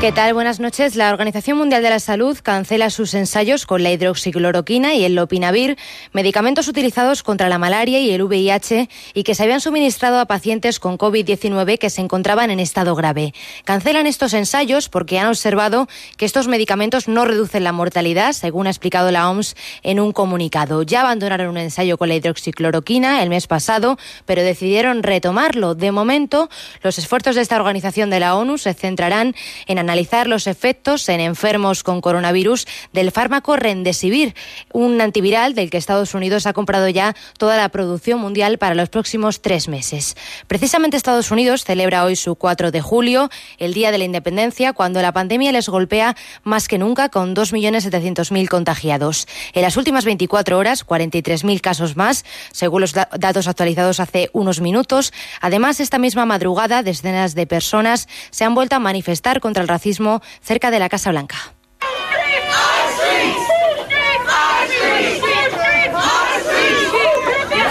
[0.00, 0.34] ¿Qué tal?
[0.34, 0.96] Buenas noches.
[0.96, 5.78] La Organización Mundial de la Salud cancela sus ensayos con la hidroxicloroquina y el lopinavir,
[6.12, 10.78] medicamentos utilizados contra la malaria y el VIH y que se habían suministrado a pacientes
[10.78, 13.32] con COVID-19 que se encontraban en estado grave.
[13.64, 15.88] Cancelan estos ensayos porque han observado
[16.18, 20.82] que estos medicamentos no reducen la mortalidad, según ha explicado la OMS en un comunicado.
[20.82, 25.74] Ya abandonaron un ensayo con la hidroxicloroquina el mes pasado, pero decidieron retomarlo.
[25.74, 26.50] De momento,
[26.82, 29.34] los esfuerzos de esta organización de la ONU se centrarán
[29.66, 34.34] en analizar los efectos en enfermos con coronavirus del fármaco Rendesivir,
[34.72, 38.88] un antiviral del que Estados Unidos ha comprado ya toda la producción mundial para los
[38.88, 40.16] próximos tres meses.
[40.46, 45.02] Precisamente Estados Unidos celebra hoy su 4 de julio, el Día de la Independencia, cuando
[45.02, 49.28] la pandemia les golpea más que nunca con 2.700.000 contagiados.
[49.52, 55.12] En las últimas 24 horas, 43.000 casos más, según los datos actualizados hace unos minutos.
[55.40, 60.22] Además, esta misma madrugada, decenas de personas se han vuelto a manifestar contra el racismo
[60.40, 61.36] cerca de la Casa Blanca.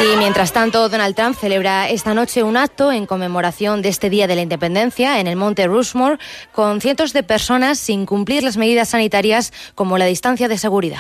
[0.04, 4.28] Y mientras tanto, Donald Trump celebra esta noche un acto en conmemoración de este Día
[4.28, 6.18] de la Independencia en el Monte Rushmore
[6.52, 11.00] con cientos de personas sin cumplir las medidas sanitarias como la distancia de seguridad.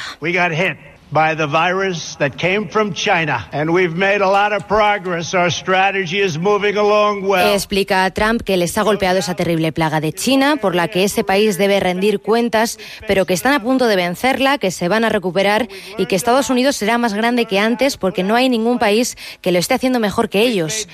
[1.13, 3.47] By the virus that came from China.
[3.51, 5.35] And we've made a lot of progress.
[5.35, 7.53] Our strategy is moving along well.
[7.53, 11.23] Explica Trump que les ha golpeado esa terrible plaga de China, por la que ese
[11.23, 15.09] país debe rendir cuentas, pero que están a punto de vencerla, que se van a
[15.09, 15.67] recuperar
[15.99, 19.51] y que Estados Unidos será más grande que antes porque no hay ningún país que
[19.51, 20.87] lo esté haciendo mejor que ellos.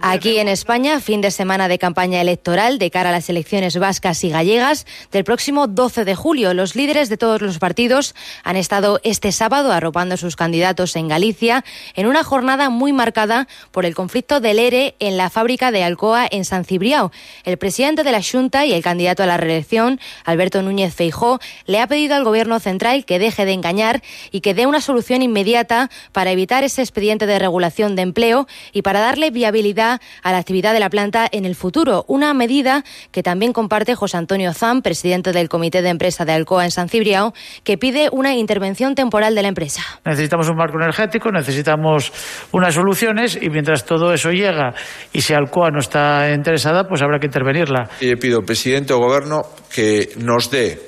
[0.00, 4.24] Aquí en España, fin de semana de campaña electoral de cara a las elecciones vascas
[4.24, 6.52] y gallegas del próximo 12 de julio.
[6.52, 11.06] Los líderes de todos los partidos han estado este sábado arropando a sus candidatos en
[11.06, 15.84] Galicia en una jornada muy marcada por el conflicto del ERE en la fábrica de
[15.84, 17.12] Alcoa en San Cibriao.
[17.44, 21.78] El presidente de la Junta y el candidato a la reelección, Alberto Núñez Feijó, le
[21.78, 25.90] ha pedido al gobierno central que deje de engañar y que dé una solución inmediata
[26.10, 30.72] para evitar ese expediente de regulación de empleo y para darle viabilidad a la actividad
[30.72, 32.04] de la planta en el futuro.
[32.08, 36.64] Una medida que también comparte José Antonio Zam, presidente del Comité de Empresa de Alcoa
[36.64, 37.34] en San Cibriao,
[37.64, 39.82] que pide una intervención temporal de la empresa.
[40.04, 42.12] Necesitamos un marco energético, necesitamos
[42.52, 44.74] unas soluciones y mientras todo eso llega
[45.12, 47.88] y si Alcoa no está interesada, pues habrá que intervenirla.
[48.00, 49.42] Y le pido, presidente o gobierno,
[49.74, 50.80] que nos dé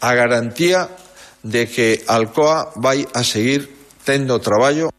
[0.00, 0.88] a garantía
[1.42, 3.68] de que Alcoa vaya a seguir
[4.04, 4.90] teniendo trabajo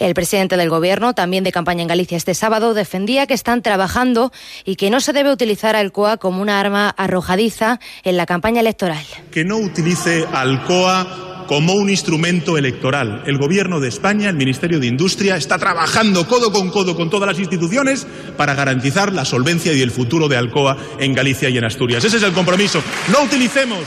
[0.00, 4.32] el presidente del Gobierno, también de campaña en Galicia este sábado, defendía que están trabajando
[4.64, 8.60] y que no se debe utilizar a Alcoa como una arma arrojadiza en la campaña
[8.60, 9.04] electoral.
[9.30, 13.24] Que no utilice Alcoa como un instrumento electoral.
[13.26, 17.26] El Gobierno de España, el Ministerio de Industria, está trabajando codo con codo con todas
[17.26, 18.06] las instituciones
[18.36, 22.04] para garantizar la solvencia y el futuro de Alcoa en Galicia y en Asturias.
[22.04, 22.80] Ese es el compromiso.
[23.10, 23.80] No utilicemos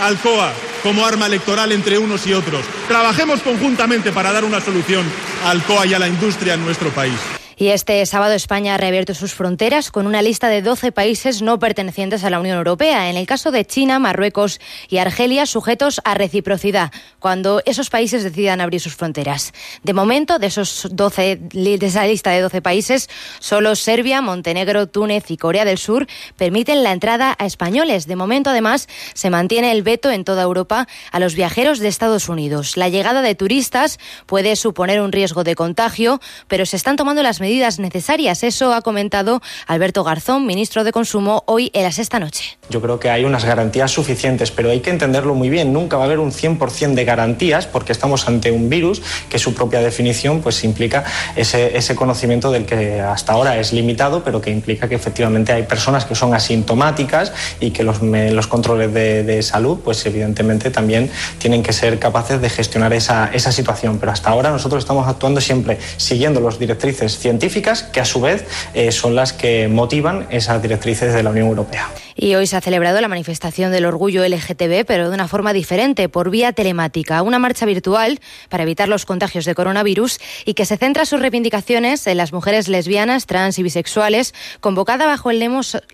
[0.00, 0.50] Alcoa
[0.82, 2.64] como arma electoral entre unos y otros.
[2.88, 5.04] Trabajemos conjuntamente para dar una solución
[5.44, 7.39] a Alcoa y a la industria en nuestro país.
[7.60, 11.58] Y este sábado España ha reabierto sus fronteras con una lista de 12 países no
[11.58, 13.10] pertenecientes a la Unión Europea.
[13.10, 18.62] En el caso de China, Marruecos y Argelia, sujetos a reciprocidad, cuando esos países decidan
[18.62, 19.52] abrir sus fronteras.
[19.82, 23.10] De momento, de, esos 12, de esa lista de 12 países,
[23.40, 26.06] solo Serbia, Montenegro, Túnez y Corea del Sur
[26.38, 28.06] permiten la entrada a españoles.
[28.06, 32.30] De momento, además, se mantiene el veto en toda Europa a los viajeros de Estados
[32.30, 32.78] Unidos.
[32.78, 37.38] La llegada de turistas puede suponer un riesgo de contagio, pero se están tomando las
[37.38, 38.44] medidas medidas necesarias.
[38.44, 42.58] Eso ha comentado Alberto Garzón, ministro de Consumo, hoy en las esta noche.
[42.68, 45.72] Yo creo que hay unas garantías suficientes, pero hay que entenderlo muy bien.
[45.72, 49.52] Nunca va a haber un 100% de garantías porque estamos ante un virus que su
[49.52, 51.02] propia definición pues implica
[51.34, 55.64] ese, ese conocimiento del que hasta ahora es limitado, pero que implica que efectivamente hay
[55.64, 61.10] personas que son asintomáticas y que los, los controles de, de, salud pues evidentemente también
[61.38, 63.98] tienen que ser capaces de gestionar esa, esa situación.
[63.98, 68.20] Pero hasta ahora nosotros estamos actuando siempre siguiendo los directrices científicas científicas que a su
[68.20, 68.44] vez
[68.74, 71.88] eh, son las que motivan esas directrices de la Unión Europea.
[72.22, 76.10] Y hoy se ha celebrado la manifestación del orgullo LGTB, pero de una forma diferente,
[76.10, 77.22] por vía telemática.
[77.22, 78.20] Una marcha virtual
[78.50, 82.68] para evitar los contagios de coronavirus y que se centra sus reivindicaciones en las mujeres
[82.68, 85.38] lesbianas, trans y bisexuales, convocada bajo el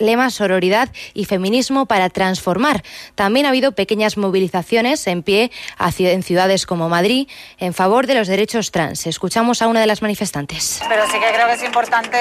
[0.00, 2.82] lema sororidad y feminismo para transformar.
[3.14, 7.28] También ha habido pequeñas movilizaciones en pie en ciudades como Madrid
[7.58, 9.06] en favor de los derechos trans.
[9.06, 10.80] Escuchamos a una de las manifestantes.
[10.88, 12.18] Pero sí que creo que es importante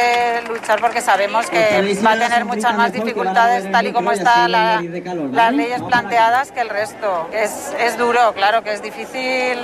[0.48, 5.54] luchar porque sabemos que va a tener muchas más dificultades tal y como están las
[5.54, 7.30] leyes planteadas que el resto.
[7.32, 9.58] Es, es duro, claro que es difícil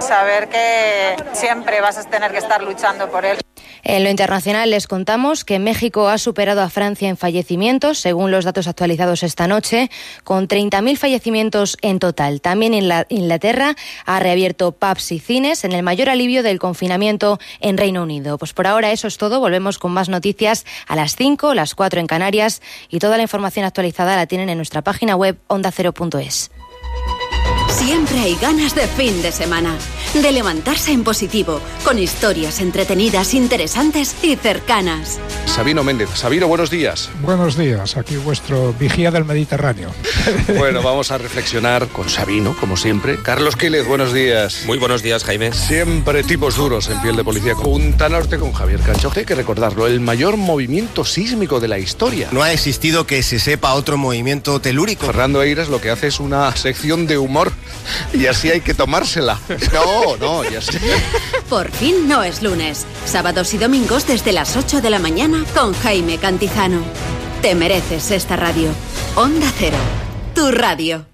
[0.00, 3.38] saber que siempre vas a tener que estar luchando por él.
[3.86, 8.46] En lo internacional les contamos que México ha superado a Francia en fallecimientos, según los
[8.46, 9.90] datos actualizados esta noche,
[10.24, 12.40] con 30.000 fallecimientos en total.
[12.40, 13.76] También en Inglaterra
[14.06, 18.38] ha reabierto pubs y cines en el mayor alivio del confinamiento en Reino Unido.
[18.38, 19.38] Pues por ahora eso es todo.
[19.38, 23.66] Volvemos con más noticias a las 5, las 4 en Canarias y toda la información
[23.74, 26.52] actualizada la tienen en nuestra página web ondacero.es.
[27.70, 29.76] Siempre hay ganas de fin de semana,
[30.22, 35.18] de levantarse en positivo, con historias entretenidas, interesantes y cercanas.
[35.46, 36.08] Sabino Méndez.
[36.14, 37.10] Sabino, buenos días.
[37.22, 39.90] Buenos días, aquí vuestro vigía del Mediterráneo.
[40.56, 43.20] Bueno, vamos a reflexionar con Sabino, como siempre.
[43.22, 44.62] Carlos Quílez, buenos días.
[44.66, 45.52] Muy buenos días, Jaime.
[45.52, 47.54] Siempre tipos duros en piel de policía.
[47.54, 49.12] Punta Norte con Javier Cancho.
[49.14, 52.28] Hay que recordarlo, el mayor movimiento sísmico de la historia.
[52.32, 55.06] No ha existido que se sepa otro movimiento telúrico.
[55.06, 57.52] Fernando Eiras lo que hace es una sección de humor
[58.12, 59.38] y así hay que tomársela.
[59.72, 60.60] No, no, ya.
[61.48, 62.86] Por fin no es lunes.
[63.06, 66.82] Sábados y domingos desde las 8 de la mañana con Jaime Cantizano.
[67.42, 68.70] Te mereces esta radio.
[69.16, 69.78] Onda Cero,
[70.34, 71.13] tu radio.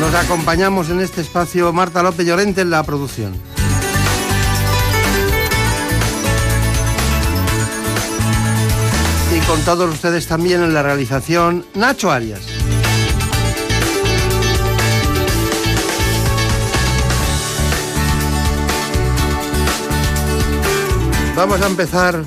[0.00, 3.34] Nos acompañamos en este espacio Marta López Llorente en la producción.
[9.36, 12.40] Y con todos ustedes también en la realización Nacho Arias.
[21.36, 22.24] Vamos a empezar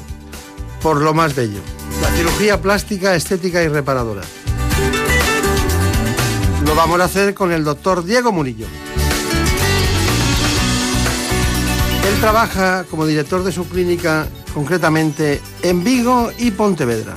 [0.84, 1.60] por lo más bello,
[2.04, 4.22] la cirugía plástica, estética y reparadora.
[6.66, 8.68] Lo vamos a hacer con el doctor Diego Murillo.
[12.08, 17.16] Él trabaja como director de su clínica, concretamente en Vigo y Pontevedra.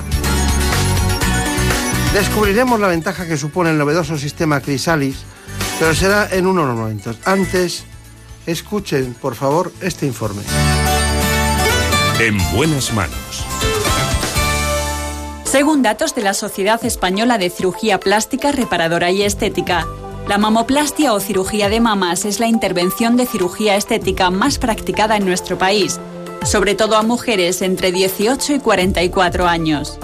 [2.13, 5.17] Descubriremos la ventaja que supone el novedoso sistema Crisalis,
[5.79, 7.17] pero será en unos momentos.
[7.25, 7.83] Antes,
[8.45, 10.41] escuchen, por favor, este informe.
[12.19, 13.26] En buenas manos.
[15.47, 19.87] Según datos de la Sociedad Española de Cirugía Plástica, Reparadora y Estética,
[20.27, 25.25] la mamoplastia o cirugía de mamas es la intervención de cirugía estética más practicada en
[25.25, 26.01] nuestro país,
[26.43, 29.97] sobre todo a mujeres entre 18 y 44 años.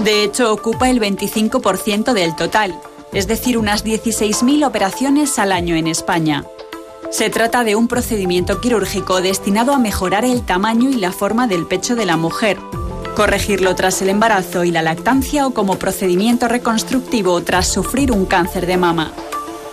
[0.00, 2.74] De hecho, ocupa el 25% del total,
[3.12, 6.44] es decir, unas 16.000 operaciones al año en España.
[7.10, 11.66] Se trata de un procedimiento quirúrgico destinado a mejorar el tamaño y la forma del
[11.66, 12.58] pecho de la mujer,
[13.18, 18.64] corregirlo tras el embarazo y la lactancia o como procedimiento reconstructivo tras sufrir un cáncer
[18.64, 19.10] de mama.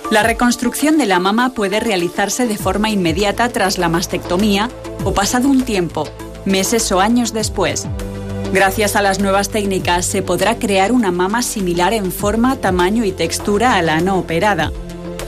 [0.09, 4.71] La reconstrucción de la mama puede realizarse de forma inmediata tras la mastectomía
[5.03, 6.07] o pasado un tiempo,
[6.45, 7.85] meses o años después.
[8.51, 13.11] Gracias a las nuevas técnicas se podrá crear una mama similar en forma, tamaño y
[13.11, 14.71] textura a la no operada.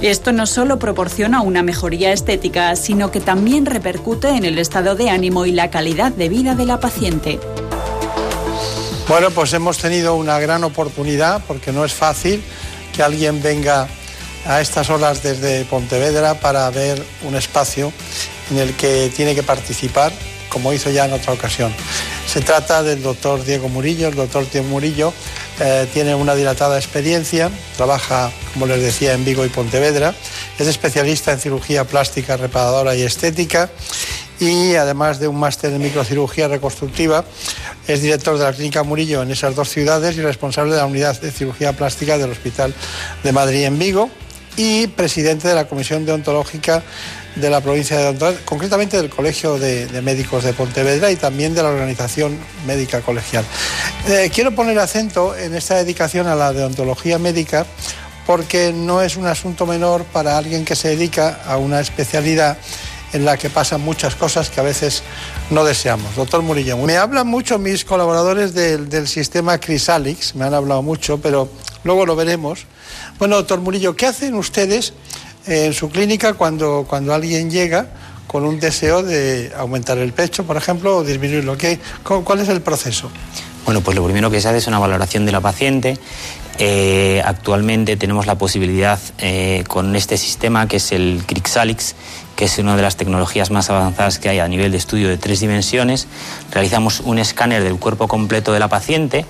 [0.01, 5.11] Esto no solo proporciona una mejoría estética, sino que también repercute en el estado de
[5.11, 7.39] ánimo y la calidad de vida de la paciente.
[9.07, 12.43] Bueno, pues hemos tenido una gran oportunidad porque no es fácil
[12.93, 13.87] que alguien venga
[14.45, 17.93] a estas horas desde Pontevedra para ver un espacio
[18.51, 20.11] en el que tiene que participar,
[20.49, 21.73] como hizo ya en otra ocasión.
[22.27, 24.09] Se trata del doctor Diego Murillo.
[24.09, 25.13] El doctor Diego Murillo
[25.61, 30.13] eh, tiene una dilatada experiencia, trabaja, como les decía, en Vigo y Pontevedra,
[30.59, 33.69] es especialista en cirugía plástica, reparadora y estética
[34.39, 37.25] y además de un máster en microcirugía reconstructiva,
[37.87, 41.19] es director de la Clínica Murillo en esas dos ciudades y responsable de la unidad
[41.19, 42.73] de cirugía plástica del Hospital
[43.23, 44.09] de Madrid en Vigo
[44.57, 46.83] y presidente de la Comisión Deontológica
[47.35, 51.61] de la provincia de Ontario, concretamente del Colegio de, Médicos de Pontevedra y también de
[51.61, 53.45] la Organización Médica Colegial.
[54.07, 57.65] Eh, quiero poner acento en esta dedicación a la deontología médica
[58.25, 62.57] porque no es un asunto menor para alguien que se dedica a una especialidad
[63.13, 65.03] en la que pasan muchas cosas que a veces
[65.49, 66.15] no deseamos.
[66.15, 71.49] Doctor Murillo, me hablan mucho mis colaboradores del, sistema Crisalix, me han hablado mucho, pero
[71.83, 72.65] luego lo veremos.
[73.19, 74.93] Bueno, doctor Murillo, ¿qué hacen ustedes
[75.45, 77.87] en su clínica cuando, cuando alguien llega
[78.27, 81.57] con un deseo de aumentar el pecho, por ejemplo, o disminuirlo?
[81.57, 83.09] ¿Qué, ¿Cuál es el proceso?
[83.65, 85.97] Bueno, pues lo primero que se hace es una valoración de la paciente.
[86.59, 91.95] Eh, actualmente tenemos la posibilidad eh, con este sistema que es el Crixalix,
[92.35, 95.17] que es una de las tecnologías más avanzadas que hay a nivel de estudio de
[95.17, 96.07] tres dimensiones.
[96.51, 99.25] Realizamos un escáner del cuerpo completo de la paciente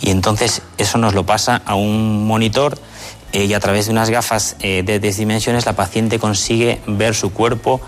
[0.00, 2.78] y entonces eso nos lo pasa a un monitor
[3.32, 7.32] eh, y a través de unas gafas de tres dimensiones la paciente consigue ver su
[7.32, 7.82] cuerpo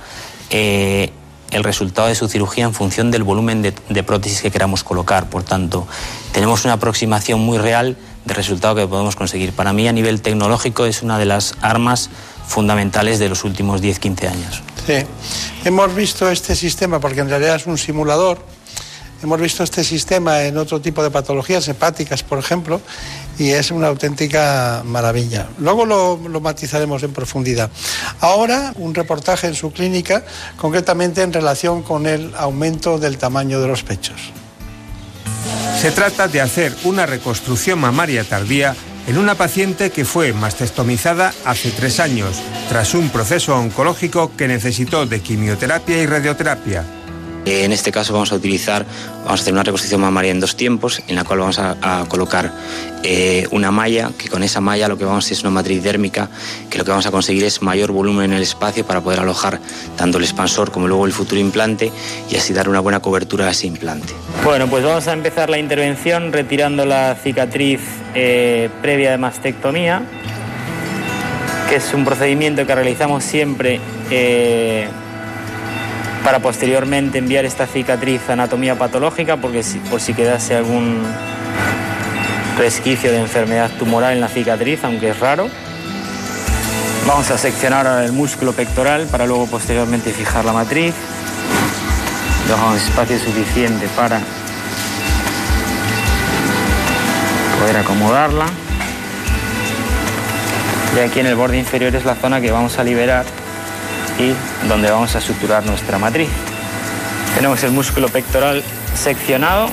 [1.55, 5.31] el resultado de su cirugía en función del volumen de, prótesis que queramos colocar.
[5.31, 5.87] Por tanto,
[6.33, 9.53] tenemos una aproximación muy real del resultado que podemos conseguir.
[9.53, 12.11] Para mí, a nivel tecnológico, es una de las armas
[12.47, 14.63] fundamentales de los últimos 10-15 años.
[14.87, 15.07] Sí,
[15.65, 18.39] hemos visto este sistema, porque en realidad es un simulador,
[19.23, 22.81] hemos visto este sistema en otro tipo de patologías hepáticas, por ejemplo,
[23.39, 25.49] y es una auténtica maravilla.
[25.59, 27.71] Luego lo, matizaremos en profundidad.
[28.21, 30.25] Ahora, un reportaje en su clínica,
[30.57, 34.33] concretamente en relación con el aumento del tamaño de los pechos.
[35.77, 38.75] Se trata de hacer una reconstrucción mamaria tardía
[39.07, 45.05] en una paciente que fue mastectomizada hace tres años, tras un proceso oncológico que necesitó
[45.07, 46.85] de quimioterapia y radioterapia.
[47.47, 48.87] En este caso vamos a utilizar,
[49.25, 52.53] vamos a hacer una reconstrucción mamaria en dos tiempos, en la cual vamos a, colocar
[53.03, 55.83] eh, una malla, que con esa malla lo que vamos a hacer es una matriz
[55.83, 56.31] dérmica,
[56.71, 59.61] que lo que vamos a conseguir es mayor volumen en el espacio para poder alojar
[59.97, 61.93] tanto el expansor como luego el futuro implante
[62.31, 64.15] y así dar una buena cobertura a ese implante.
[64.43, 67.81] Bueno, pues vamos a empezar la intervención retirando la cicatriz
[68.15, 70.03] eh, previa de mastectomía,
[71.69, 73.81] que es un procedimiento que realizamos siempre.
[74.11, 74.89] Eh,
[76.25, 81.03] para posteriormente enviar esta cicatriz a anatomía patológica porque por si quedase algún
[82.59, 85.49] resquicio de enfermedad tumoral en la cicatriz, aunque es raro.
[87.07, 90.95] Vamos a seccionar ahora el músculo pectoral para luego posteriormente fijar la matriz.
[92.49, 94.19] Dejamos espacio suficiente para
[97.61, 98.47] poder acomodarla.
[100.97, 103.27] Y aquí en el borde inferior es la zona que vamos a liberar
[104.19, 104.35] y
[104.69, 106.29] donde vamos a suturar nuestra matriz.
[107.35, 108.63] Tenemos el músculo pectoral
[108.95, 109.69] seccionado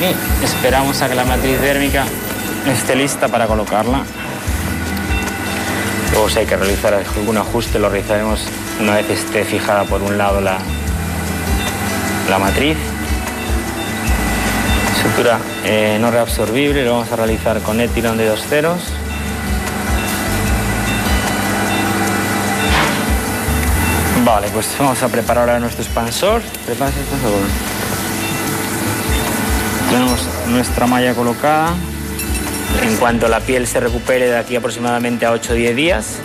[0.00, 2.04] y esperamos a que la matriz dérmica
[2.70, 4.02] esté lista para colocarla.
[6.12, 8.46] Luego si hay que realizar algún ajuste lo realizaremos
[8.80, 10.58] una vez esté fijada por un lado la,
[12.30, 12.76] la matriz.
[15.02, 18.80] Sutura eh, no reabsorbible lo vamos a realizar con etilón de dos ceros.
[24.24, 26.40] Vale, pues vamos a preparar ahora nuestro expansor.
[29.90, 31.74] Tenemos nuestra malla colocada.
[32.82, 36.16] En cuanto la piel se recupere de aquí aproximadamente a 8 o 10 días,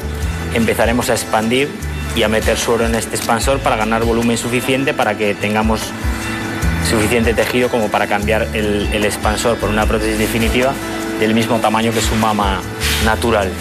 [0.54, 1.70] empezaremos a expandir
[2.16, 5.82] y a meter suero en este expansor para ganar volumen suficiente para que tengamos
[6.90, 10.74] suficiente tejido como para cambiar el, el expansor por una prótesis definitiva
[11.20, 12.62] del mismo tamaño que su mama
[13.04, 13.52] natural.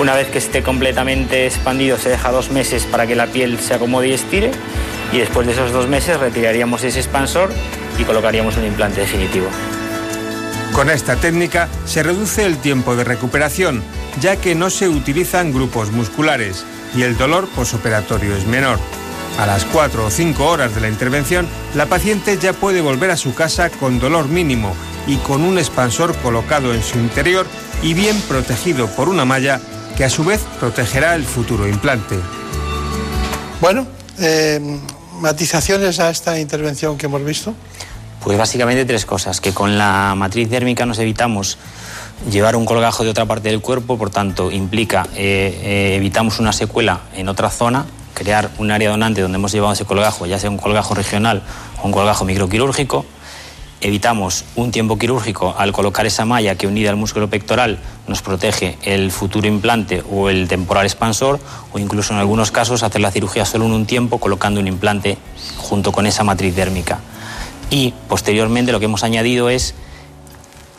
[0.00, 3.74] Una vez que esté completamente expandido se deja dos meses para que la piel se
[3.74, 4.50] acomode y estire
[5.12, 7.52] y después de esos dos meses retiraríamos ese expansor
[7.98, 9.48] y colocaríamos un implante definitivo.
[10.72, 13.82] Con esta técnica se reduce el tiempo de recuperación,
[14.22, 16.64] ya que no se utilizan grupos musculares
[16.96, 18.78] y el dolor posoperatorio es menor.
[19.38, 23.18] A las 4 o 5 horas de la intervención, la paciente ya puede volver a
[23.18, 24.74] su casa con dolor mínimo
[25.06, 27.46] y con un expansor colocado en su interior
[27.82, 29.60] y bien protegido por una malla
[30.00, 32.16] que a su vez protegerá el futuro implante.
[33.60, 33.86] Bueno,
[34.18, 34.58] eh,
[35.20, 37.54] matizaciones a esta intervención que hemos visto.
[38.24, 41.58] Pues básicamente tres cosas, que con la matriz dérmica nos evitamos
[42.30, 46.54] llevar un colgajo de otra parte del cuerpo, por tanto implica eh, eh, evitamos una
[46.54, 50.48] secuela en otra zona, crear un área donante donde hemos llevado ese colgajo, ya sea
[50.48, 51.42] un colgajo regional
[51.82, 53.04] o un colgajo microquirúrgico,
[53.80, 58.76] evitamos un tiempo quirúrgico al colocar esa malla que unida al músculo pectoral nos protege
[58.82, 61.40] el futuro implante o el temporal expansor
[61.72, 65.16] o incluso en algunos casos hacer la cirugía solo en un tiempo colocando un implante
[65.56, 67.00] junto con esa matriz dérmica.
[67.70, 69.74] Y posteriormente lo que hemos añadido es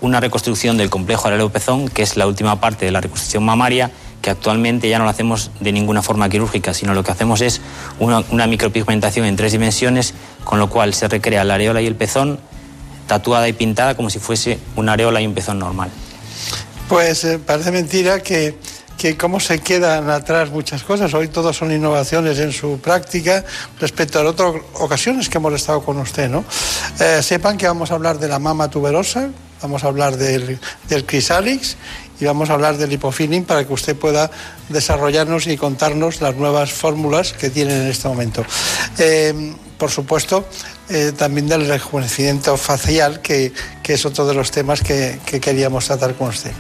[0.02, 3.92] una reconstrucción del complejo pezón, que es la última parte de la reconstrucción mamaria,
[4.22, 7.62] que actualmente ya no lo hacemos de ninguna forma quirúrgica, sino lo que hacemos es
[8.00, 11.96] una, una micropigmentación en tres dimensiones, con lo cual se recrea la areola y el
[11.96, 12.40] pezón
[13.12, 15.90] tatuada y pintada como si fuese una areola y un pezón normal.
[16.88, 18.56] Pues eh, parece mentira que
[18.98, 21.12] que cómo se quedan atrás muchas cosas.
[21.16, 23.44] Hoy todos son innovaciones en su práctica
[23.80, 26.46] respecto a otras ocasiones que hemos estado con usted, ¿no?
[27.00, 31.06] Eh, sepan que vamos a hablar de la mama tuberosa, vamos a hablar del, del
[31.06, 31.78] crisalix
[32.20, 34.30] y vamos a hablar del lipofilling para que usted pueda
[34.70, 38.46] desarrollarnos y contarnos las nuevas fórmulas que tienen en este momento.
[39.00, 40.46] Eh, por supuesto,
[40.90, 43.52] eh, también del rejuvenecimiento facial, que,
[43.84, 46.52] es otro de los temas que, queríamos tratar con usted.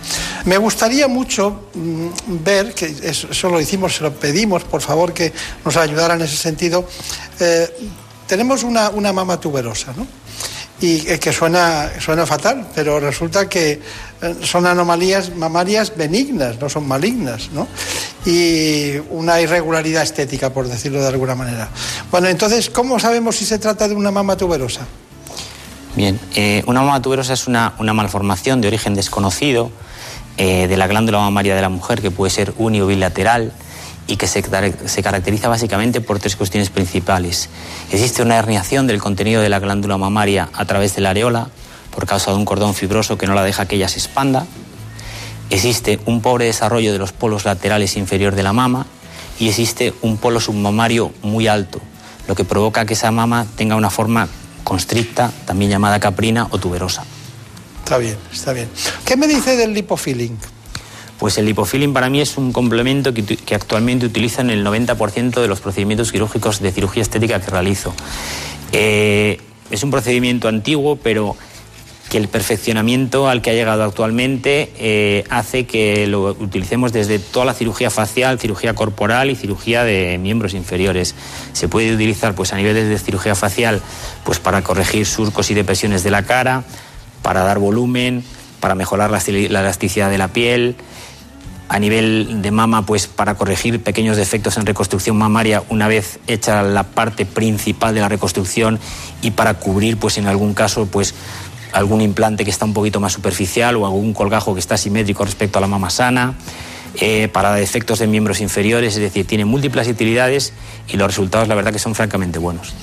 [0.46, 2.08] Me gustaría mucho mm,
[2.44, 5.32] ver, que eso, lo hicimos, se lo pedimos, por favor, que
[5.64, 6.84] nos ayudara en ese sentido.
[7.40, 7.70] Eh,
[8.26, 10.08] tenemos una, una mama tuberosa, ¿no?
[10.82, 13.80] Y que suena, suena fatal, pero resulta que
[14.22, 17.68] eh, son anomalías mamarias benignas, no son malignas, ¿no?
[18.26, 21.70] Y una irregularidad estética, por decirlo de alguna manera.
[22.10, 24.82] Bueno, entonces, ¿cómo sabemos si se trata de una mama tuberosa?
[25.96, 29.72] Bien, eh, una mama tuberosa es una, malformación de origen desconocido
[30.38, 33.54] eh, de la glándula mamaria de la mujer que puede ser uni bilateral
[34.08, 37.50] y que se, caracteriza básicamente por tres cuestiones principales.
[37.92, 41.50] Existe una herniación del contenido de la glándula mamaria a través de la areola
[41.94, 44.46] por causa de un cordón fibroso que no la deja que ella se expanda.
[45.50, 48.86] Existe un pobre desarrollo de los polos laterales inferior de la mama
[49.40, 51.82] y existe un polo submamario muy alto,
[52.28, 54.28] lo que provoca que esa mama tenga una forma
[54.64, 57.04] constricta, también llamada caprina o tuberosa.
[57.84, 58.70] Está bien, está bien.
[59.04, 60.38] ¿Qué me dice del lipofilling?
[61.22, 65.48] Pues el lipofilling para mí es un complemento que, actualmente utiliza en el 90% de
[65.48, 67.94] los procedimientos quirúrgicos de cirugía estética que realizo.
[68.72, 71.38] Eh, es un procedimiento antiguo, pero
[72.10, 77.46] que el perfeccionamiento al que ha llegado actualmente eh, hace que lo utilicemos desde toda
[77.46, 81.14] la cirugía facial, cirugía corporal y cirugía de miembros inferiores.
[81.54, 83.80] Se puede utilizar pues, a nivel de cirugía facial
[84.24, 86.64] pues, para corregir surcos y depresiones de la cara,
[87.22, 88.24] para dar volumen,
[88.60, 89.20] para mejorar la
[89.60, 90.78] elasticidad de la piel,
[91.72, 96.64] a nivel de mama, pues para corregir pequeños defectos en reconstrucción mamaria una vez hecha
[96.64, 98.78] la parte principal de la reconstrucción
[99.22, 101.16] y para cubrir, pues en algún caso, pues
[101.72, 105.60] algún implante que está un poquito más superficial o algún colgajo que está simétrico respecto
[105.60, 106.34] a la mama sana.
[106.96, 110.52] Eh, para defectos de miembros inferiores, es decir, tiene múltiples utilidades
[110.90, 112.74] y los resultados, la verdad, que son francamente buenos.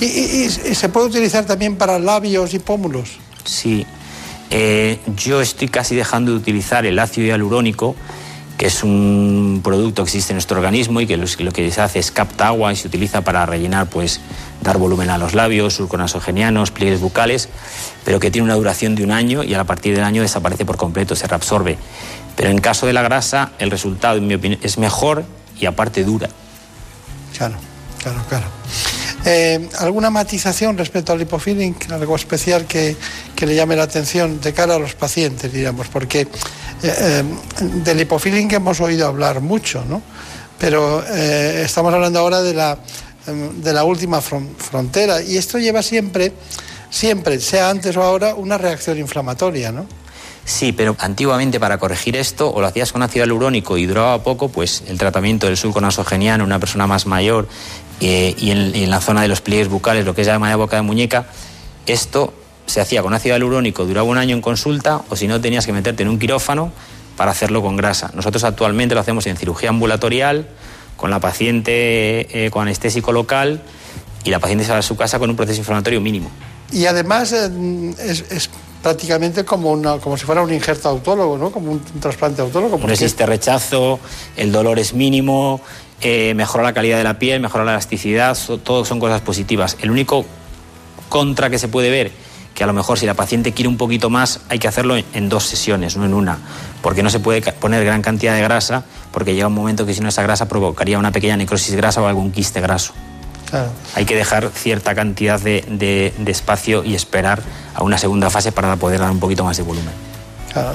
[0.00, 3.18] ¿Y, se puede utilizar también para labios y pómulos?
[3.44, 3.84] Sí.
[4.48, 7.94] Eh, yo estoy casi dejando de utilizar el ácido hialurónico
[8.58, 12.00] que es un producto que existe en nuestro organismo y que lo que se hace
[12.00, 14.20] es capta agua y se utiliza para rellenar, pues,
[14.60, 17.48] dar volumen a los labios, surconasogenianos, pliegues bucales,
[18.04, 20.76] pero que tiene una duración de un año y a partir del año desaparece por
[20.76, 21.78] completo, se reabsorbe.
[22.34, 25.24] Pero en caso de la grasa, el resultado, en mi opinión, es mejor
[25.60, 26.28] y aparte dura.
[27.36, 27.54] Claro,
[28.02, 28.46] claro, claro.
[29.30, 32.96] Eh, ¿Alguna matización respecto al lipofilling, algo especial que,
[33.36, 35.88] que, le llame la atención de cara a los pacientes, digamos?
[35.88, 36.28] Porque eh,
[36.82, 37.22] eh,
[37.84, 40.00] del hipofilling hemos oído hablar mucho, ¿no?
[40.58, 42.78] Pero estamos hablando ahora de la,
[43.26, 46.32] de la última frontera y esto lleva siempre,
[46.88, 49.86] siempre, sea antes o ahora, una reacción inflamatoria, ¿no?
[50.48, 54.48] Sí, pero antiguamente para corregir esto o lo hacías con ácido hialurónico y duraba poco,
[54.48, 57.46] pues el tratamiento del sulco nasogeniano en una persona más mayor
[58.00, 61.26] y, en, la zona de los pliegues bucales, lo que es llamada boca de muñeca,
[61.86, 62.32] esto
[62.66, 65.72] se hacía con ácido hialurónico, duraba un año en consulta, o si no tenías que
[65.72, 66.70] meterte en un quirófano
[67.16, 68.10] para hacerlo con grasa.
[68.14, 70.46] Nosotros actualmente lo hacemos en cirugía ambulatorial,
[70.96, 73.62] con la paciente eh, con anestésico local
[74.24, 76.28] y la paciente sale a su casa con un proceso inflamatorio mínimo.
[76.72, 78.50] Y además eh, es,
[78.82, 81.50] prácticamente como, una, como si fuera un injerto autólogo, ¿no?
[81.50, 82.78] Como un, trasplante autólogo.
[82.78, 84.00] No existe rechazo,
[84.36, 85.60] el dolor es mínimo,
[86.00, 89.76] eh, mejora la calidad de la piel, mejora la elasticidad, todo son cosas positivas.
[89.80, 90.24] El único
[91.08, 92.12] contra que se puede ver
[92.54, 95.28] que a lo mejor si la paciente quiere un poquito más hay que hacerlo en
[95.28, 96.38] dos sesiones, no en una,
[96.82, 100.00] porque no se puede poner gran cantidad de grasa, porque llega un momento que si
[100.00, 102.94] no esa grasa provocaría una pequeña necrosis grasa o algún quiste graso.
[103.94, 105.64] Hay que dejar cierta cantidad de,
[106.18, 107.42] de espacio y esperar
[107.74, 110.07] a una segunda fase para poder dar un poquito más de volumen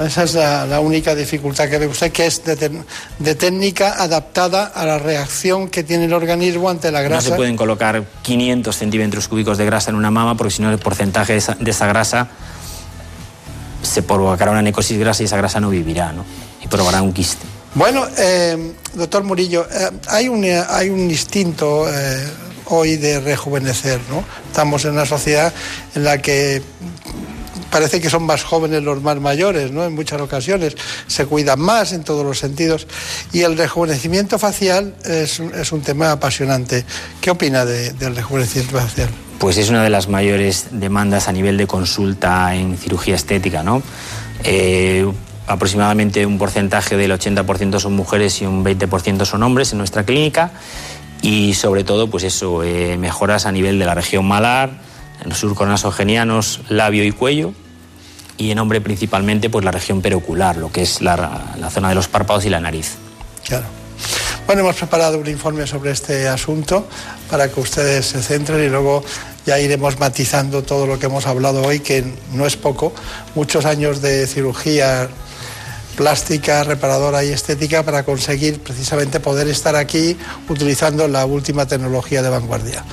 [0.04, 4.98] esa es la, única dificultad que ve usted, que es de, técnica adaptada a la
[4.98, 7.28] reacción que tiene el organismo ante la grasa.
[7.28, 10.70] No se pueden colocar 500 centímetros cúbicos de grasa en una mama, porque si no
[10.70, 12.28] el porcentaje de esa, grasa
[13.82, 16.24] se provocará una necrosis grasa y esa grasa no vivirá, ¿no?
[16.62, 17.44] Y provocará un quiste.
[17.74, 22.24] Bueno, eh, doctor Murillo, eh, hay, un, hay un instinto eh,
[22.66, 24.24] hoy de rejuvenecer, ¿no?
[24.46, 25.52] Estamos en una sociedad
[25.94, 26.62] en la que
[27.74, 29.84] parece que son más jóvenes los más mayores, ¿no?
[29.84, 30.76] En muchas ocasiones
[31.08, 32.86] se cuidan más en todos los sentidos.
[33.32, 36.84] Y el rejuvenecimiento facial es, un tema apasionante.
[37.20, 39.08] ¿Qué opina del rejuvenecimiento facial?
[39.40, 43.82] Pues es una de las mayores demandas a nivel de consulta en cirugía estética, ¿no?
[44.44, 45.12] Eh,
[45.48, 50.52] aproximadamente un porcentaje del 80% son mujeres y un 20% son hombres en nuestra clínica
[51.22, 54.70] y sobre todo pues eso, eh, mejoras a nivel de la región malar,
[55.24, 57.52] en surcos nasogenianos, labio y cuello
[58.36, 61.94] y en hombre principalmente pues la región perocular, lo que es la, la zona de
[61.94, 62.92] los párpados y la nariz.
[63.44, 63.66] Claro.
[64.46, 66.86] Bueno, hemos preparado un informe sobre este asunto
[67.30, 69.02] para que ustedes se centren y luego
[69.46, 72.92] ya iremos matizando todo lo que hemos hablado hoy, que no es poco.
[73.34, 75.08] Muchos años de cirugía
[75.96, 80.16] plástica, reparadora y estética para conseguir precisamente poder estar aquí
[80.48, 82.84] utilizando la última tecnología de vanguardia.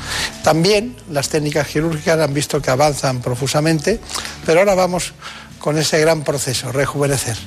[0.43, 3.99] También las técnicas quirúrgicas han visto que avanzan profusamente,
[4.45, 5.13] pero ahora vamos
[5.59, 7.37] con ese gran proceso, rejuvenecer.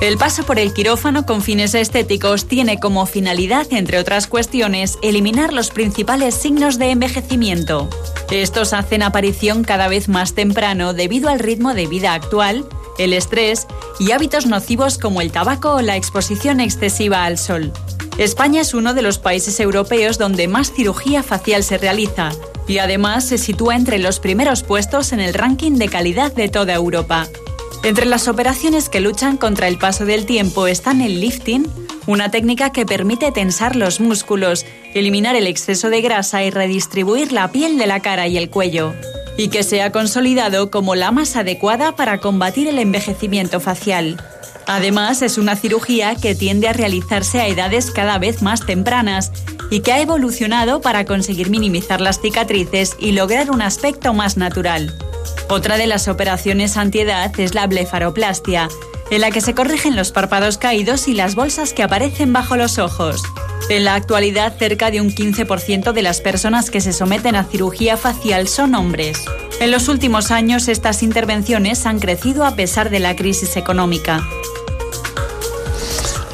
[0.00, 5.52] El paso por el quirófano con fines estéticos tiene como finalidad, entre otras cuestiones, eliminar
[5.52, 7.90] los principales signos de envejecimiento.
[8.30, 12.64] Estos hacen aparición cada vez más temprano debido al ritmo de vida actual,
[12.98, 13.66] el estrés
[13.98, 17.72] y hábitos nocivos como el tabaco o la exposición excesiva al sol.
[18.18, 22.32] España es uno de los países europeos donde más cirugía facial se realiza
[22.66, 26.74] y además se sitúa entre los primeros puestos en el ranking de calidad de toda
[26.74, 27.28] Europa.
[27.84, 31.66] Entre las operaciones que luchan contra el paso del tiempo están el lifting,
[32.06, 37.52] una técnica que permite tensar los músculos, eliminar el exceso de grasa y redistribuir la
[37.52, 38.94] piel de la cara y el cuello,
[39.38, 44.20] y que se ha consolidado como la más adecuada para combatir el envejecimiento facial.
[44.66, 49.32] Además, es una cirugía que tiende a realizarse a edades cada vez más tempranas
[49.70, 54.92] y que ha evolucionado para conseguir minimizar las cicatrices y lograr un aspecto más natural.
[55.48, 58.68] Otra de las operaciones antiedad es la blefaroplastia,
[59.10, 62.78] en la que se corrigen los párpados caídos y las bolsas que aparecen bajo los
[62.78, 63.22] ojos.
[63.70, 67.96] En la actualidad, cerca de un 15% de las personas que se someten a cirugía
[67.96, 69.24] facial son hombres.
[69.60, 74.26] En los últimos años, estas intervenciones han crecido a pesar de la crisis económica.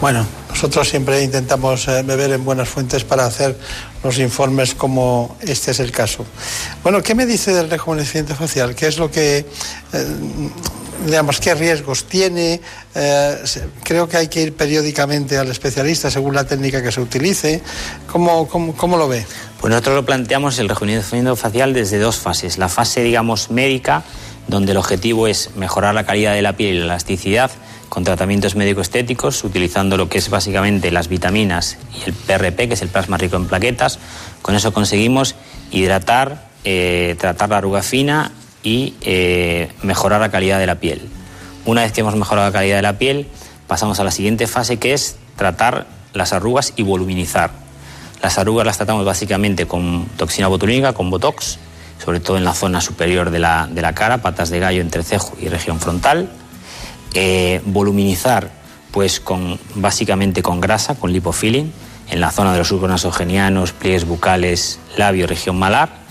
[0.01, 3.59] Bueno, nosotros siempre intentamos eh, beber en buenas fuentes para hacer
[4.05, 6.25] los informes como este es el caso.
[6.83, 8.75] Bueno, ¿qué me dice del rejuvenecimiento facial?
[8.75, 10.07] ¿Qué es lo que, eh,
[11.07, 12.61] digamos, qué riesgos tiene?
[12.95, 13.45] Eh,
[13.83, 17.63] creo que hay que ir periódicamente al especialista según la técnica que se utilice.
[18.07, 19.25] ¿Cómo, cómo, cómo lo ve?
[19.59, 22.59] Pues nosotros lo planteamos el rejuvenecimiento facial desde dos fases.
[22.59, 24.05] La fase, digamos, médica,
[24.49, 27.51] donde el objetivo es mejorar la calidad de la piel y la elasticidad
[27.95, 32.83] con tratamientos médico-estéticos, utilizando lo que es básicamente las vitaminas y el PRP, que es
[32.83, 34.01] el plasma rico en plaquetas.
[34.43, 35.37] Con eso conseguimos
[35.71, 38.33] hidratar, eh, tratar la arruga fina
[38.65, 41.09] y eh, mejorar la calidad de la piel.
[41.67, 43.29] Una vez que hemos mejorado la calidad de la piel,
[43.69, 47.53] pasamos a la siguiente fase, que es tratar las arrugas y voluminizar.
[48.25, 51.61] Las arrugas las tratamos básicamente con toxina botulínica, con Botox,
[52.05, 55.37] sobre todo en la zona superior de la, de la cara, patas de gallo, entrecejo
[55.41, 56.29] y región frontal
[57.15, 58.51] eh, voluminizar
[58.91, 61.73] pues con, básicamente con grasa, con lipofilling,
[62.11, 66.05] en la zona de los surcos nasogenianos, pliegues bucales, labio, región malar.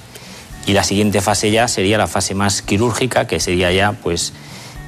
[0.65, 4.33] Y la siguiente fase ya sería la fase más quirúrgica, que sería ya pues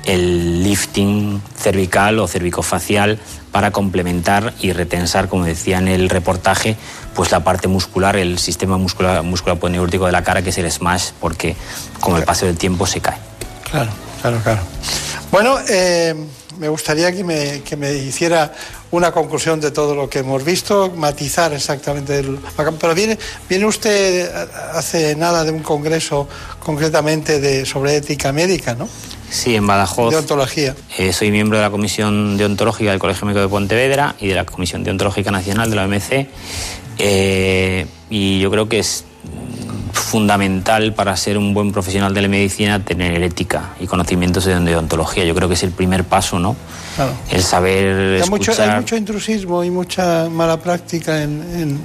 [0.06, 3.20] el lifting cervical o cervicofacial
[3.52, 6.76] para complementar y retensar, como decía en el reportaje,
[7.14, 11.12] pues la parte muscular, el sistema muscular, muscular de la cara, que es el smash,
[11.20, 11.56] porque
[12.02, 13.18] con el paso del tiempo se cae.
[13.70, 13.92] Claro,
[14.26, 14.62] claro, claro.
[15.32, 16.16] Bueno, eh,
[16.60, 18.54] me gustaría que me, que me, hiciera
[18.92, 22.20] una conclusión de todo lo que hemos visto, matizar exactamente.
[22.20, 22.40] El,
[22.80, 23.18] pero viene,
[23.50, 24.32] viene usted
[24.74, 26.28] hace nada de un congreso
[26.60, 28.88] concretamente de, sobre ética médica, ¿no?
[29.30, 30.12] Sí, en Badajoz.
[30.12, 30.76] De ontología.
[30.98, 34.46] Eh, soy miembro de la Comisión Deontológica del Colegio Médico de Pontevedra y de la
[34.46, 36.28] Comisión Deontológica Nacional de la OMC.
[36.98, 39.04] Eh, y yo creo que es
[39.96, 45.24] fundamental para ser un buen profesional de la medicina tener ética y conocimientos de odontología.
[45.26, 46.56] Yo creo que es el primer paso, ¿no?
[46.96, 47.12] Claro.
[47.32, 51.80] El saber hay Mucho, hay mucho intrusismo y mucha mala práctica en,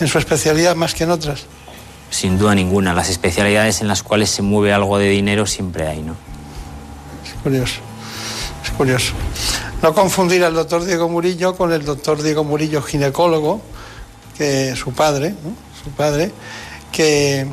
[0.00, 1.46] en, su especialidad más que en otras.
[2.10, 2.94] Sin duda ninguna.
[2.94, 6.14] Las especialidades en las cuales se mueve algo de dinero siempre hay, ¿no?
[7.24, 7.80] Es curioso.
[8.64, 9.12] Es curioso.
[9.82, 13.60] No confundir al doctor Diego Murillo con el doctor Diego Murillo, ginecólogo,
[14.36, 15.52] que su padre, ¿no?
[15.84, 16.32] su padre,
[16.92, 17.46] que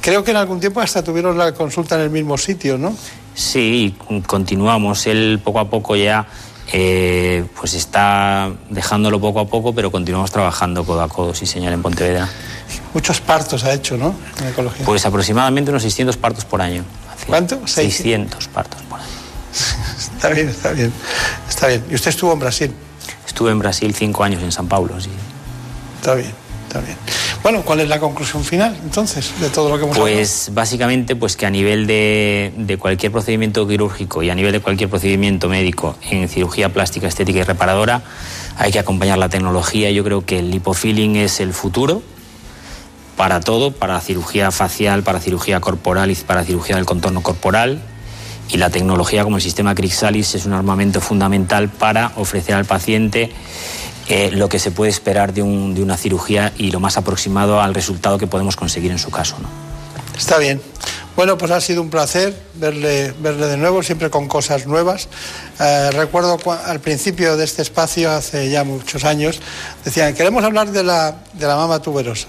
[0.00, 2.94] creo que en algún tiempo hasta tuvieron la consulta en el mismo sitio, ¿no?
[3.34, 3.96] Sí,
[4.26, 5.06] continuamos.
[5.06, 6.26] Él poco a poco ya
[6.72, 11.72] eh, pues está dejándolo poco a poco, pero continuamos trabajando codo a codo, sí señor,
[11.72, 12.28] en Pontevedra.
[12.92, 14.14] Muchos partos ha hecho, ¿no?
[14.40, 14.84] En ecología.
[14.84, 16.84] Pues aproximadamente unos 600 partos por año.
[17.26, 17.66] ¿Cuánto?
[17.66, 19.08] 600 partos por año.
[19.98, 20.92] está bien, está bien.
[21.48, 21.84] Está bien.
[21.90, 22.72] ¿Y usted estuvo en Brasil?
[23.26, 25.10] Estuve en Brasil cinco años, en San Paulo, sí.
[26.00, 26.32] Está bien,
[26.66, 26.96] está bien.
[27.42, 31.36] Bueno, ¿cuál es la conclusión final entonces de todo lo que hemos Pues básicamente pues
[31.36, 36.28] que a nivel de, cualquier procedimiento quirúrgico y a nivel de cualquier procedimiento médico en
[36.28, 38.02] cirugía plástica, estética y reparadora
[38.56, 39.90] hay que acompañar la tecnología.
[39.92, 42.02] Yo creo que el lipofilling es el futuro
[43.16, 47.80] para todo, para cirugía facial, para cirugía corporal y para cirugía del contorno corporal.
[48.50, 53.30] Y la tecnología como el sistema Crixalis es un armamento fundamental para ofrecer al paciente
[54.08, 57.60] eh, lo que se puede esperar de, un, de, una cirugía y lo más aproximado
[57.60, 59.36] al resultado que podemos conseguir en su caso.
[59.40, 59.48] ¿no?
[60.16, 60.60] Está bien.
[61.18, 65.08] Bueno, pues ha sido un placer verle, verle de nuevo, siempre con cosas nuevas.
[65.58, 69.40] Eh, recuerdo al principio de este espacio, hace ya muchos años,
[69.84, 72.28] decían, queremos hablar de la, de la mama tuberosa.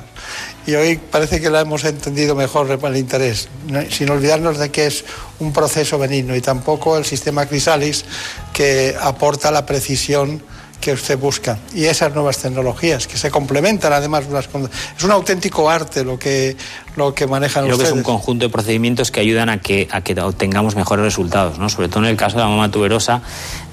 [0.65, 3.48] Y hoy parece que la hemos entendido mejor el interés,
[3.92, 5.06] sin olvidarnos de que es
[5.39, 8.06] un proceso benigno y tampoco el sistema Crisalis
[8.54, 10.44] que aporta la precisión
[10.80, 14.63] que usted busca y esas nuevas tecnologías que se complementan además unas con...
[14.98, 16.56] es un auténtico arte lo que
[16.96, 17.92] lo que manejan Creo ustedes.
[17.92, 21.60] que es un conjunto de procedimientos que ayudan a que a que obtengamos mejores resultados,
[21.60, 21.70] ¿no?
[21.70, 23.22] Sobre todo en el caso de la mama tuberosa,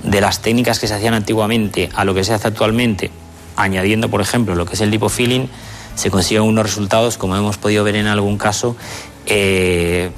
[0.02, 3.10] de las técnicas que se hacían antiguamente a lo que se hace actualmente,
[3.56, 5.48] añadiendo por ejemplo lo que es el lipofilling,
[5.94, 8.76] se consiguen unos resultados como hemos podido ver en algún caso
[9.26, 10.10] eh,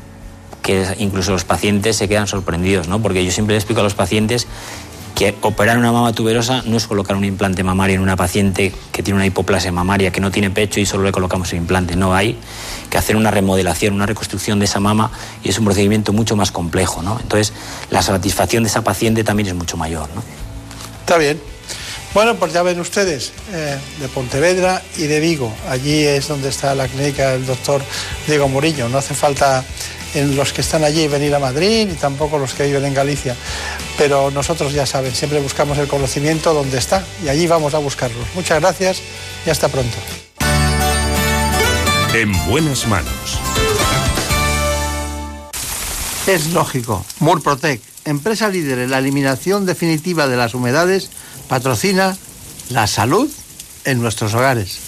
[0.63, 3.01] que incluso los pacientes se quedan sorprendidos, ¿no?
[3.01, 4.47] Porque yo siempre les explico a los pacientes
[5.19, 9.03] que operar una mama tuberosa no es colocar un implante mamario en una paciente que
[9.03, 11.97] tiene una hipoplasia mamaria, que no tiene pecho y solo le colocamos el implante.
[11.97, 12.39] No, hay
[12.89, 15.11] que hacer una remodelación, una reconstrucción de esa mama
[15.43, 17.03] y es un procedimiento mucho más complejo.
[17.03, 17.19] ¿no?
[17.21, 17.53] Entonces,
[17.91, 20.09] la satisfacción de esa paciente también es mucho mayor.
[20.15, 20.23] ¿no?
[21.01, 21.41] Está bien.
[22.15, 25.53] Bueno, pues ya ven ustedes, eh, de Pontevedra y de Vigo.
[25.69, 27.83] Allí es donde está la clínica del doctor
[28.29, 28.89] Diego Murillo.
[28.89, 29.65] No hace falta
[30.15, 33.37] en los que están allí venir a Madrid y tampoco los que viven en Galicia.
[33.97, 38.19] Pero nosotros ya saben, siempre buscamos el conocimiento donde está y allí vamos a buscarlo.
[38.35, 39.03] Muchas gracias
[39.47, 39.97] y hasta pronto.
[42.15, 43.39] En buenas manos.
[46.27, 47.05] Es lógico.
[47.21, 51.11] Murprotec, empresa líder en la eliminación definitiva de las humedades,
[51.49, 52.17] patrocina
[52.71, 53.31] la salud
[53.85, 54.88] en nuestros hogares.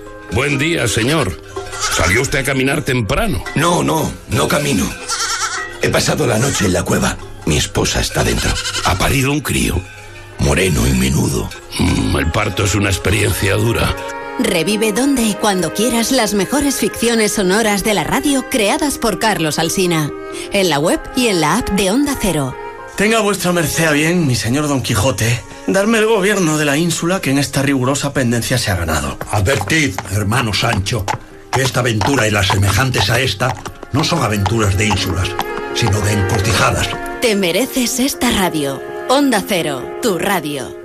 [0.31, 1.41] Buen día, señor.
[1.95, 3.43] ¿Salió usted a caminar temprano?
[3.55, 4.89] No, no, no camino.
[5.81, 7.17] He pasado la noche en la cueva.
[7.45, 8.49] Mi esposa está dentro.
[8.85, 9.81] Ha parido un crío.
[10.39, 11.49] Moreno y menudo.
[11.79, 13.93] Mm, el parto es una experiencia dura.
[14.39, 19.59] Revive donde y cuando quieras las mejores ficciones sonoras de la radio creadas por Carlos
[19.59, 20.09] Alsina.
[20.53, 22.55] En la web y en la app de Onda Cero.
[22.95, 27.19] Tenga vuestra merced a bien, mi señor Don Quijote, darme el gobierno de la ínsula
[27.19, 29.17] que en esta rigurosa pendencia se ha ganado.
[29.31, 31.05] Advertid, hermano Sancho,
[31.51, 33.55] que esta aventura y las semejantes a esta
[33.91, 35.29] no son aventuras de ínsulas,
[35.73, 36.89] sino de encortijadas.
[37.21, 38.81] Te mereces esta radio.
[39.09, 40.80] Onda Cero, tu radio.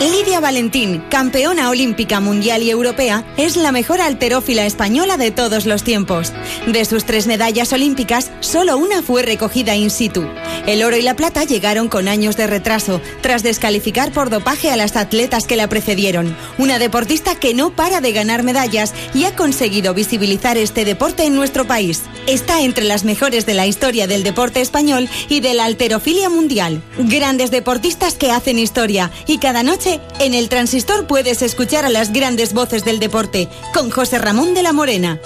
[0.00, 5.82] Lidia Valentín, campeona olímpica mundial y europea, es la mejor alterófila española de todos los
[5.82, 6.32] tiempos.
[6.68, 10.24] De sus tres medallas olímpicas, solo una fue recogida in situ.
[10.68, 14.76] El oro y la plata llegaron con años de retraso, tras descalificar por dopaje a
[14.76, 16.36] las atletas que la precedieron.
[16.58, 21.34] Una deportista que no para de ganar medallas y ha conseguido visibilizar este deporte en
[21.34, 22.02] nuestro país.
[22.28, 26.82] Está entre las mejores de la historia del deporte español y de la alterofilia mundial.
[26.98, 29.87] Grandes deportistas que hacen historia y cada noche
[30.20, 34.62] en el transistor puedes escuchar a las grandes voces del deporte con José Ramón de
[34.62, 35.18] la Morena.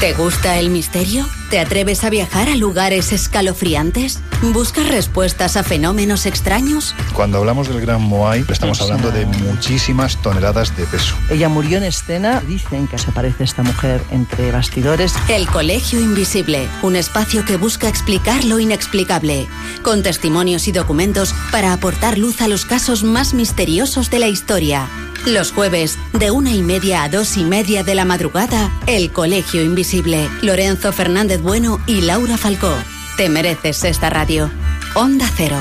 [0.00, 1.26] ¿Te gusta el misterio?
[1.50, 4.20] ¿Te atreves a viajar a lugares escalofriantes?
[4.52, 6.94] ¿Buscas respuestas a fenómenos extraños?
[7.14, 11.16] Cuando hablamos del Gran Moai, estamos hablando de muchísimas toneladas de peso.
[11.30, 12.40] Ella murió en escena.
[12.46, 15.14] Dicen que se aparece esta mujer entre bastidores.
[15.28, 19.48] El Colegio Invisible, un espacio que busca explicar lo inexplicable,
[19.82, 24.88] con testimonios y documentos para aportar luz a los casos más misteriosos de la historia.
[25.26, 29.62] Los jueves, de una y media a dos y media de la madrugada, El Colegio
[29.62, 30.28] Invisible.
[30.42, 32.72] Lorenzo Fernández Bueno y Laura Falcó.
[33.16, 34.50] Te mereces esta radio.
[34.94, 35.58] Onda Cero,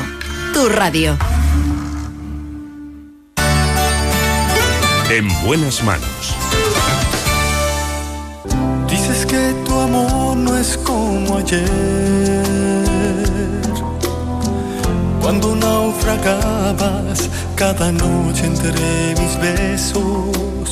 [0.54, 1.17] tu radio.
[5.10, 6.36] En buenas manos.
[8.89, 12.76] Dices que tu amor no es como ayer.
[15.27, 20.71] Cuando naufragabas cada noche entre mis besos.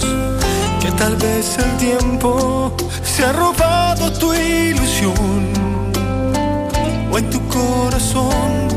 [0.80, 2.72] Que tal vez el tiempo
[3.04, 5.52] se ha robado tu ilusión.
[7.12, 8.70] O en tu corazón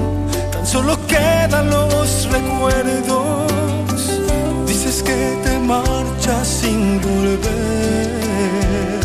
[0.51, 3.47] tan solo quedan los recuerdos.
[4.67, 8.98] Dices que te marchas sin volver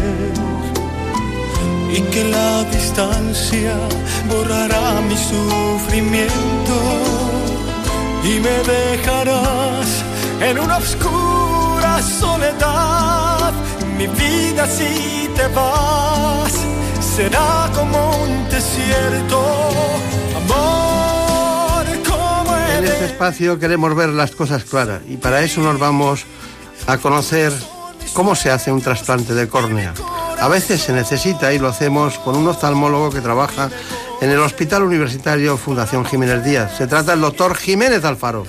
[1.95, 3.75] y que la distancia
[4.27, 6.75] borrará mi sufrimiento
[8.23, 10.03] y me dejarás
[10.41, 13.53] en una oscura soledad.
[13.97, 16.53] Mi vida si te vas
[17.15, 19.39] será como un desierto.
[20.37, 26.25] Amor, como En este espacio queremos ver las cosas claras y para eso nos vamos
[26.87, 27.53] a conocer
[28.13, 29.93] cómo se hace un trasplante de córnea.
[30.43, 33.69] A veces se necesita y lo hacemos con un oftalmólogo que trabaja
[34.19, 36.77] en el Hospital Universitario Fundación Jiménez Díaz.
[36.77, 38.45] Se trata del doctor Jiménez Alfaro.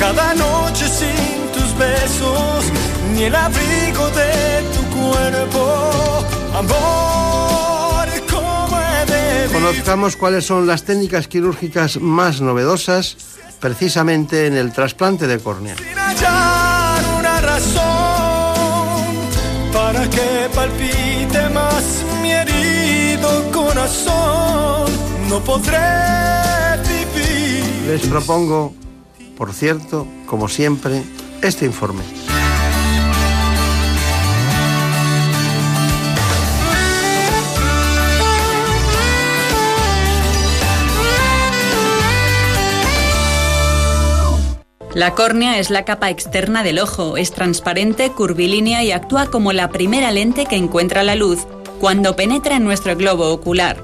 [0.00, 2.64] Cada noche sin tus besos,
[3.14, 6.24] ni el abrigo de tu cuerpo.
[6.56, 13.16] Amor, como he Conozcamos cuáles son las técnicas quirúrgicas más novedosas
[13.60, 15.76] precisamente en el trasplante de córnea.
[15.96, 17.78] hallar una razón
[19.72, 21.07] para que palpite
[27.86, 28.72] Les propongo,
[29.36, 31.02] por cierto, como siempre,
[31.42, 32.02] este informe.
[44.98, 49.68] La córnea es la capa externa del ojo, es transparente, curvilínea y actúa como la
[49.68, 51.46] primera lente que encuentra la luz
[51.78, 53.76] cuando penetra en nuestro globo ocular.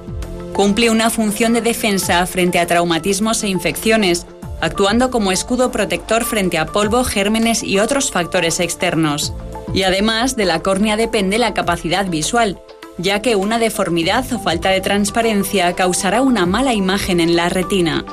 [0.51, 4.27] Cumple una función de defensa frente a traumatismos e infecciones,
[4.59, 9.31] actuando como escudo protector frente a polvo, gérmenes y otros factores externos.
[9.73, 12.59] Y además de la córnea depende la capacidad visual,
[12.97, 18.03] ya que una deformidad o falta de transparencia causará una mala imagen en la retina.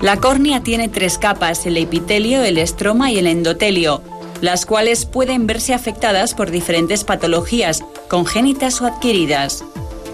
[0.00, 4.00] La córnea tiene tres capas, el epitelio, el estroma y el endotelio,
[4.40, 9.64] las cuales pueden verse afectadas por diferentes patologías, congénitas o adquiridas.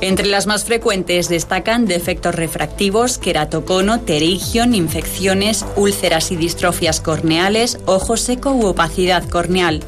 [0.00, 8.16] Entre las más frecuentes destacan defectos refractivos, queratocono, terigion, infecciones, úlceras y distrofias corneales, ojo
[8.16, 9.82] seco u opacidad corneal.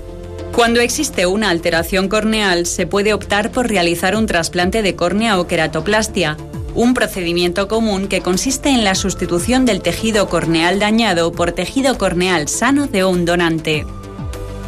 [0.55, 5.47] Cuando existe una alteración corneal, se puede optar por realizar un trasplante de córnea o
[5.47, 6.37] queratoplastia,
[6.77, 12.49] un procedimiento común que consiste en la sustitución del tejido corneal dañado por tejido corneal
[12.49, 13.87] sano de un donante.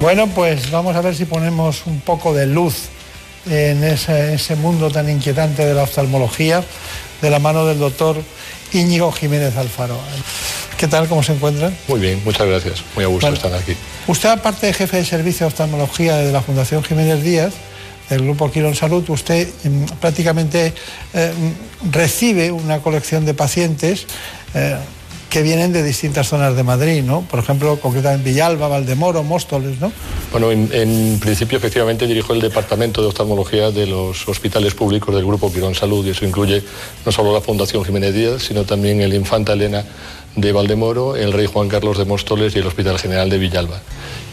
[0.00, 2.86] Bueno, pues vamos a ver si ponemos un poco de luz
[3.48, 6.62] en ese, ese mundo tan inquietante de la oftalmología
[7.20, 8.16] de la mano del doctor
[8.72, 9.98] Íñigo Jiménez Alfaro.
[10.78, 11.08] ¿Qué tal?
[11.08, 11.76] ¿Cómo se encuentran?
[11.88, 12.84] Muy bien, muchas gracias.
[12.94, 13.36] Muy a gusto Bueno.
[13.36, 13.74] estar aquí.
[14.06, 17.52] Usted, aparte de jefe de servicio de oftalmología de la Fundación Jiménez Díaz,
[18.08, 20.72] del Grupo Quirón Salud, usted mm, prácticamente
[21.14, 24.06] eh, mm, recibe una colección de pacientes
[24.54, 24.76] eh,
[25.30, 27.20] que vienen de distintas zonas de Madrid, ¿no?
[27.22, 29.92] Por ejemplo, concretamente Villalba, Valdemoro, Móstoles, ¿no?
[30.32, 35.26] Bueno, en, en principio, efectivamente, dirijo el departamento de oftalmología de los hospitales públicos del
[35.26, 36.62] Grupo Quirón Salud y eso incluye
[37.04, 39.84] no solo la Fundación Jiménez Díaz, sino también el Infanta Elena
[40.34, 43.80] de Valdemoro, el Rey Juan Carlos de Móstoles y el Hospital General de Villalba.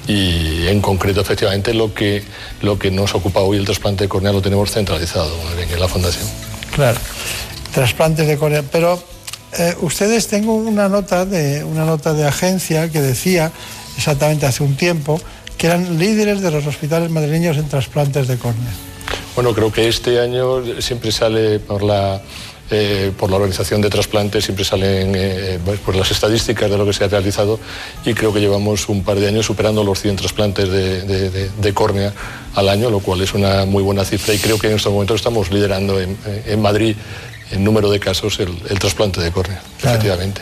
[0.07, 2.23] Y en concreto, efectivamente, lo que,
[2.61, 6.27] lo que nos ocupa hoy el trasplante corneal lo tenemos centralizado en la Fundación.
[6.75, 6.99] Claro,
[7.73, 8.63] trasplantes de córnea.
[8.71, 9.01] Pero
[9.57, 13.51] eh, ustedes tengo una nota de una nota de agencia que decía
[13.97, 15.19] exactamente hace un tiempo
[15.57, 18.71] que eran líderes de los hospitales madrileños en trasplantes de córnea.
[19.35, 22.21] Bueno, creo que este año siempre sale por la,
[22.71, 26.85] eh, por la organización de trasplantes, siempre salen eh, pues, pues las estadísticas de lo
[26.85, 27.59] que se ha realizado
[28.05, 31.49] y creo que llevamos un par de años superando los 100 trasplantes de, de- de-
[31.49, 32.13] de córnea
[32.55, 35.17] al año, lo cual es una muy buena cifra y creo que en estos momentos
[35.17, 36.95] estamos liderando en, en Madrid
[37.51, 39.97] en número de casos el, el trasplante de córnea, Claro.
[39.97, 40.41] efectivamente.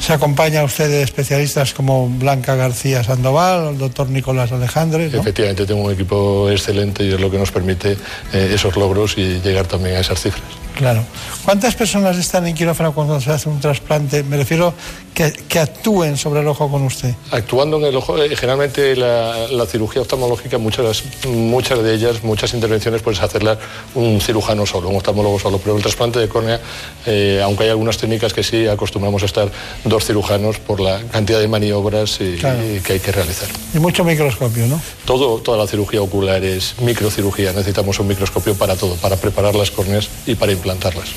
[0.00, 5.10] Se acompaña usted de especialistas como Blanca García Sandoval, el doctor Nicolás Alejandre.
[5.10, 5.20] ¿no?
[5.20, 7.98] Efectivamente tengo un equipo excelente y es lo que nos permite
[8.32, 10.44] eh, esos logros y llegar también a esas cifras.
[10.76, 11.02] Claro.
[11.44, 14.22] ¿Cuántas personas están en quirófano cuando se hace un trasplante?
[14.22, 14.72] Me refiero
[15.12, 17.14] que, que actúen sobre el ojo con usted.
[17.32, 22.54] Actuando en el ojo, eh, generalmente la, la cirugía oftalmológica, muchas, muchas de ellas, muchas
[22.54, 23.58] intervenciones puedes hacerlas
[23.96, 26.60] un cirujano solo, un oftalmólogo solo, pero el trasplante de córnea,
[27.06, 29.50] eh, aunque hay algunas técnicas que sí, acostumbramos a estar
[29.84, 32.60] dos cirujanos por la cantidad de maniobras y- Claro.
[32.64, 33.48] y que hay que realizar.
[33.74, 34.80] Y mucho microscopio, ¿no?
[35.04, 39.70] Todo, toda la cirugía ocular es microcirugía, necesitamos un microscopio para todo, para preparar las
[39.72, 41.08] córneas y para implantarlas.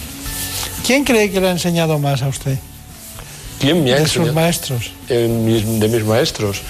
[0.86, 2.58] ¿Quién cree que le ha enseñado más a usted?
[3.60, 4.34] ¿Quién me ha De sus enseñado?
[4.34, 4.92] maestros.
[5.10, 6.62] Eh, mis- de mis maestros.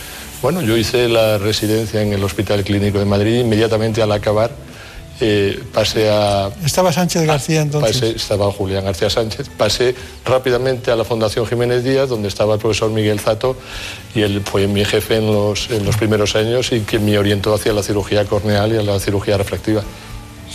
[0.41, 4.51] Bueno, yo hice la residencia en el Hospital Clínico de Madrid, inmediatamente al acabar
[5.24, 6.49] eh, pasé a...
[6.65, 7.95] Estaba Sánchez García entonces.
[7.95, 9.93] Pasé, estaba Julián García Sánchez, pasé
[10.26, 13.55] rápidamente a la Fundación Jiménez Díaz, donde estaba el profesor Miguel Zato,
[14.15, 17.53] y él fue mi jefe en los, en los primeros años y que me orientó
[17.53, 19.84] hacia la cirugía corneal y a la cirugía refractiva.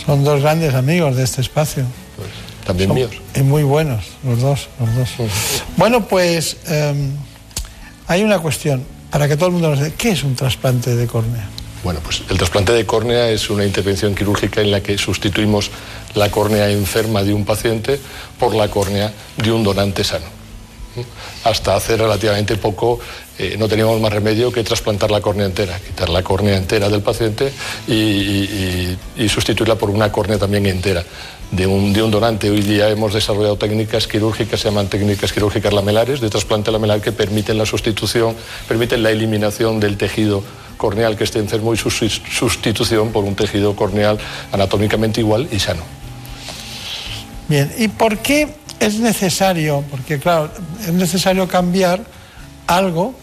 [0.05, 1.85] Son dos grandes amigos de este espacio.
[2.65, 3.11] También Son- míos.
[3.35, 5.29] Y muy buenos, los dos, los dos.
[5.77, 7.11] Bueno, pues em,
[8.07, 11.07] hay una cuestión, para que todo el mundo nos diga, ¿qué es un trasplante de
[11.07, 11.47] córnea?
[11.83, 15.71] Bueno, pues el trasplante de córnea es una intervención quirúrgica en la que sustituimos
[16.15, 17.99] la córnea enferma de un paciente
[18.39, 20.25] por la córnea de un donante sano.
[21.43, 22.99] Hasta hace relativamente poco
[23.39, 27.01] eh, no teníamos más remedio que trasplantar la córnea entera, quitar la córnea entera del
[27.01, 27.51] paciente
[27.87, 31.03] y, y- sustituirla por una córnea también entera
[31.51, 32.49] de un, de un donante.
[32.49, 37.11] Hoy día hemos desarrollado técnicas quirúrgicas, se llaman técnicas quirúrgicas lamelares, de trasplante lamelar que
[37.11, 38.35] permiten la sustitución,
[38.67, 40.43] permiten la eliminación del tejido
[40.77, 44.17] corneal que esté enfermo y su sus- sustitución por un tejido corneal
[44.51, 45.83] anatómicamente igual y sano.
[47.47, 48.47] Bien, ¿y por qué
[48.79, 49.83] es necesario?
[49.89, 52.01] Porque claro, es necesario cambiar
[52.67, 53.13] algo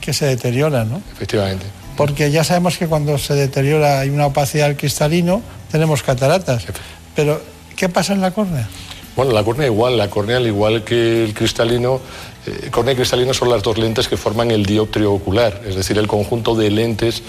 [0.00, 1.02] que se deteriora, ¿no?
[1.12, 1.66] Efectivamente.
[1.96, 6.66] Porque ya sabemos que cuando se deteriora hay una opacidad del cristalino, tenemos cataratas.
[7.14, 7.40] Pero,
[7.74, 8.68] ¿qué pasa en la córnea?
[9.16, 12.00] Bueno, la córnea igual, la córnea al igual que el cristalino,
[12.46, 15.98] eh, córnea y cristalino son las dos lentes que forman el dioptrio ocular, es decir,
[15.98, 17.22] el conjunto de lentes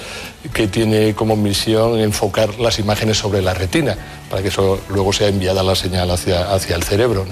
[0.54, 3.98] que tiene como misión enfocar las imágenes sobre la retina,
[4.30, 7.26] para que eso luego sea enviada la señal hacia, hacia el cerebro.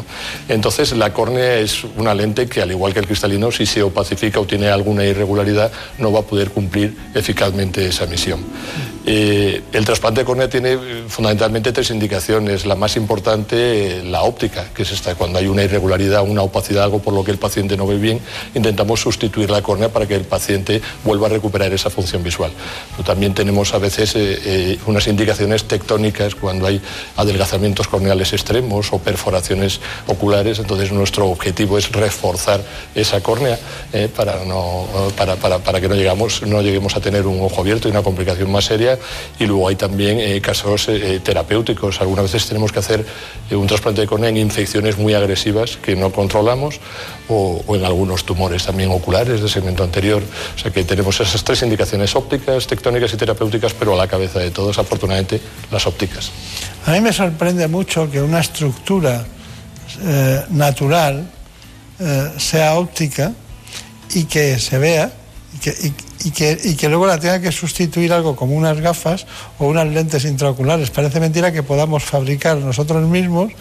[0.49, 4.39] Entonces, la córnea es una lente que, al igual que el cristalino, si se opacifica
[4.39, 8.39] o tiene alguna irregularidad, no va a poder cumplir eficazmente esa misión.
[9.07, 12.65] Eh, el trasplante de córnea tiene eh, fundamentalmente tres indicaciones.
[12.65, 16.85] La más importante, eh, la óptica, que es esta, cuando hay una irregularidad, una opacidad,
[16.85, 18.19] algo por lo que el paciente no ve bien,
[18.55, 22.51] intentamos sustituir la córnea para que el paciente vuelva a recuperar esa función visual.
[23.05, 24.15] También tenemos a veces
[24.87, 26.81] unas indicaciones tectónicas cuando hay
[27.17, 32.61] adelgazamientos corneales extremos o perforaciones oculares, entonces nuestro objetivo es reforzar
[32.95, 33.59] esa córnea
[34.15, 37.87] para, no, para, para- para que no, llegamos, no lleguemos a tener un ojo abierto
[37.87, 38.94] y una complicación más seria.
[39.39, 42.01] Y luego hay también eh, casos eh, terapéuticos.
[42.01, 43.05] Algunas veces tenemos que hacer
[43.49, 46.79] eh, un trasplante de córnea en infecciones muy agresivas que no controlamos
[47.29, 50.21] o, en algunos tumores también oculares de segmento anterior.
[50.55, 54.39] O sea que tenemos esas tres indicaciones ópticas, tectónicas y terapéuticas, pero a la cabeza
[54.39, 55.39] de todos, afortunadamente,
[55.71, 56.31] las ópticas.
[56.85, 59.25] A mí me sorprende mucho que una estructura
[60.01, 61.25] eh, natural
[61.99, 63.31] eh, sea óptica
[64.13, 65.11] y que se vea
[66.25, 69.25] y que- y que luego la tenga que sustituir algo como unas gafas
[69.59, 70.89] o unas lentes intraoculares.
[70.89, 73.51] Parece mentira que podamos fabricar nosotros mismos,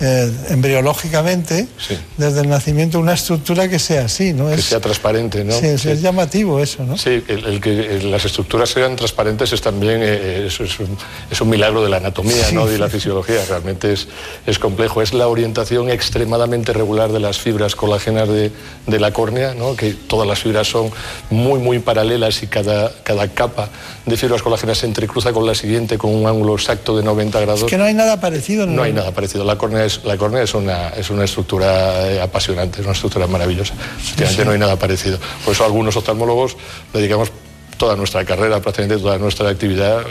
[0.00, 1.98] eh, embriológicamente, Sí.
[2.16, 4.48] desde el nacimiento, una estructura que sea así, ¿no?
[4.48, 5.58] Que Es, sea transparente, ¿no?
[5.58, 6.96] sí, es- es llamativo eso, ¿no?
[6.96, 10.96] Sí, el, el que las estructuras sean transparentes es también eh, es, es un,
[11.30, 12.66] es un milagro de la anatomía, Sí, ¿no?
[12.66, 12.72] sí.
[12.72, 13.44] de la fisiología.
[13.48, 14.06] Realmente es,
[14.46, 15.02] es complejo.
[15.02, 18.52] Es la orientación extremadamente regular de las fibras colágenas de,
[18.86, 19.74] de la córnea, ¿no?
[19.76, 20.90] que todas las fibras son
[21.30, 22.03] muy, muy paralelas
[22.42, 23.68] y cada, cada capa
[24.04, 27.62] de fibras colágenas se entrecruza con la siguiente con un ángulo exacto de 90 grados.
[27.62, 28.66] Es que no hay nada parecido.
[28.66, 29.44] No el- hay nada parecido.
[29.44, 33.26] La córnea es, la córnea es, una, es una estructura eh, apasionante, es una estructura
[33.26, 33.74] maravillosa.
[33.98, 34.46] Efectivamente sí.
[34.46, 35.18] no hay nada parecido.
[35.44, 36.56] Por eso algunos oftalmólogos
[36.92, 37.30] dedicamos
[37.78, 40.04] toda nuestra carrera, prácticamente toda nuestra actividad, eh,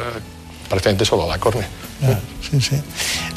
[0.67, 1.67] prácticamente solo a la córnea.
[2.03, 2.19] Ah,
[2.49, 2.75] sí, sí.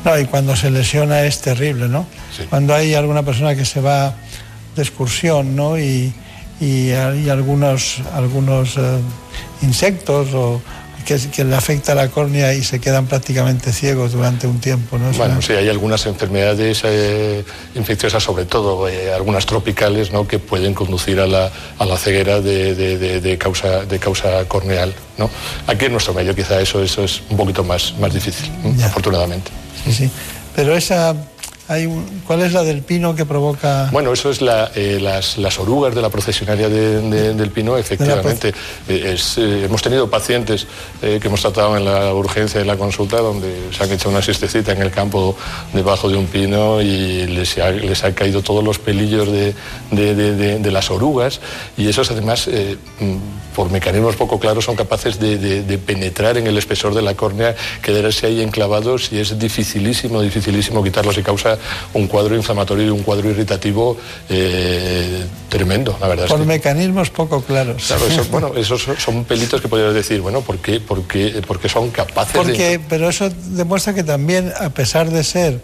[0.04, 2.06] No, y cuando se lesiona es terrible, ¿no?
[2.50, 4.14] Cuando hay alguna persona que se va
[4.74, 5.78] de excursión, ¿no?
[5.78, 6.12] Y,
[6.60, 8.98] y hay algunos, algunos eh,
[9.62, 10.60] insectos o
[11.04, 15.12] que, que le afecta la córnea y se quedan prácticamente ciegos durante un tiempo, ¿no?
[15.12, 17.44] Bueno, sí, hay algunas enfermedades eh,
[17.76, 20.26] infecciosas, sobre todo eh, algunas tropicales, ¿no?
[20.26, 21.48] que pueden conducir a la,
[21.78, 24.92] a la ceguera de, de- de- de causa, de causa corneal.
[25.16, 25.30] ¿no?
[25.68, 28.50] Aquí en nuestro medio quizá eso, eso es un poquito más, más difícil,
[28.84, 29.52] afortunadamente.
[29.84, 30.10] Sí, sí.
[30.56, 31.14] Pero esa,
[31.68, 33.88] hay un- ¿Cuál es la del pino que provoca...?
[33.92, 37.76] Bueno, eso es la, eh, las, las orugas de la procesionaria de- de- del pino,
[37.76, 38.52] efectivamente.
[38.88, 40.66] Eh, es, eh, hemos tenido pacientes
[41.02, 44.22] eh, que hemos tratado en la urgencia de la consulta donde se han hecho una
[44.22, 45.36] siestecita en el campo
[45.72, 49.54] debajo de un pino y les ha, les ha caído todos los pelillos de,
[50.70, 51.40] las orugas
[51.76, 56.94] y esos además, mm, por mecanismos poco claros, son capaces de penetrar en el espesor
[56.94, 61.55] de la córnea, quedarse ahí enclavados y es dificilísimo, dificilísimo quitarlos y causa
[61.94, 63.96] un cuadro inflamatorio y un cuadro irritativo
[64.28, 66.26] eh, tremendo, la verdad.
[66.26, 67.84] es Por que- mecanismos poco claros.
[67.86, 71.58] Claro, eso- bueno, esos son- pelitos que podrías decir, bueno, ¿por qué, por qué, por
[71.60, 72.38] qué son capaces de...
[72.38, 75.60] Porque, pero eso demuestra que también, a pesar de ser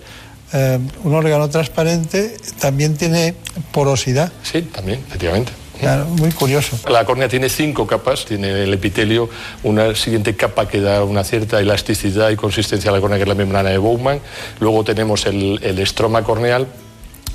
[0.52, 3.34] eh, un órgano transparente, también tiene
[3.72, 4.32] porosidad.
[4.42, 5.52] Sí, también, efectivamente.
[5.82, 6.78] Claro, muy curioso.
[6.88, 9.28] La córnea tiene cinco capas, tiene el epitelio,
[9.64, 13.28] una siguiente capa que da una cierta elasticidad y consistencia a la córnea, que es
[13.28, 14.20] la membrana de Bowman.
[14.60, 16.68] Luego tenemos el, estroma corneal.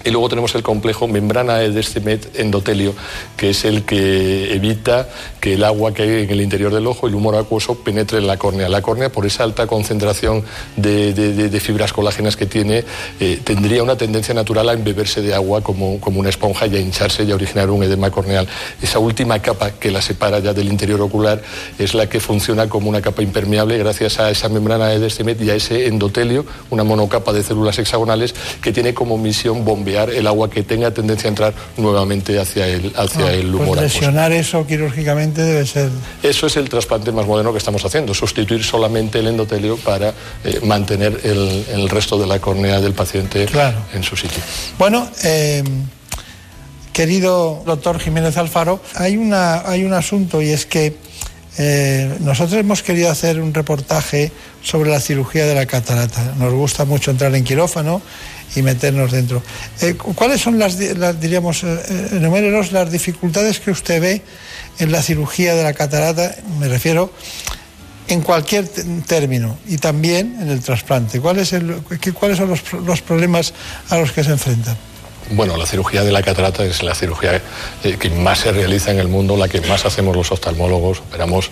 [0.03, 2.93] Y luego tenemos el complejo membrana de Descemet endotelio,
[3.35, 5.09] que es el que evita
[5.41, 8.27] que el agua que hay en el interior del ojo, el humor acuoso, penetre en
[8.27, 8.69] la córnea.
[8.69, 10.43] La córnea, por esa alta concentración
[10.75, 12.85] de, fibras colágenas que tiene,
[13.19, 16.79] eh, tendría una tendencia natural a embeberse de agua como, como una esponja y a
[16.79, 18.47] hincharse y a originar un edema corneal.
[18.81, 21.41] Esa última capa que la separa ya del interior ocular
[21.79, 25.49] es la que funciona como una capa impermeable gracias a esa membrana de Descemet y
[25.49, 30.49] a ese endotelio, una monocapa de células hexagonales que tiene como misión bombear el agua
[30.49, 33.81] que tenga tendencia a entrar nuevamente hacia el, hacia Ah, el pues humor acuoso.
[33.81, 35.89] lesionar eso quirúrgicamente debe ser...
[36.23, 40.13] Eso es el trasplante más moderno que estamos haciendo, sustituir solamente el endotelio para
[40.43, 43.77] eh, mantener el, el resto de la córnea del paciente Claro.
[43.93, 44.41] en su sitio.
[44.77, 45.63] Bueno, eh,
[46.93, 50.95] querido doctor Jiménez Alfaro, hay, una, hay un asunto y es que
[51.59, 54.31] eh, nosotros hemos querido hacer un reportaje
[54.63, 56.33] sobre la cirugía de la catarata.
[56.37, 58.01] Nos gusta mucho entrar en quirófano
[58.55, 59.43] y meternos dentro.
[59.81, 64.21] Eh, ¿Cuáles son las, di- las, diríamos, eh, eh, enumérenos las dificultades que usted ve
[64.79, 66.35] en la cirugía de la catarata?
[66.59, 67.11] Me refiero
[68.07, 68.67] en cualquier
[69.05, 71.19] término y también en el trasplante.
[71.19, 73.53] ¿Cuál es el- qué- ¿Cuáles son los, los problemas
[73.89, 74.77] a los que se enfrentan?
[75.29, 77.41] Bueno, la cirugía de la catarata es la cirugía
[77.99, 80.99] que más se realiza en el mundo, la que más hacemos los oftalmólogos.
[80.99, 81.51] Operamos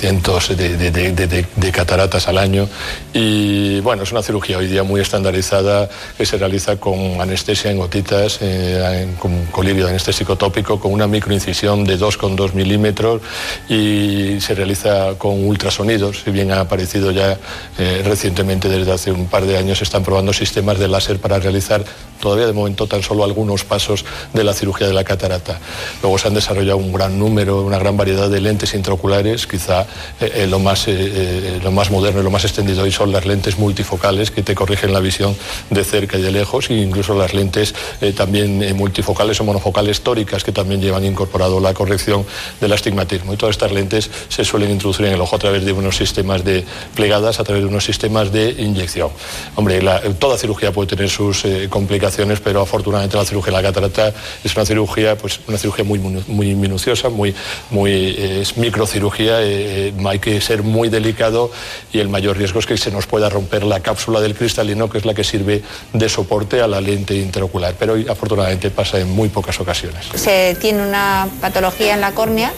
[0.00, 2.66] cientos de, cataratas al año
[3.12, 7.76] y bueno, es una cirugía hoy día muy estandarizada que se realiza con anestesia en
[7.76, 13.20] gotitas, eh, con colirio anestésico tópico, con una microincisión de 2,2 milímetros
[13.68, 16.22] y se realiza con ultrasonidos.
[16.24, 17.36] Si bien ha aparecido ya
[17.78, 21.38] eh, recientemente, desde hace un par de años, se están probando sistemas de láser para
[21.38, 21.84] realizar
[22.20, 25.58] todavía de momento tan solo algunos pasos de la cirugía de la catarata.
[26.02, 29.86] Luego se han desarrollado un gran número, una gran variedad de lentes intraoculares, quizá
[30.20, 33.26] eh, eh, lo, más, eh, lo más moderno y lo más extendido hoy son las
[33.26, 35.36] lentes multifocales que te corrigen la visión
[35.70, 37.74] de cerca y de lejos, e incluso las lentes
[38.16, 42.24] también multifocales o monofocales tóricas que también llevan incorporado la corrección
[42.60, 43.34] del astigmatismo.
[43.34, 46.44] Y todas estas lentes se suelen introducir en el ojo a través de unos sistemas
[46.44, 46.64] de
[46.94, 49.10] plegadas, a través de unos sistemas de inyección.
[49.56, 49.80] Hombre,
[50.18, 54.12] toda cirugía puede tener sus complicaciones, pero afortunadamente la cirugía de la catarata
[54.44, 57.34] es una cirugía, pues, una cirugía muy, muy minuciosa, muy,
[57.70, 59.42] muy, es microcirugía,
[59.88, 61.50] eh, hay que ser muy delicado
[61.92, 64.98] y el mayor riesgo es que se nos pueda romper la cápsula del cristalino, que
[64.98, 65.62] es la que sirve
[65.92, 67.74] de soporte a la lente intraocular.
[67.78, 70.06] Pero hoy, afortunadamente pasa en muy pocas ocasiones.
[70.14, 72.52] Se tiene una patología en la córnea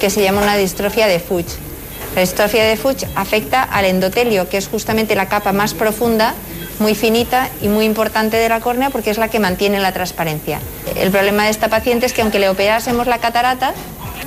[0.00, 1.58] que se llama una distrofia de Fuchs.
[2.14, 6.34] La distrofia de Fuchs afecta al endotelio, que es justamente la capa más profunda,
[6.82, 10.60] muy finita y muy importante de la córnea porque es la que mantiene la transparencia.
[10.96, 13.72] El problema de esta paciente es que aunque le operásemos la catarata,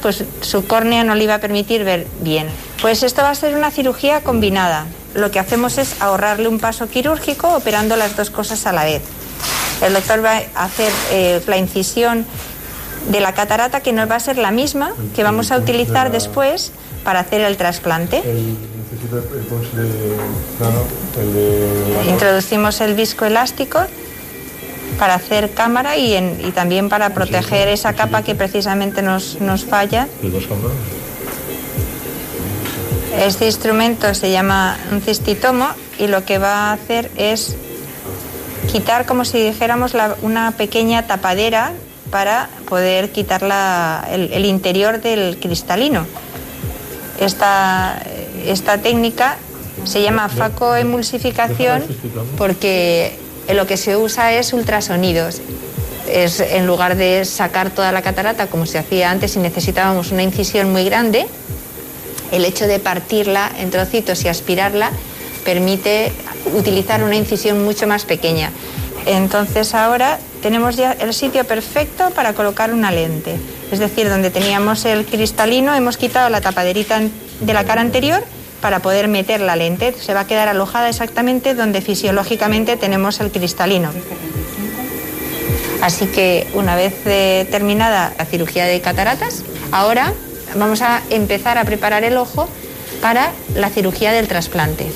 [0.01, 2.47] pues su córnea no le iba a permitir ver bien.
[2.81, 4.85] Pues esto va a ser una cirugía combinada.
[5.13, 9.01] Lo que hacemos es ahorrarle un paso quirúrgico operando las dos cosas a la vez.
[9.81, 12.25] El doctor va a hacer eh, la incisión
[13.09, 16.71] de la catarata que nos va a ser la misma que vamos a utilizar después
[17.05, 18.21] para hacer el trasplante.
[22.09, 23.79] Introducimos el viscoelástico
[24.99, 29.65] para hacer cámara y, en- y también para proteger esa capa que precisamente nos, nos
[29.65, 30.07] falla.
[33.17, 35.67] Este instrumento se llama un cistitomo
[35.99, 37.55] y lo que va a hacer es
[38.71, 41.71] quitar como si dijéramos la- una pequeña tapadera
[42.11, 46.05] para poder quitar la- el, el interior del cristalino.
[47.19, 48.01] Esta,
[48.45, 49.37] esta técnica
[49.83, 51.83] se llama facoemulsificación
[52.37, 53.17] porque
[53.53, 55.41] lo que se usa es ultrasonidos.
[56.09, 60.23] Es, en lugar de sacar toda la catarata como se hacía antes y necesitábamos una
[60.23, 61.25] incisión muy grande,
[62.31, 64.91] el hecho de partirla en trocitos y aspirarla
[65.43, 66.11] permite
[66.53, 68.51] utilizar una incisión mucho más pequeña.
[69.05, 73.37] Entonces ahora tenemos ya el sitio perfecto para colocar una lente.
[73.71, 77.01] Es decir, donde teníamos el cristalino hemos quitado la tapaderita
[77.39, 78.23] de la cara anterior
[78.61, 79.93] para poder meter la lente.
[79.99, 83.91] Se va a quedar alojada exactamente donde fisiológicamente tenemos el cristalino.
[85.81, 90.13] Así que una vez eh, terminada la cirugía de cataratas, ahora
[90.55, 92.49] vamos a empezar a preparar el ojo
[93.01, 94.87] para la cirugía del trasplante.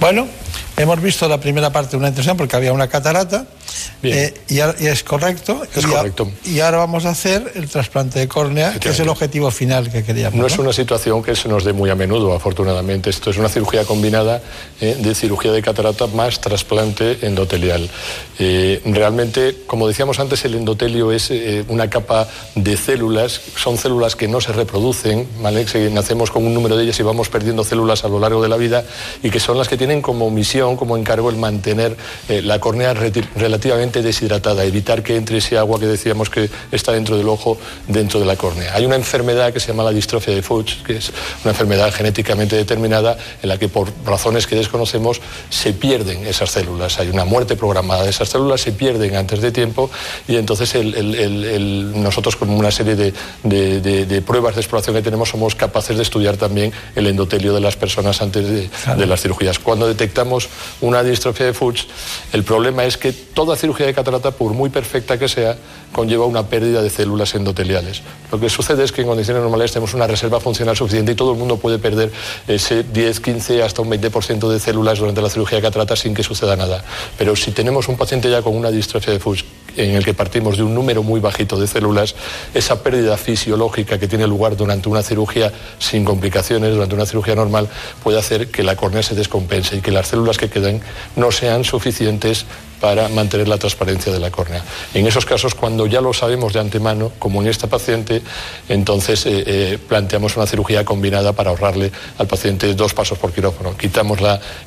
[0.00, 0.26] Bueno,
[0.76, 3.46] hemos visto la primera parte de una intención porque había una catarata
[4.02, 5.62] eh, y, es correcto.
[5.74, 6.30] Es y, correcto.
[6.44, 10.02] y ahora vamos a hacer el trasplante de córnea, que es el objetivo final que
[10.02, 10.38] queríamos.
[10.38, 13.10] No, es una situación que se nos dé muy a menudo, afortunadamente.
[13.10, 14.42] Esto es una cirugía combinada
[14.80, 17.88] eh, de cirugía de catarata más trasplante endotelial.
[18.38, 21.32] Eh, realmente, como decíamos antes, el endotelio es
[21.68, 25.64] una capa de células, son células que no se reproducen, ¿vale?
[25.90, 28.56] nacemos con un número de ellas y vamos perdiendo células a lo largo de la
[28.56, 28.84] vida
[29.22, 31.96] y que son las que tienen como misión, como encargo, el mantener
[32.28, 33.63] la córnea relativamente
[34.02, 37.58] deshidratada, evitar que entre ese agua que decíamos que está dentro del ojo,
[37.88, 38.74] dentro de la córnea.
[38.74, 41.12] Hay una enfermedad que se llama la distrofia de Fuchs, que es
[41.42, 46.98] una enfermedad genéticamente determinada en la que por razones que desconocemos se pierden esas células.
[46.98, 49.90] Hay una muerte programada de esas células, se pierden antes de tiempo
[50.28, 50.74] y entonces
[51.94, 56.72] nosotros con una serie de, pruebas de exploración que tenemos somos capaces de estudiar también
[56.94, 59.58] el endotelio de las personas antes de, las cirugías.
[59.58, 60.48] Cuando detectamos
[60.80, 61.86] una distrofia de Fuchs,
[62.32, 63.12] el problema es que
[63.54, 65.56] toda cirugía de catarata, por muy perfecta que sea,
[65.92, 68.02] conlleva una pérdida de células endoteliales.
[68.32, 71.32] Lo que sucede es que en condiciones normales tenemos una reserva funcional suficiente y todo
[71.32, 72.10] el mundo puede perder
[72.48, 76.24] ese 10, 15, hasta un 20% de células durante la cirugía de catarata sin que
[76.24, 76.84] suceda nada.
[77.16, 79.44] Pero si tenemos un paciente ya con una distrofia de Fuchs
[79.76, 82.14] en el que partimos de un número muy bajito de células,
[82.54, 87.68] esa pérdida fisiológica que tiene lugar durante una cirugía sin complicaciones, durante una cirugía normal,
[88.02, 90.80] puede hacer que la córnea se descompense y que las células que queden
[91.16, 92.46] no sean suficientes
[92.84, 94.62] para mantener la transparencia de la córnea.
[94.92, 98.20] En esos casos, cuando ya lo sabemos de antemano, como en esta paciente,
[98.68, 103.74] entonces eh, eh, planteamos una cirugía combinada para ahorrarle al paciente dos pasos por quirófano.
[103.74, 104.18] Quitamos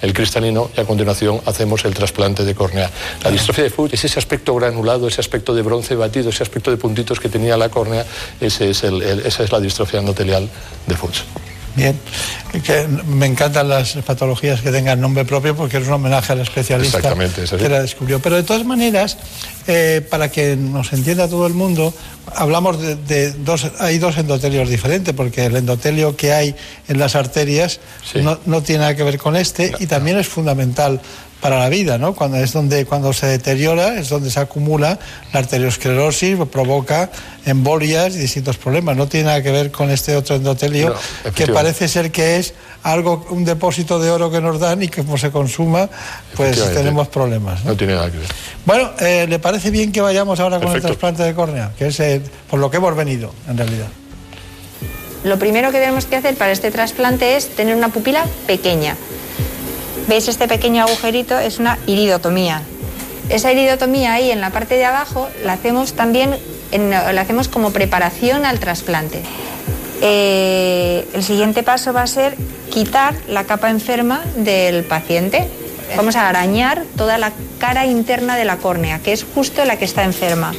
[0.01, 2.89] el cristalino y a continuación hacemos el trasplante de córnea.
[3.23, 6.71] La distrofia de Fuchs es ese aspecto granulado, ese aspecto de bronce batido, ese aspecto
[6.71, 8.05] de puntitos que tenía la córnea,
[8.39, 10.49] ese es esa es la distrofia endotelial
[10.87, 11.23] de Fuchs.
[11.77, 11.95] Bien,
[12.63, 17.13] que me encantan las patologías que tengan nombre propio porque es un homenaje al especialista
[17.55, 18.19] que la descubrió.
[18.19, 19.15] Pero de todas maneras,
[19.67, 21.93] eh, para que nos entienda todo el mundo,
[22.33, 26.55] hablamos de, dos, hay dos endotelios diferentes, porque el endotelio que hay
[26.87, 27.79] en las arterias
[28.47, 30.99] no, tiene nada que ver con este y también es fundamental
[31.41, 32.15] para la vida, ¿no?
[32.15, 34.97] Cuando es donde cuando se deteriora es donde se acumula
[35.33, 37.09] la arteriosclerosis, provoca
[37.45, 38.97] embolias y distintos problemas.
[38.97, 40.95] No tiene nada que ver con este otro endotelio
[41.35, 45.03] que parece ser que es algo un depósito de oro que nos dan y que
[45.03, 45.89] como se consuma,
[46.35, 47.63] pues tenemos problemas.
[47.65, 47.75] ¿no?
[47.75, 48.27] tiene nada que ver.
[48.65, 51.71] Bueno, eh, ¿le parece bien que vayamos ahora con el trasplante de córnea?
[51.77, 53.87] Que es eh, por lo que hemos venido, en realidad.
[55.23, 58.95] Lo primero que tenemos que hacer para este trasplante es tener una pupila pequeña
[60.07, 61.37] ¿Veis este pequeño agujerito?
[61.37, 62.61] Es una iridotomía.
[63.29, 66.37] Esa iridotomía ahí en la parte de abajo la hacemos también
[66.71, 69.21] la hacemos como preparación al trasplante.
[70.01, 72.37] Eh, el siguiente paso va a ser
[72.71, 75.47] quitar la capa enferma del paciente.
[75.95, 79.85] Vamos a arañar toda la cara interna de la córnea, que es justo la que
[79.85, 80.53] está enferma.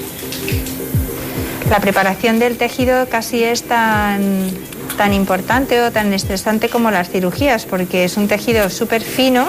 [1.70, 4.50] La preparación del tejido casi es tan
[4.98, 9.46] tan importante o tan estresante como las cirugías, porque es un tejido súper fino.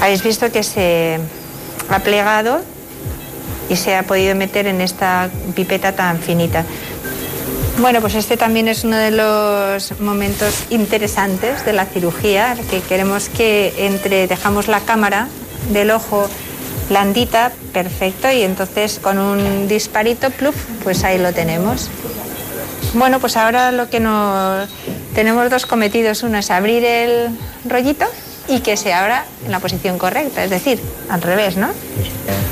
[0.00, 1.18] Habéis visto que se
[1.88, 2.60] ha plegado
[3.70, 6.64] y se ha podido meter en esta pipeta tan finita.
[7.78, 13.30] Bueno, pues este también es uno de los momentos interesantes de la cirugía, que queremos
[13.30, 15.28] que entre, dejamos la cámara
[15.72, 16.28] del ojo
[16.90, 21.88] blandita, perfecto, y entonces con un disparito, pluf, pues ahí lo tenemos.
[22.94, 24.68] Bueno, pues ahora lo que nos
[25.14, 27.28] tenemos dos cometidos, uno es abrir el
[27.64, 28.06] rollito
[28.48, 31.68] y que se abra en la posición correcta, es decir, al revés, ¿no?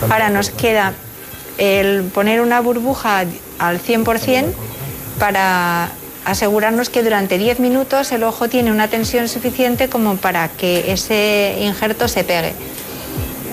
[0.08, 0.94] Ahora nos queda
[1.58, 3.24] el poner una burbuja
[3.58, 4.44] al 100%
[5.18, 5.90] para
[6.24, 11.56] asegurarnos que durante 10 minutos el ojo tiene una tensión suficiente como para que ese
[11.60, 12.52] injerto se pegue.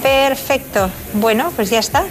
[0.06, 0.92] Perfecto.
[1.14, 2.06] Bueno, pues ya está.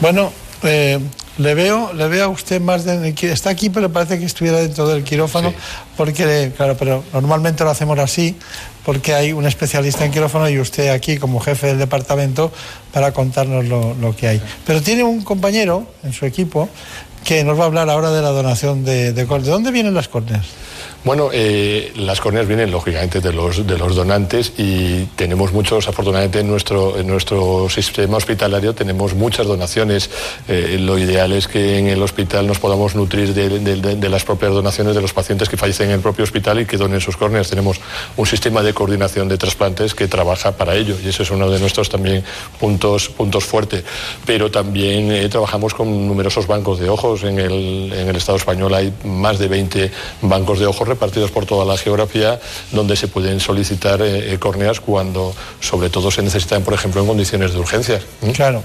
[0.00, 0.32] Bueno,
[0.62, 1.00] eh,
[1.38, 4.86] le veo, le veo a usted más de, está aquí, pero parece que estuviera dentro
[4.86, 5.52] del quirófano,
[5.96, 8.36] porque claro, pero normalmente lo hacemos así,
[8.84, 12.52] porque hay un especialista en quirófano y usted aquí como jefe del departamento
[12.92, 14.42] para contarnos lo, que hay.
[14.64, 16.68] Pero tiene un compañero en su equipo
[17.24, 20.06] que nos va a hablar ahora de la donación de, de ¿De dónde vienen las
[20.06, 20.46] córneas?
[21.02, 26.40] Bueno, eh, las córneas vienen lógicamente de los, de los donantes y tenemos muchos, afortunadamente
[26.40, 30.10] en nuestro, nuestro sistema hospitalario tenemos muchas donaciones.
[30.46, 34.94] Eh, lo ideal es que en el hospital nos podamos nutrir de, las propias donaciones
[34.94, 37.48] de los pacientes que fallecen en el propio hospital y que donen sus córneas.
[37.48, 37.80] Tenemos
[38.18, 41.60] un sistema de coordinación de trasplantes que trabaja para ello y ese es uno de
[41.60, 42.22] nuestros también
[42.58, 43.84] puntos, puntos fuertes.
[44.26, 47.22] Pero también eh, trabajamos con numerosos bancos de ojos.
[47.24, 49.90] En el, en el Estado español hay más de 20
[50.20, 52.38] bancos de ojos repartidos por toda la geografía
[52.72, 57.06] donde se pueden solicitar eh, eh, córneas cuando sobre todo se necesitan, por ejemplo, en
[57.06, 58.02] condiciones de urgencias.
[58.34, 58.62] Claro.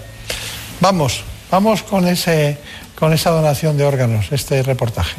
[0.82, 2.57] Vamos, vamos con, ese,
[2.99, 5.15] con esa donación de órganos, este reportaje.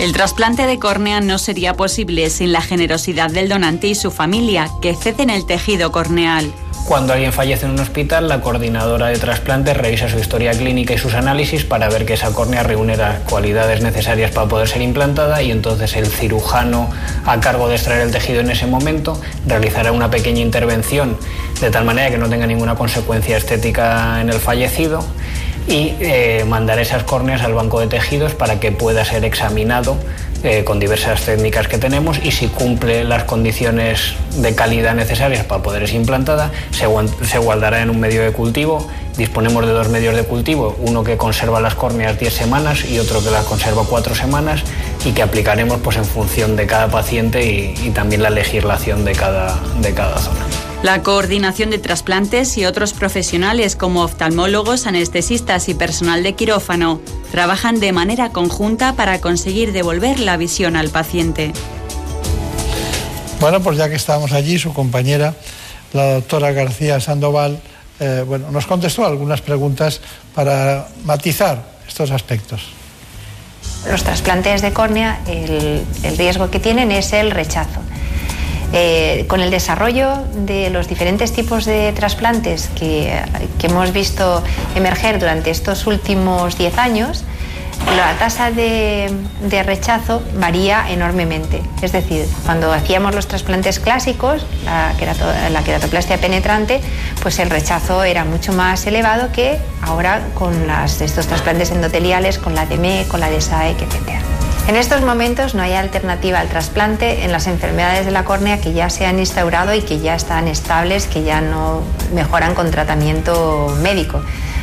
[0.00, 4.70] El trasplante de córnea no sería posible sin la generosidad del donante y su familia,
[4.80, 6.50] que ceden el tejido corneal.
[6.86, 10.98] Cuando alguien fallece en un hospital, la coordinadora de trasplantes revisa su historia clínica y
[10.98, 15.40] sus análisis para ver que esa córnea reúne las cualidades necesarias para poder ser implantada
[15.40, 16.90] y entonces el cirujano
[17.24, 21.16] a cargo de extraer el tejido en ese momento realizará una pequeña intervención
[21.60, 25.04] de tal manera que no tenga ninguna consecuencia estética en el fallecido
[25.70, 29.96] y eh, mandar esas córneas al banco de tejidos para que pueda ser examinado
[30.42, 35.62] eh, con diversas técnicas que tenemos y si cumple las condiciones de calidad necesarias para
[35.62, 36.86] poder ser implantada, se,
[37.24, 38.88] se guardará en un medio de cultivo.
[39.16, 43.22] Disponemos de dos medios de cultivo, uno que conserva las córneas 10 semanas y otro
[43.22, 44.62] que las conserva 4 semanas
[45.04, 49.12] y que aplicaremos pues, en función de cada paciente y, y también la legislación de
[49.12, 50.69] cada, de cada zona.
[50.82, 57.80] La coordinación de trasplantes y otros profesionales como oftalmólogos, anestesistas y personal de quirófano trabajan
[57.80, 61.52] de manera conjunta para conseguir devolver la visión al paciente.
[63.40, 65.34] Bueno, pues ya que estábamos allí, su compañera,
[65.92, 67.60] la doctora García Sandoval,
[68.00, 70.00] eh, bueno, nos contestó algunas preguntas
[70.34, 72.62] para matizar estos aspectos.
[73.86, 77.80] Los trasplantes de córnea, el, el riesgo que tienen es el rechazo.
[78.72, 83.20] Eh, con el desarrollo de los diferentes tipos de trasplantes que,
[83.62, 84.44] hemos visto
[84.76, 87.24] emerger durante estos últimos 10 años,
[87.96, 89.12] la tasa de,
[89.64, 91.60] rechazo varía enormemente.
[91.82, 94.92] Es decir, cuando hacíamos los trasplantes clásicos, la,
[95.50, 96.80] la, queratoplastia penetrante,
[97.22, 100.54] pues el rechazo era mucho más elevado que ahora con
[101.00, 104.39] estos trasplantes endoteliales, con la DME, con la DSAEC, etc.
[104.68, 108.72] En estos momentos no hay alternativa al trasplante en las enfermedades de la córnea que
[108.72, 111.82] ya se han instaurado y que ya están estables, que ya no
[112.14, 114.22] mejoran con tratamiento médico.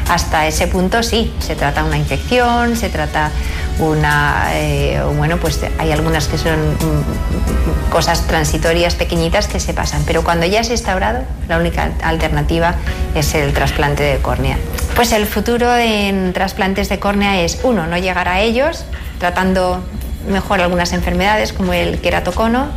[0.10, 3.32] Hasta ese punto sí, se trata una infección, se trata
[3.80, 10.04] una, eh, bueno, pues hay algunas que son mm, cosas transitorias pequeñitas que se pasan,
[10.06, 12.76] pero cuando ya ha instaurado, la única alternativa
[13.16, 14.58] es el trasplante de córnea.
[14.96, 18.86] Pues el futuro en trasplantes de córnea es, uno, no llegar a ellos,
[19.20, 19.84] tratando
[20.28, 22.68] mejor algunas enfermedades como el queratocono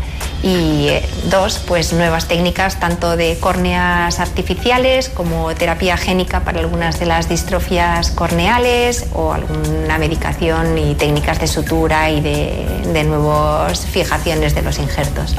[0.43, 6.99] y eh, dos, pues nuevas técnicas tanto de córneas artificiales como terapia génica para algunas
[6.99, 13.85] de las distrofias corneales o alguna medicación y técnicas de sutura y de, de nuevas
[13.87, 15.37] fijaciones de los injertos.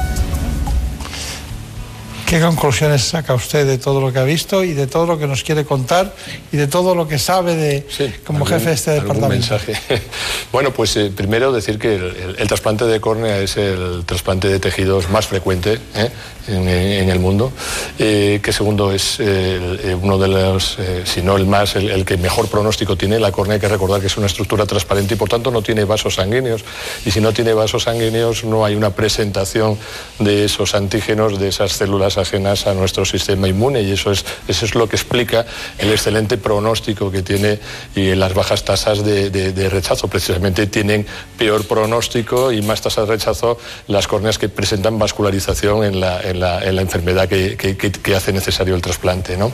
[2.32, 5.26] ¿Qué conclusiones saca usted de todo lo que ha visto y de todo lo que
[5.26, 6.14] nos quiere contar
[6.50, 7.86] y de todo lo que sabe de
[8.24, 9.28] como jefe de este departamento?
[9.28, 9.74] mensaje.
[10.50, 15.10] bueno, pues eh, primero decir que el, trasplante de córnea es el trasplante de tejidos
[15.10, 16.08] más frecuente ¿eh?
[16.48, 17.52] en, el mundo.
[17.98, 22.96] Eh, que segundo es uno de los, si no el más, el, que mejor pronóstico
[22.96, 23.20] tiene.
[23.20, 25.84] La córnea hay que recordar que es una estructura transparente y por tanto no tiene
[25.84, 26.64] vasos sanguíneos.
[27.04, 29.76] Y si no tiene vasos sanguíneos no hay una presentación
[30.18, 34.64] de esos antígenos, de esas células ajenas a nuestro sistema inmune y eso es, eso
[34.64, 35.46] es lo que explica
[35.78, 37.58] el excelente pronóstico que tiene
[37.94, 40.08] y las bajas tasas de, rechazo.
[40.08, 41.06] Precisamente tienen
[41.38, 46.40] peor pronóstico y más tasas de rechazo las córneas que presentan vascularización en la, en
[46.40, 49.36] la, en la enfermedad que, hace necesario el trasplante.
[49.36, 49.52] ¿no?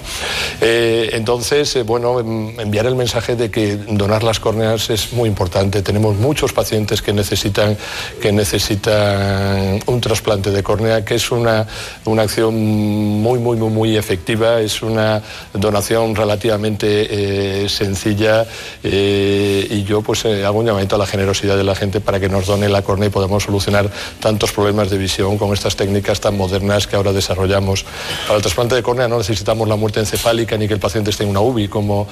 [0.60, 5.82] Eh, entonces, eh, bueno, enviar el mensaje de que donar las córneas es muy importante.
[5.82, 7.76] Tenemos muchos pacientes que necesitan,
[8.20, 11.66] que necesitan un trasplante de córnea, que es una,
[12.04, 14.60] una acción muy, muy, muy, muy efectiva.
[14.60, 18.46] Es una donación relativamente eh, sencilla
[18.82, 22.20] eh, y yo pues eh, hago un llamamiento a la generosidad de la gente para
[22.20, 23.90] que nos done la córnea y podamos solucionar
[24.20, 27.84] tantos problemas de visión con estas técnicas tan modernas que ahora desarrollamos.
[28.26, 31.24] Para el trasplante de córnea no necesitamos la muerte encefálica ni que el paciente esté
[31.24, 32.08] en una UBI como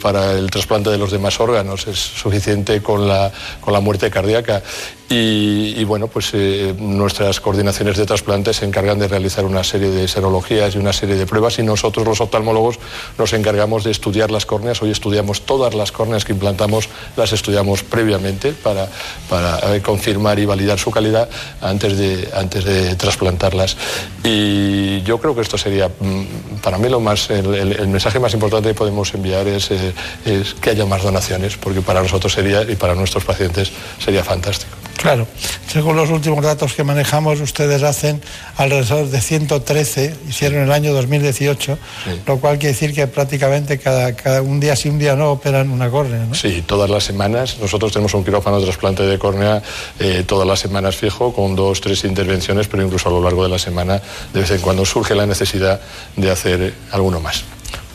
[0.00, 1.86] para el trasplante de los demás órganos.
[1.86, 3.30] Es suficiente con la,
[3.60, 4.62] con la muerte cardíaca.
[5.08, 6.32] Y, bueno, pues
[6.78, 11.14] nuestras coordinaciones de trasplante se encargan de realizar una serie de serologías y una serie
[11.14, 12.80] de pruebas y nosotros los oftalmólogos
[13.16, 14.82] nos encargamos de estudiar las córneas.
[14.82, 18.88] Hoy estudiamos todas las córneas que implantamos, las estudiamos previamente para,
[19.28, 21.28] para confirmar y validar su calidad
[21.60, 23.76] antes de, antes de trasplantarlas.
[24.24, 28.70] Y yo creo que esto sería, mm, para mí, lo más, el, mensaje más importante
[28.70, 29.92] que podemos enviar es, eh,
[30.24, 34.76] es que haya más donaciones, porque para nosotros sería y para nuestros pacientes sería fantástico.
[34.96, 35.26] Claro,
[35.68, 38.22] según los últimos datos que manejamos, ustedes hacen
[38.56, 41.78] alrededor de 113, hicieron el año 2018,
[42.26, 45.70] lo cual quiere decir que prácticamente cada, cada, un día sí, un día no operan
[45.70, 46.24] una córnea.
[46.24, 46.34] ¿no?
[46.34, 47.58] Sí, todas las semanas.
[47.60, 49.62] Nosotros tenemos un quirófano de trasplante de córnea
[49.98, 53.50] eh, todas las semanas fijo, con dos, tres intervenciones, pero incluso a lo largo de
[53.50, 54.00] la semana,
[54.32, 55.80] de vez en cuando surge la necesidad
[56.16, 57.44] de hacer alguno más.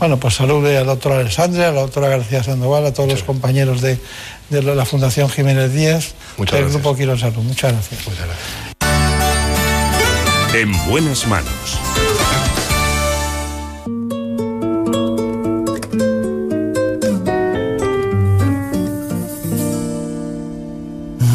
[0.02, 3.82] Bueno, pues salude al doctor Alessandria, a la doctora García Sandoval, a todos los compañeros
[3.82, 4.00] de,
[4.52, 6.84] de, la Fundación Jiménez Díaz, Muchas del gracias.
[6.84, 7.42] Grupo Quiro Salud.
[7.44, 8.06] Muchas gracias.
[8.06, 8.72] Muchas gracias.
[10.54, 11.80] En buenas manos.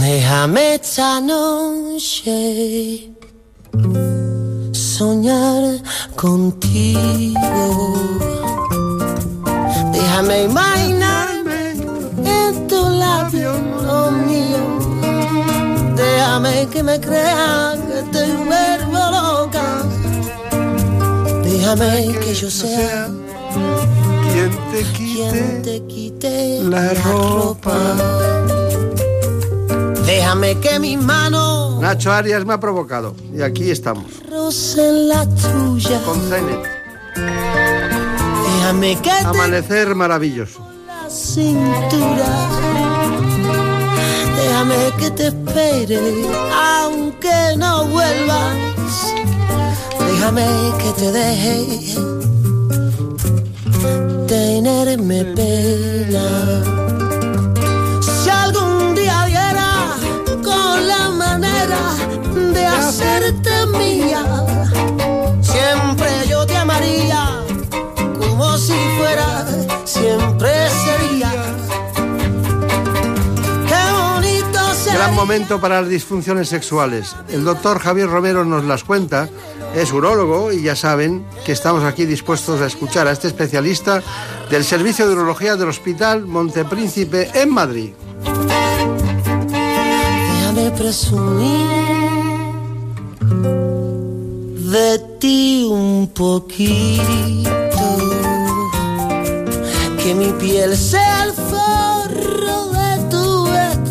[0.00, 3.08] Déjame esta noche
[4.72, 5.82] soñar
[6.14, 7.40] contigo.
[9.92, 10.95] Déjame imaginarme
[16.38, 19.82] Déjame que me crea que te vuelvo loca.
[21.42, 23.08] Déjame que yo sea
[24.30, 27.78] quien te quite, quien te quite la ropa.
[30.04, 34.04] Déjame que mis manos Nacho Arias me ha provocado y aquí estamos.
[34.28, 36.02] la tuya.
[36.04, 36.62] Con Zenet.
[38.44, 40.60] Déjame que Amanecer maravilloso.
[40.86, 42.75] la cintura.
[44.56, 46.00] Déjame que te espere,
[46.50, 48.56] aunque no vuelvas.
[50.00, 50.46] Déjame
[50.78, 51.94] que te deje
[54.26, 56.26] tenerme pena.
[58.00, 59.72] Si algún día diera
[60.42, 61.82] con la manera
[62.54, 64.24] de hacerte mía,
[65.42, 67.44] siempre yo te amaría
[68.18, 69.25] como si fuera,
[75.16, 77.16] momento para las disfunciones sexuales.
[77.30, 79.30] El doctor Javier Romero nos las cuenta,
[79.74, 84.02] es urólogo y ya saben que estamos aquí dispuestos a escuchar a este especialista
[84.50, 87.92] del Servicio de Urología del Hospital Montepríncipe en Madrid.
[89.50, 91.66] Déjame presumir
[94.70, 97.02] de ti un poquito.
[100.02, 101.32] Que mi piel sea el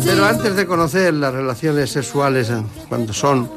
[0.06, 3.50] Pero antes de conocer las relaciones sexuales, eh, cuando son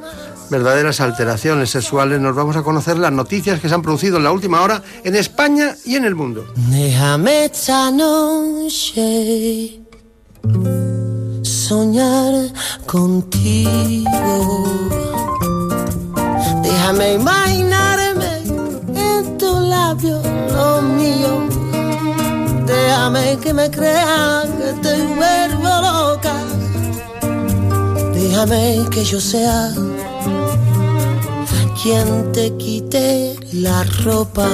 [0.50, 4.32] verdaderas alteraciones sexuales, nos vamos a conocer las noticias que se han producido en la
[4.32, 6.52] última hora en España y en el mundo.
[6.56, 9.80] Déjame esta noche
[11.44, 12.52] soñar
[12.88, 14.10] contigo.
[16.64, 18.42] Déjame imaginarme
[18.96, 20.29] en tu labio lo mío.
[23.12, 26.36] Déjame que me crea que te vuelvo loca.
[28.14, 29.74] Déjame que yo sea
[31.82, 34.48] quien te quite la ropa.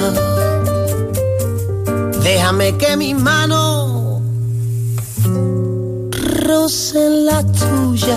[2.22, 4.22] Déjame que mis manos
[6.46, 8.16] rocen la tuya.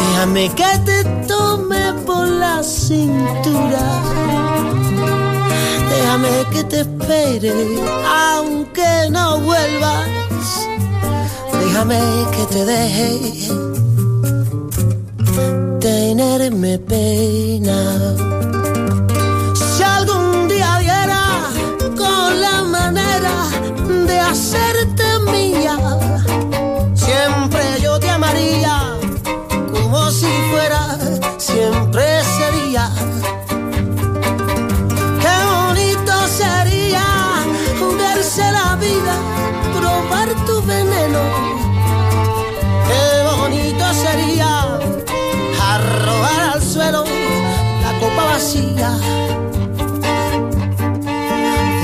[0.00, 4.41] Déjame que te tome por la cintura.
[6.12, 7.54] Déjame que te espere,
[8.06, 10.08] aunque no vuelvas.
[11.58, 12.00] Déjame
[12.32, 13.48] que te deje
[15.80, 17.78] tenerme pena.
[19.54, 21.24] Si algún día diera
[21.96, 23.48] con la manera
[24.06, 25.78] de hacerte mía,
[26.94, 28.98] siempre yo te amaría
[29.72, 30.98] como si fuera,
[31.38, 32.11] siempre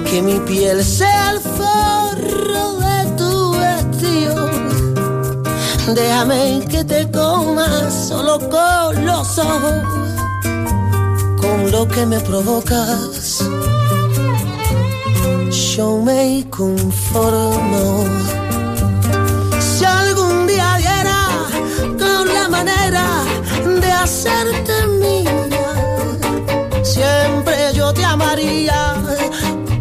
[0.04, 4.50] Que mi piel sea el forro de tu vestido.
[5.94, 9.84] Déjame que te coma solo con los ojos,
[11.40, 13.44] con lo que me provocas
[15.56, 18.04] yo me conformo.
[19.58, 21.20] Si algún día diera
[21.98, 23.24] con la manera
[23.64, 25.72] de hacerte mía,
[26.82, 28.94] siempre yo te amaría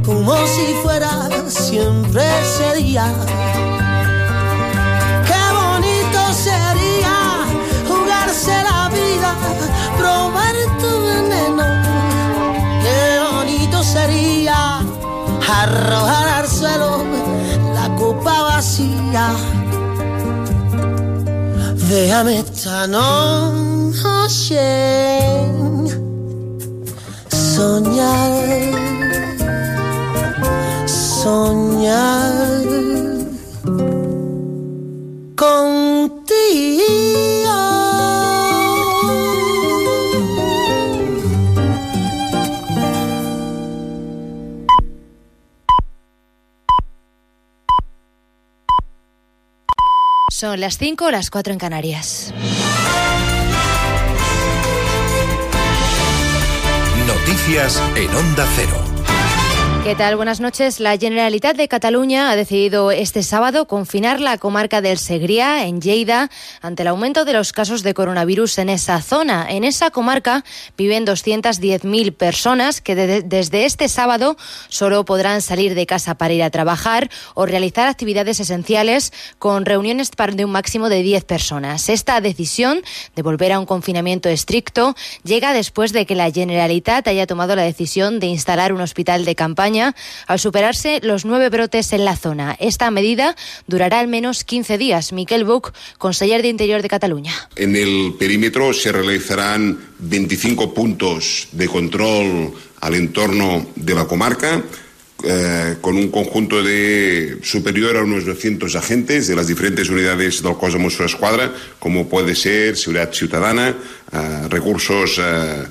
[0.06, 3.14] como si fuera siempre ese día.
[15.64, 17.04] Arrojar al suelo
[17.74, 19.34] la copa vacía.
[21.90, 24.60] Déjame esta noche
[27.30, 28.32] soñar,
[30.88, 32.56] soñar
[50.30, 52.34] Son las 5 o las 4 en Canarias.
[57.08, 58.95] Noticias en Onda Cero.
[59.86, 60.16] ¿Qué tal?
[60.16, 60.80] Buenas noches.
[60.80, 66.32] La Generalitat de Cataluña ha decidido este sábado confinar la comarca del Segrià, en Lleida,
[66.64, 69.46] ante el aumento de los casos de coronavirus en esa zona.
[69.48, 70.44] En esa comarca
[70.76, 74.38] viven 210.000 personas que de- desde este sábado
[74.70, 80.10] solo podrán salir de casa para ir a trabajar o realizar actividades esenciales con reuniones
[80.10, 81.90] de un máximo de 10 personas.
[81.90, 82.82] Esta decisión
[83.16, 87.62] de volver a un confinamiento estricto llega después de que la Generalitat haya tomado la
[87.62, 92.56] decisión de instalar un hospital de campaña al superarse los nueve brotes en la zona.
[92.60, 93.36] Esta medida
[93.68, 95.12] durará al menos 15 días.
[95.12, 97.34] Miquel Buch, conseller de Interior de Cataluña.
[97.56, 104.64] En el perímetro se realizarán 25 puntos de control al entorno de la comarca,
[105.26, 110.54] eh, con un conjunto de superior a unos 200 agentes de las diferentes unidades del
[110.56, 113.76] cos de Mossos d'Esquadra, como puede ser Seguridad Ciudadana,
[114.12, 115.64] eh, recursos eh,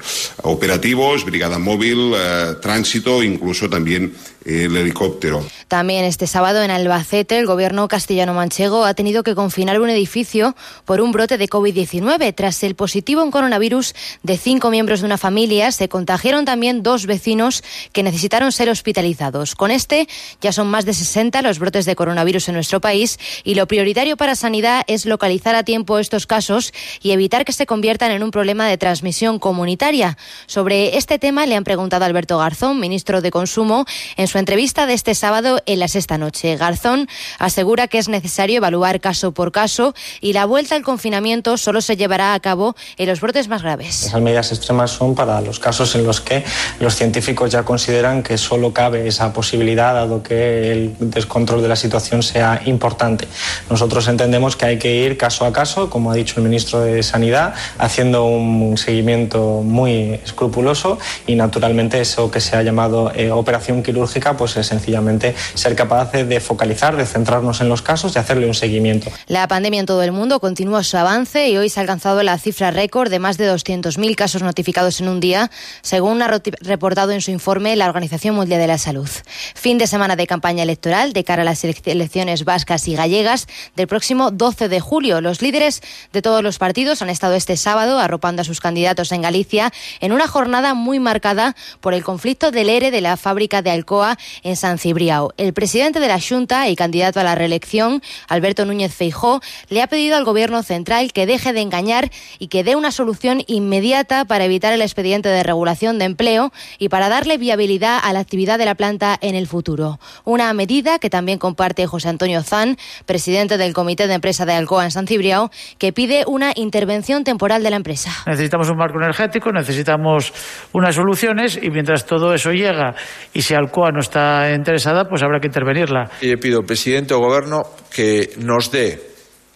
[0.42, 4.12] operativos, brigada móvil, eh, tránsito, incluso también
[4.44, 5.44] el helicóptero.
[5.68, 11.00] También este sábado en Albacete, el gobierno castellano-manchego ha tenido que confinar un edificio por
[11.00, 12.34] un brote de COVID-19.
[12.34, 17.06] Tras el positivo en coronavirus de cinco miembros de una familia, se contagiaron también dos
[17.06, 19.54] vecinos que necesitaron ser hospitalizados.
[19.54, 20.08] Con este,
[20.40, 24.16] ya son más de 60 los brotes de coronavirus en nuestro país y lo prioritario
[24.16, 26.72] para Sanidad es localizar a tiempo estos casos
[27.02, 30.18] y evitar que se conviertan en un problema de transmisión comunitaria.
[30.46, 33.86] Sobre este tema le han preguntado a Alberto Garzón, ministro de Consumo,
[34.16, 36.56] en su entrevista de este sábado en la sexta noche.
[36.56, 37.08] Garzón
[37.38, 41.96] asegura que es necesario evaluar caso por caso y la vuelta al confinamiento solo se
[41.96, 44.04] llevará a cabo en los brotes más graves.
[44.04, 46.44] Esas medidas extremas son para los casos en los que
[46.80, 51.76] los científicos ya consideran que solo cabe esa posibilidad, dado que el descontrol de la
[51.76, 53.28] situación sea importante.
[53.70, 57.02] Nosotros entendemos que hay que ir caso a caso, como ha dicho el ministro de
[57.02, 63.82] Sanidad, haciendo un seguimiento muy escrupuloso y, naturalmente, eso que se ha llamado eh, operación
[63.82, 68.46] quirúrgica, pues es sencillamente ser capaces de focalizar, de centrarnos en los casos y hacerle
[68.46, 69.10] un seguimiento.
[69.26, 72.38] La pandemia en todo el mundo continúa su avance y hoy se ha alcanzado la
[72.38, 75.50] cifra récord de más de 200.000 casos notificados en un día,
[75.82, 76.28] según ha
[76.60, 79.08] reportado en su informe la Organización Mundial de la Salud.
[79.54, 83.46] Fin de semana de campaña electoral de cara a las elec- elecciones vascas y gallegas
[83.76, 85.20] del próximo 12 de julio.
[85.20, 89.22] Los líderes de todos los partidos han estado este sábado arropando a sus candidatos en
[89.22, 93.70] Galicia en una jornada muy marcada por el conflicto del ERE de la fábrica de
[93.70, 95.32] Alcoa en San Cibriao.
[95.36, 99.86] El presidente de la Junta y candidato a la reelección, Alberto Núñez Feijó, le ha
[99.86, 104.44] pedido al gobierno central que deje de engañar y que dé una solución inmediata para
[104.44, 108.64] evitar el expediente de regulación de empleo y para darle viabilidad a la actividad de
[108.64, 109.98] la planta en el futuro.
[110.24, 114.84] Una medida que también comparte José Antonio Zan, presidente del Comité de Empresa de Alcoa
[114.84, 118.10] en San Cibriao, que pide una intervención temporal de la empresa.
[118.26, 120.32] Necesitamos un marco energético, necesitamos
[120.72, 122.94] unas soluciones y mientras todo eso llega
[123.32, 126.12] y si Alcoa no está interesada, pues habrá que intervenirla.
[126.20, 129.00] E lle pido presidente do goberno que nos dé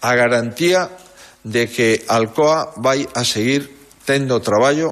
[0.01, 0.89] a garantía
[1.45, 3.69] de que Alcoa vai a seguir
[4.09, 4.91] tendo traballo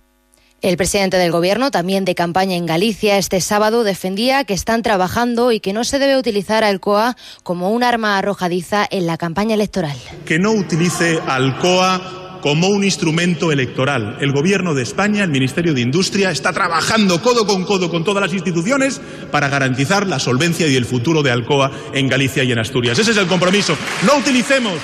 [0.63, 5.53] El presidente del Gobierno, también de campaña en Galicia, este sábado defendía que están trabajando
[5.53, 9.55] y que no se debe utilizar a Alcoa como un arma arrojadiza en la campaña
[9.55, 9.97] electoral.
[10.25, 14.19] que no utilice Alcoa como un instrumento electoral.
[14.21, 18.23] El Gobierno de España, el Ministerio de Industria, está trabajando codo con codo con todas
[18.23, 19.01] las instituciones
[19.33, 23.01] para garantizar la solvencia y el futuro de Alcoa en Galicia y en Asturias.
[23.01, 23.77] Ese es el compromiso.
[24.07, 24.75] No utilicemos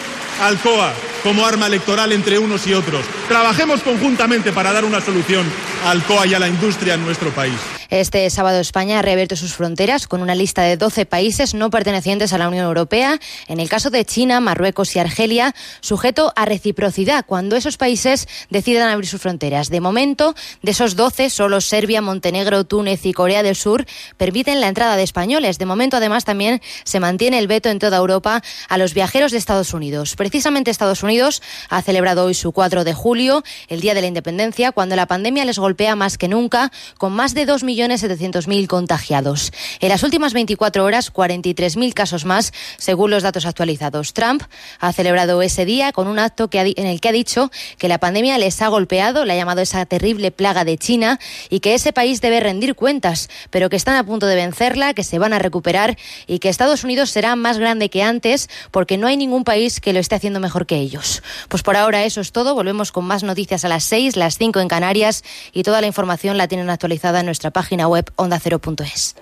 [0.41, 0.93] Alcoa
[1.23, 3.07] como arma electoral entre unos y otros.
[3.29, 5.47] Trabajemos conjuntamente para dar una solución
[5.85, 7.55] a Alcoa y a la industria en nuestro país.
[7.93, 12.33] Este sábado España ha reabierto sus fronteras con una lista de 12 países no pertenecientes
[12.33, 17.27] a la Unión Europea, en el caso de China, Marruecos y Argelia, sujeto a reciprocidad
[17.27, 19.69] cuando esos países decidan abrir sus fronteras.
[19.69, 23.85] De momento, de esos 12, solo Serbia, Montenegro, Túnez y Corea del Sur
[24.17, 25.59] permiten la entrada de españoles.
[25.59, 29.37] De momento, además, también se mantiene el veto en toda Europa a los viajeros de
[29.37, 30.17] Estados Unidos.
[30.17, 34.73] Precisamente Estados Unidos ha celebrado hoy su 4 de julio, el Día de la Independencia,
[34.73, 39.53] cuando la pandemia les golpea más que nunca, con más de 2 millones 1.700.000 contagiados.
[39.81, 44.13] En las últimas 24 horas, 43.000 casos más, según los datos actualizados.
[44.15, 44.43] Trump
[44.81, 47.99] ha celebrado ese día con un acto que en el que ha dicho que la
[47.99, 51.19] pandemia les ha golpeado, le ha llamado esa terrible plaga de China
[51.51, 55.05] y que ese país debe rendir cuentas, pero que están a punto de vencerla, que
[55.05, 59.07] se van a recuperar y que Estados Unidos será más grande que antes porque no
[59.07, 61.23] hay ningún país que lo esté haciendo mejor que ellos.
[61.49, 62.55] Pues por ahora eso es todo.
[62.55, 66.39] Volvemos con más noticias a las 6, las 5 en Canarias y toda la información
[66.39, 69.17] la tienen actualizada en nuestra página web ondacero.es.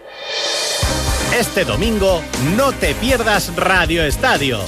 [1.38, 2.22] Este domingo
[2.57, 4.59] no te pierdas Radio Estadio.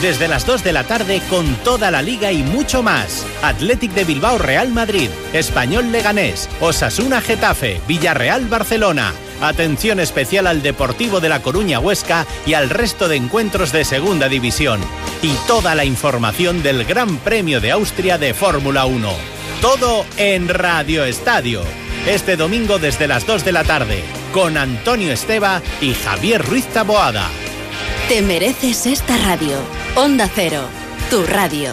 [0.00, 3.26] Desde las 2 de la tarde con toda la liga y mucho más.
[3.42, 9.12] Athletic de Bilbao Real Madrid, Español Leganés, Osasuna Getafe, Villarreal Barcelona.
[9.40, 14.28] Atención especial al Deportivo de La Coruña Huesca y al resto de encuentros de Segunda
[14.28, 14.80] División.
[15.22, 19.10] Y toda la información del Gran Premio de Austria de Fórmula 1.
[19.60, 21.62] Todo en Radio Estadio
[22.06, 24.02] este domingo desde las 2 de la tarde,
[24.32, 27.28] con Antonio Esteba y Javier Ruiz Taboada.
[28.08, 29.58] Te mereces esta radio.
[29.96, 30.68] Onda Cero,
[31.10, 31.72] tu radio.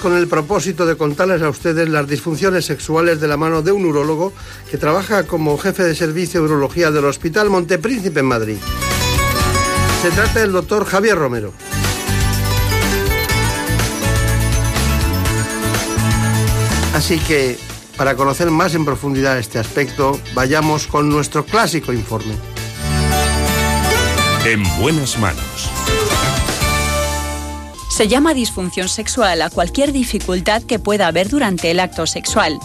[0.00, 3.84] Con el propósito de contarles a ustedes las disfunciones sexuales de la mano de un
[3.84, 4.32] urólogo
[4.70, 8.56] que trabaja como jefe de servicio de urología del Hospital Montepríncipe en Madrid.
[10.02, 11.52] Se trata del doctor Javier Romero.
[16.94, 17.58] Así que,
[17.96, 22.34] para conocer más en profundidad este aspecto, vayamos con nuestro clásico informe.
[24.44, 25.49] En buenas manos.
[27.90, 32.58] Se llama disfunción sexual a cualquier dificultad que pueda haber durante el acto sexual.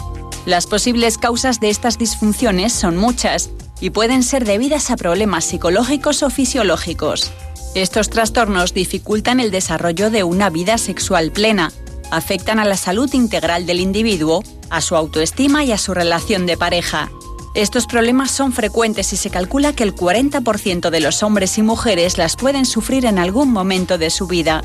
[0.46, 3.50] Las posibles causas de estas disfunciones son muchas
[3.80, 7.32] y pueden ser debidas a problemas psicológicos o fisiológicos.
[7.74, 11.72] Estos trastornos dificultan el desarrollo de una vida sexual plena,
[12.12, 16.56] afectan a la salud integral del individuo, a su autoestima y a su relación de
[16.56, 17.10] pareja.
[17.54, 22.16] Estos problemas son frecuentes y se calcula que el 40% de los hombres y mujeres
[22.16, 24.62] las pueden sufrir en algún momento de su vida.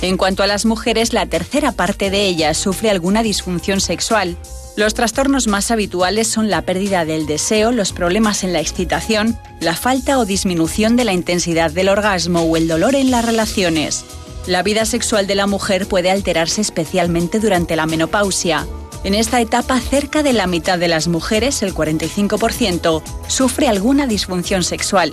[0.00, 4.36] En cuanto a las mujeres, la tercera parte de ellas sufre alguna disfunción sexual.
[4.76, 9.74] Los trastornos más habituales son la pérdida del deseo, los problemas en la excitación, la
[9.74, 14.04] falta o disminución de la intensidad del orgasmo o el dolor en las relaciones.
[14.46, 18.68] La vida sexual de la mujer puede alterarse especialmente durante la menopausia.
[19.02, 24.62] En esta etapa, cerca de la mitad de las mujeres, el 45%, sufre alguna disfunción
[24.62, 25.12] sexual.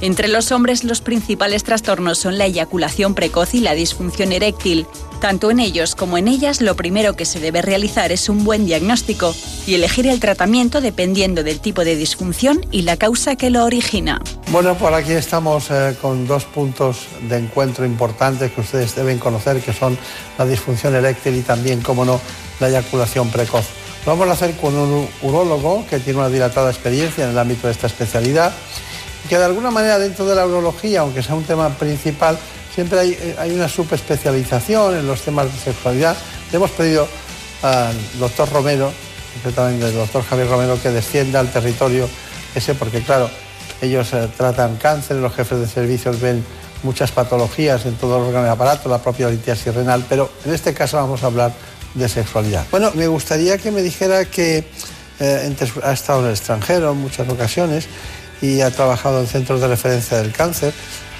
[0.00, 4.86] Entre los hombres los principales trastornos son la eyaculación precoz y la disfunción eréctil.
[5.20, 8.64] Tanto en ellos como en ellas lo primero que se debe realizar es un buen
[8.64, 9.34] diagnóstico
[9.66, 14.22] y elegir el tratamiento dependiendo del tipo de disfunción y la causa que lo origina.
[14.52, 19.60] Bueno, por aquí estamos eh, con dos puntos de encuentro importantes que ustedes deben conocer,
[19.60, 19.98] que son
[20.38, 22.20] la disfunción eréctil y también, como no,
[22.60, 23.66] la eyaculación precoz.
[24.06, 27.66] Lo vamos a hacer con un urólogo que tiene una dilatada experiencia en el ámbito
[27.66, 28.54] de esta especialidad
[29.28, 32.38] que de alguna manera dentro de la urología, aunque sea un tema principal,
[32.74, 36.16] siempre hay, eh, hay una subespecialización en los temas de sexualidad.
[36.50, 37.08] Le hemos pedido
[37.62, 38.92] al doctor Romero,
[39.34, 42.08] concretamente al doctor Javier Romero, que descienda al territorio
[42.54, 43.28] ese, porque claro,
[43.80, 46.44] ellos eh, tratan cáncer, los jefes de servicios ven
[46.82, 50.74] muchas patologías en todo el órgano y aparato, la propia litiasis renal, pero en este
[50.74, 51.52] caso vamos a hablar
[51.94, 52.64] de sexualidad.
[52.70, 54.64] Bueno, me gustaría que me dijera que
[55.20, 57.86] eh, ha estado en el extranjero en muchas ocasiones
[58.40, 60.72] y ha trabajado en centros de referencia del cáncer.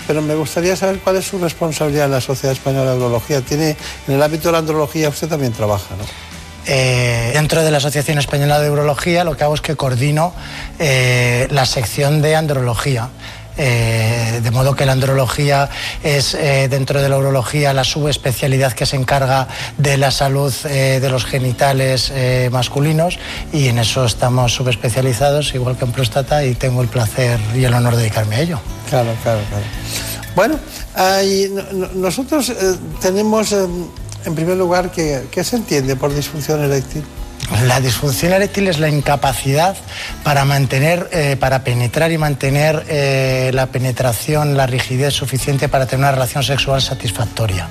[0.07, 3.43] pero me gustaría saber cuál es su responsabilidad en la Sociedad Española de Urología.
[3.43, 3.77] Tiene,
[4.07, 6.05] en el ámbito de la andrología usted también trabaja, ¿no?
[6.71, 10.35] Eh, dentro de la Asociación Española de Urología lo que hago es que coordino
[10.79, 13.09] eh, la sección de andrología.
[13.59, 15.69] Eh, de modo que la andrología
[16.03, 16.37] es
[16.71, 22.13] dentro de la urología la subespecialidad que se encarga de la salud de los genitales
[22.51, 23.19] masculinos
[23.53, 27.75] y en eso estamos subespecializados, igual que en próstata, y tengo el placer y el
[27.75, 28.61] honor de dedicarme a ello.
[28.89, 29.65] Claro, claro, claro.
[30.35, 30.59] Bueno,
[31.95, 32.53] nosotros
[33.01, 33.53] tenemos
[34.25, 37.03] en primer lugar, ¿qué, se entiende por disfunción eréctil?
[37.67, 39.77] La disfunción eréctil es la incapacidad
[40.23, 46.01] para mantener, eh, para penetrar y mantener eh, la penetración, la rigidez suficiente para tener
[46.01, 47.67] una relación sexual satisfactoria.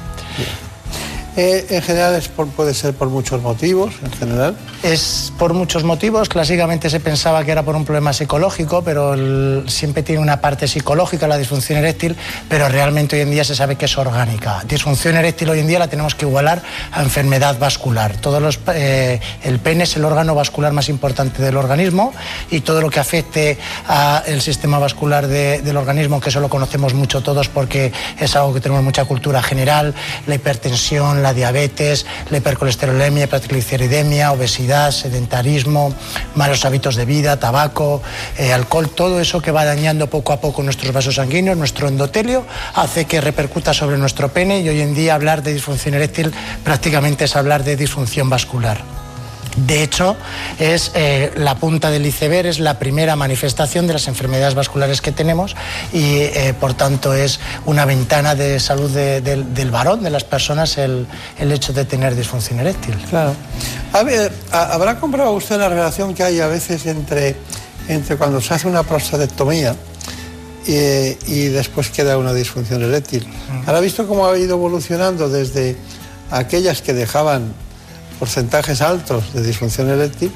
[1.38, 2.20] Eh, en general
[2.56, 4.58] puede ser por muchos motivos, en general.
[4.82, 6.30] Es por muchos motivos.
[6.30, 11.28] Clásicamente se pensaba que era por un problema psicológico, pero siempre tiene una parte psicológica
[11.28, 12.16] la disfunción eréctil,
[12.50, 14.64] pero realmente hoy en día se sabe que es orgánica.
[14.68, 18.18] Disfunción eréctil hoy en día la tenemos que igualar a enfermedad vascular.
[18.18, 22.14] Todos los, eh, el pene es el órgano vascular más importante del organismo
[22.50, 27.22] y todo lo que afecte al sistema vascular del organismo, que eso lo conocemos mucho
[27.22, 29.94] todos porque es algo que tenemos mucha cultura general,
[30.26, 35.94] la hipertensión, la diabetes, la hipercolesterolemia, hipertrigliceridemia, obesidad, sedentarismo,
[36.36, 38.02] malos hábitos de vida, tabaco,
[38.38, 42.46] eh, alcohol, todo eso que va dañando poco a poco nuestros vasos sanguíneos, nuestro endotelio,
[42.76, 46.32] hace que repercuta sobre nuestro pene y hoy en día hablar de disfunción eréctil
[46.64, 49.07] prácticamente es hablar de disfunción vascular.
[49.58, 50.16] De hecho,
[50.60, 55.12] es eh, la punta del iceberg, es la primera manifestación de las enfermedades vasculares que
[55.12, 55.56] tenemos
[55.92, 61.08] y, eh, por tanto, es una ventana de salud del varón, de las personas, el,
[61.40, 62.96] hecho de tener disfunción eréctil.
[63.10, 63.34] Claro.
[63.94, 67.36] A ver, ¿habrá comprobado usted la relación que hay a veces entre,
[67.88, 69.76] entre cuando se hace una prostatectomía
[70.68, 73.28] y, después queda una disfunción eréctil?
[73.66, 75.78] ¿Habrá visto cómo ha ido evolucionando desde
[76.30, 77.54] aquellas que dejaban
[78.20, 80.32] porcentajes altos de disfunción eréctil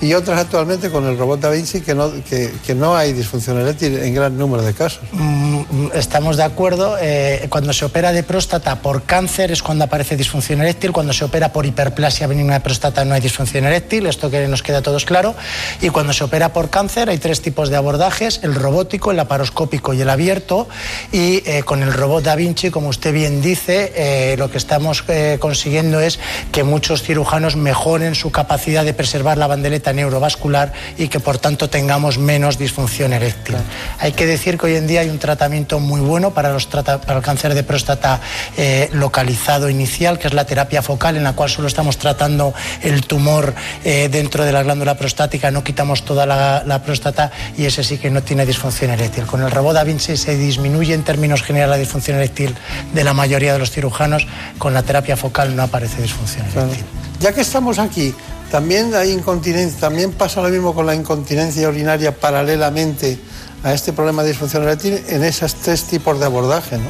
[0.00, 3.96] y otras actualmente con el robot Da Vinci que no, que, no hay disfunción eréctil
[3.98, 5.00] en gran número de casos.
[5.12, 6.96] Mm, estamos de acuerdo.
[7.00, 10.92] Eh, cuando se opera de próstata por cáncer es cuando aparece disfunción eréctil.
[10.92, 14.06] Cuando se opera por hiperplasia benigna de próstata no hay disfunción eréctil.
[14.06, 15.34] Esto que nos queda a todos claro.
[15.80, 19.94] Y cuando se opera por cáncer hay tres tipos de abordajes: el robótico, el laparoscópico
[19.94, 20.68] y el abierto.
[21.10, 25.04] Y eh, con el robot Da Vinci, como usted bien dice, eh, lo que estamos
[25.38, 26.18] consiguiendo es
[26.52, 31.68] que muchos cirujanos mejoren su capacidad de preservar la bandeleta neurovascular y que por tanto
[31.68, 33.56] tengamos menos disfunción eréctil.
[33.98, 37.16] Hay que decir que hoy en día hay un tratamiento muy bueno para, los para
[37.16, 38.20] el cáncer de próstata
[38.56, 43.06] eh, localizado inicial, que es la terapia focal, en la cual solo estamos tratando el
[43.06, 43.54] tumor
[43.84, 47.98] eh, dentro de la glándula prostática, no quitamos toda la, la, próstata y ese sí
[47.98, 49.26] que no tiene disfunción eréctil.
[49.26, 52.54] Con el robot Da Vinci se disminuye en términos generales la disfunción eréctil
[52.92, 54.26] de la mayoría de los cirujanos,
[54.58, 56.84] con la terapia focal no aparece disfunción eréctil.
[57.20, 58.14] Ya que estamos aquí,
[58.56, 63.18] también hay incontinencia, también pasa lo mismo con la incontinencia urinaria paralelamente
[63.62, 66.88] a este problema de disfunción eréctil en esos tres tipos de abordaje, ¿no?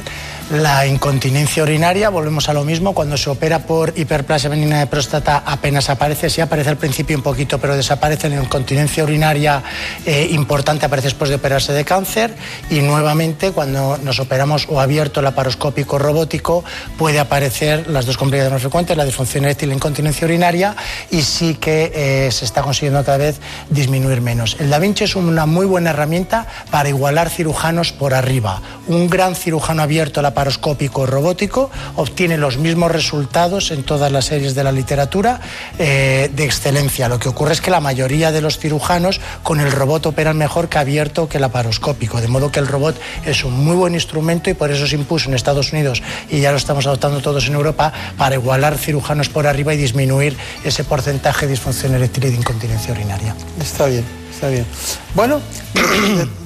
[0.51, 5.43] La incontinencia urinaria, volvemos a lo mismo, cuando se opera por hiperplasia benigna de próstata
[5.45, 9.61] apenas aparece, sí aparece al principio un poquito, pero desaparece la incontinencia urinaria
[10.05, 12.33] eh, importante, aparece después de operarse de cáncer
[12.69, 16.63] y nuevamente cuando nos operamos o abierto laparoscópico robótico
[16.97, 20.77] puede aparecer las dos complicaciones más frecuentes, la disfunción eréctil y la incontinencia urinaria
[21.11, 24.55] y sí que eh, se está consiguiendo cada vez disminuir menos.
[24.61, 28.61] El Da Vinci es una muy buena herramienta para igualar cirujanos por arriba.
[28.87, 34.63] Un gran cirujano abierto laparoscópico robótico obtiene los mismos resultados en todas las series de
[34.63, 35.41] la literatura
[35.79, 37.09] eh, de excelencia.
[37.09, 40.69] Lo que ocurre es que la mayoría de los cirujanos con el robot operan mejor
[40.69, 42.95] que abierto que laparoscópico, de modo que el robot
[43.25, 46.51] es un muy buen instrumento y por eso se impuso en Estados Unidos y ya
[46.51, 51.47] lo estamos adoptando todos en Europa para igualar cirujanos por arriba y disminuir ese porcentaje
[51.47, 53.35] de disfunción eréctil y de incontinencia urinaria.
[53.59, 54.26] Está bien.
[54.37, 54.67] Está bien.
[55.15, 55.41] Bueno,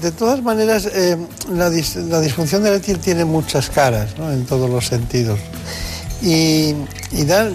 [0.02, 1.18] de, todas maneras, eh,
[1.54, 4.32] la, disfunción eréctil tiene muchas caras, ¿no?
[4.32, 5.38] en todos los sentidos.
[6.22, 6.74] Y,
[7.26, 7.52] da,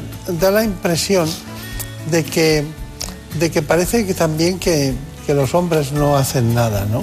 [0.51, 1.27] la impresión
[2.11, 2.67] de que,
[3.39, 4.93] de que parece que también que,
[5.29, 7.03] los hombres no hacen nada, ¿no?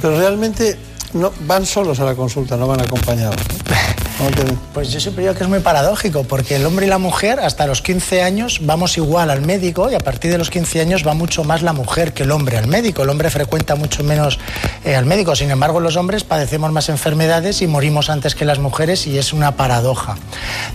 [0.00, 0.78] Pero realmente
[1.12, 3.36] no, van solos a la consulta, no van acompañados.
[4.74, 7.66] Pues yo siempre digo que es muy paradójico, porque el hombre y la mujer hasta
[7.66, 11.14] los 15 años vamos igual al médico y a partir de los 15 años va
[11.14, 13.02] mucho más la mujer que el hombre al médico.
[13.02, 14.38] El hombre frecuenta mucho menos
[14.84, 18.58] eh, al médico, sin embargo los hombres padecemos más enfermedades y morimos antes que las
[18.58, 20.16] mujeres y es una paradoja.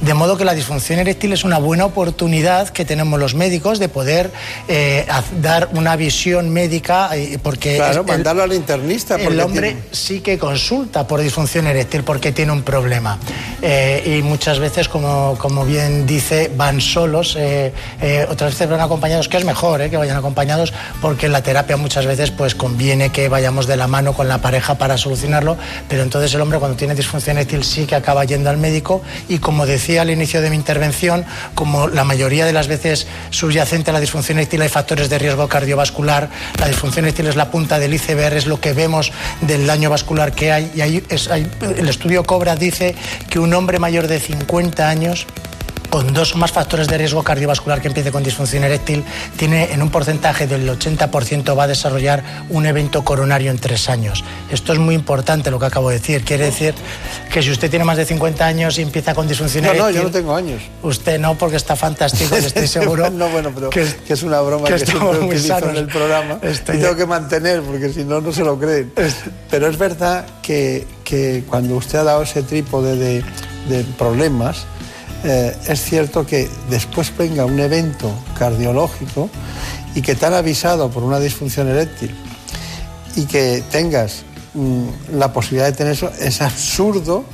[0.02, 3.90] De modo que la disfunción eréctil es una buena oportunidad que tenemos los médicos de
[3.90, 4.32] poder
[4.68, 5.06] eh,
[5.42, 7.76] dar una visión médica, eh, porque...
[7.78, 9.16] Claro, el- mandarlo al internista.
[9.16, 13.18] el porque hombre tiene- sí que consulta por disfunción eréctil porque tiene un problema.
[13.62, 18.82] Eh, y muchas veces, como, como bien dice, van solos, eh, eh, otras veces van
[18.82, 23.10] acompañados, que es mejor que vayan acompañados, porque en la terapia muchas veces pues conviene
[23.12, 25.58] que vayamos de la mano con la pareja para solucionarlo,
[25.90, 29.02] pero entonces el hombre cuando tiene disfunción eréctil sí que acaba yendo al médico.
[29.28, 31.26] Y como decía al inicio de mi intervención,
[31.56, 35.48] como la mayoría de las veces subyacente a la disfunción eréctil hay factores de riesgo
[35.48, 36.30] cardiovascular,
[36.60, 40.32] la disfunción eréctil es la punta del iceberg, es lo que vemos del daño vascular
[40.34, 40.72] que hay.
[40.76, 41.48] Y ahí hay-
[41.78, 42.96] el estudio Cobra dice
[43.30, 45.28] que un hombre mayor de 50 años
[45.96, 49.06] con dos o más factores de riesgo cardiovascular que empiece con disfunción eréctil,
[49.38, 54.22] tiene en un porcentaje del 80% va a desarrollar un evento coronario en tres años.
[54.52, 56.26] Esto es muy importante lo que acabo de decir.
[56.26, 56.74] Quiere decir
[57.32, 59.86] que si usted tiene más de 50 años y empieza con disfunción No, eréctil...
[59.96, 60.62] no, yo no tengo años.
[60.84, 63.10] Usted no, porque está fantástico, y estoy seguro.
[63.10, 65.70] no, bueno, pero que- que, es una broma que que, siempre muy utilizo sanos.
[65.70, 68.92] en el programa Estoy- y tengo que mantener porque si no, no se lo creen.
[69.50, 73.24] Pero es verdad que, que cuando usted ha dado ese trípode de,
[73.70, 74.66] de problemas,
[75.28, 79.30] eh, es cierto que después venga un evento cardiológico
[79.96, 82.16] y que te avisado por una disfunción eréctil
[83.16, 84.24] y que tengas
[84.54, 87.26] mm, la posibilidad de tener eso, es absurdo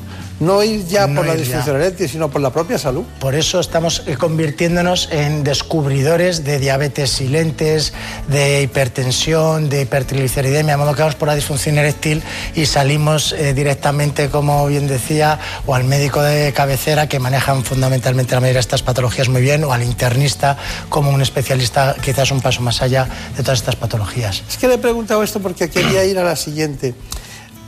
[0.42, 3.04] no ir ya No por la eréctil, sino por la propia salud.
[3.20, 7.94] Por eso estamos eh, convirtiéndonos en descubridores de diabetes silentes,
[8.28, 12.24] de hipertensión, de hipertrigliceridemia, de modo que vamos por la disfunción eréctil
[12.56, 18.34] y salimos eh, directamente, como bien decía, o al médico de cabecera que manejan fundamentalmente
[18.34, 20.58] la mayoría de estas patologías muy bien, o al internista
[20.90, 23.08] como un especialista quizás un paso más allá
[23.38, 24.44] de todas estas patologías.
[24.50, 26.96] Es que le he preguntado esto porque quería ir a la siguiente.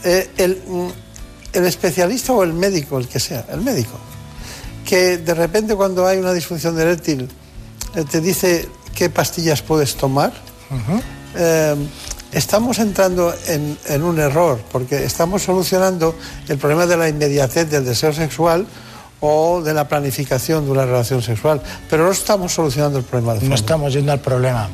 [0.04, 0.90] Eh, el, mm,
[1.54, 3.98] el especialista o el médico, el que sea, el médico,
[4.86, 7.30] que de repente cuando hay una disfunción eréctil
[7.96, 10.34] eh, te dice qué pastillas puedes tomar,
[11.36, 11.76] eh,
[12.32, 16.16] estamos entrando en, en un error porque estamos solucionando
[16.48, 18.66] el problema de la inmediatez del deseo sexual
[19.26, 23.40] o de la planificación de una relación sexual, pero no estamos solucionando el problema de
[23.40, 23.50] fondo.
[23.50, 24.68] No estamos yendo al problema.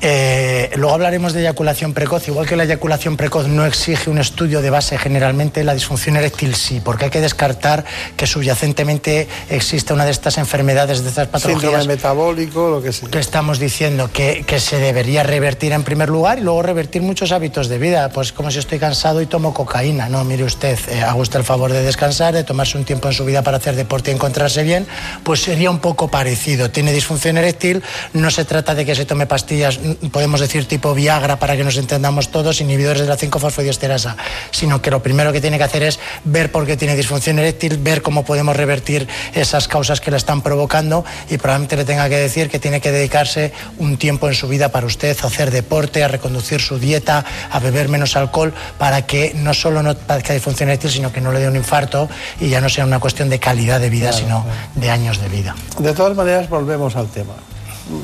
[0.00, 2.28] Eh, luego hablaremos de eyaculación precoz.
[2.28, 6.54] Igual que la eyaculación precoz no exige un estudio de base generalmente, la disfunción eréctil
[6.54, 7.84] sí, porque hay que descartar
[8.16, 13.08] que subyacentemente exista una de estas enfermedades, de estas Síndrome patologías metabólico, lo que sea.
[13.08, 17.32] que estamos diciendo que, que se debería revertir en primer lugar y luego revertir muchos
[17.32, 18.10] hábitos de vida.
[18.10, 20.08] Pues como si estoy cansado y tomo cocaína.
[20.08, 23.14] No, mire usted, eh, haga usted el favor de descansar, de tomarse un tiempo en
[23.14, 24.86] su vida para hacer deporte y encontrarse bien,
[25.22, 26.70] pues sería un poco parecido.
[26.70, 29.78] Tiene disfunción eréctil, no se trata de que se tome pastillas,
[30.10, 34.16] podemos decir tipo Viagra para que nos entendamos todos, inhibidores de la 5-fosfodiesterasa,
[34.50, 37.78] sino que lo primero que tiene que hacer es ver por qué tiene disfunción eréctil,
[37.78, 42.16] ver cómo podemos revertir esas causas que la están provocando y probablemente le tenga que
[42.16, 46.04] decir que tiene que dedicarse un tiempo en su vida para usted a hacer deporte,
[46.04, 50.68] a reconducir su dieta, a beber menos alcohol, para que no solo no padezca disfunción
[50.68, 52.08] eréctil, sino que no le dé un infarto
[52.40, 54.58] y ya no sea una cuestión de calidad de vida, Claro, sino claro.
[54.74, 55.54] de años de vida.
[55.78, 57.32] De todas maneras, volvemos al tema.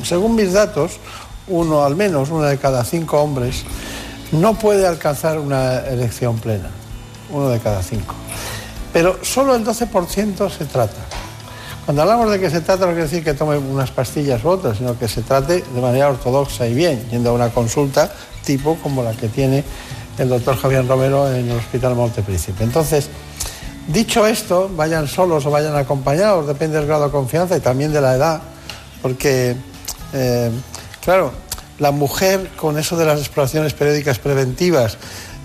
[0.03, 0.93] Según mis datos,
[1.51, 3.65] uno al menos, uno de cada cinco hombres,
[4.33, 6.71] no puede alcanzar una erección plena.
[7.31, 8.15] Uno de cada cinco.
[8.93, 11.01] Pero solo el 12% se trata.
[11.85, 14.79] Cuando hablamos de que se trata, no quiere decir que tome unas pastillas u otras,
[14.79, 18.13] sino que se trate de manera ortodoxa y bien, yendo a una consulta
[18.45, 19.65] tipo como la que tiene
[20.19, 22.65] el doctor Javier Romero en el Hospital Montepríncipe.
[22.65, 23.09] Entonces,
[23.93, 28.01] Dicho esto, vayan solos o vayan acompañados, depende del grado de confianza y también de
[28.01, 28.41] la edad,
[29.03, 29.57] porque,
[30.13, 30.51] eh,
[31.03, 31.33] claro,
[31.79, 34.99] la mujer con eso de las exploraciones periódicas preventivas,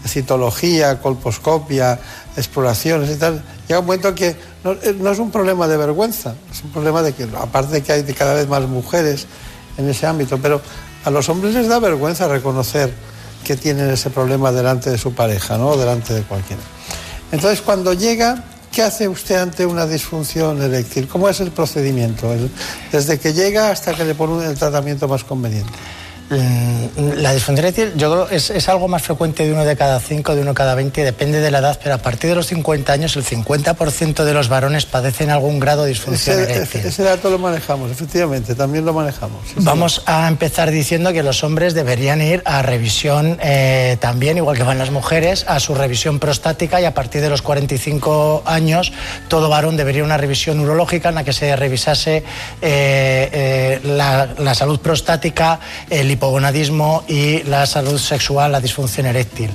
[0.06, 2.00] citología, colposcopia,
[2.38, 6.64] exploraciones y tal, llega un momento que no, eh, es un problema de vergüenza, es
[6.64, 9.28] un problema de que, aparte de que hay cada vez más mujeres
[9.78, 10.62] en ese ámbito, pero
[11.04, 12.94] a los hombres les da vergüenza reconocer
[13.44, 15.70] que tienen ese problema delante de su pareja, ¿no?
[15.70, 16.62] O delante de cualquiera.
[17.32, 18.44] Entonces, cuando llega,
[18.76, 21.08] ¿qué hace usted ante una disfunción eréctil?
[21.08, 22.30] ¿Cómo es el procedimiento?
[22.92, 25.72] Desde que llega hasta que le pone el tratamiento más conveniente.
[26.30, 30.00] Mm, La disfunción eréctil yo creo es, es algo más frecuente de uno de cada
[30.00, 32.92] cinco, de uno cada 20, depende de la edad, pero a partir de los 50
[32.92, 36.80] años el 50% de los varones padecen algún grado de disfunción Ese, eréctil.
[36.82, 39.46] ese- ese dato lo manejamos, efectivamente, también lo manejamos.
[39.48, 44.58] sí, Vamos a empezar diciendo que los hombres deberían ir a revisión eh, también, igual
[44.58, 48.92] que van las mujeres, a su revisión prostática y a partir de los 45 años
[49.28, 52.24] todo varón debería ir a una revisión urológica en la que se revisase eh,
[52.62, 59.52] eh, la, la salud prostática, el hipogonadismo y la salud sexual, la disfunción eréctil.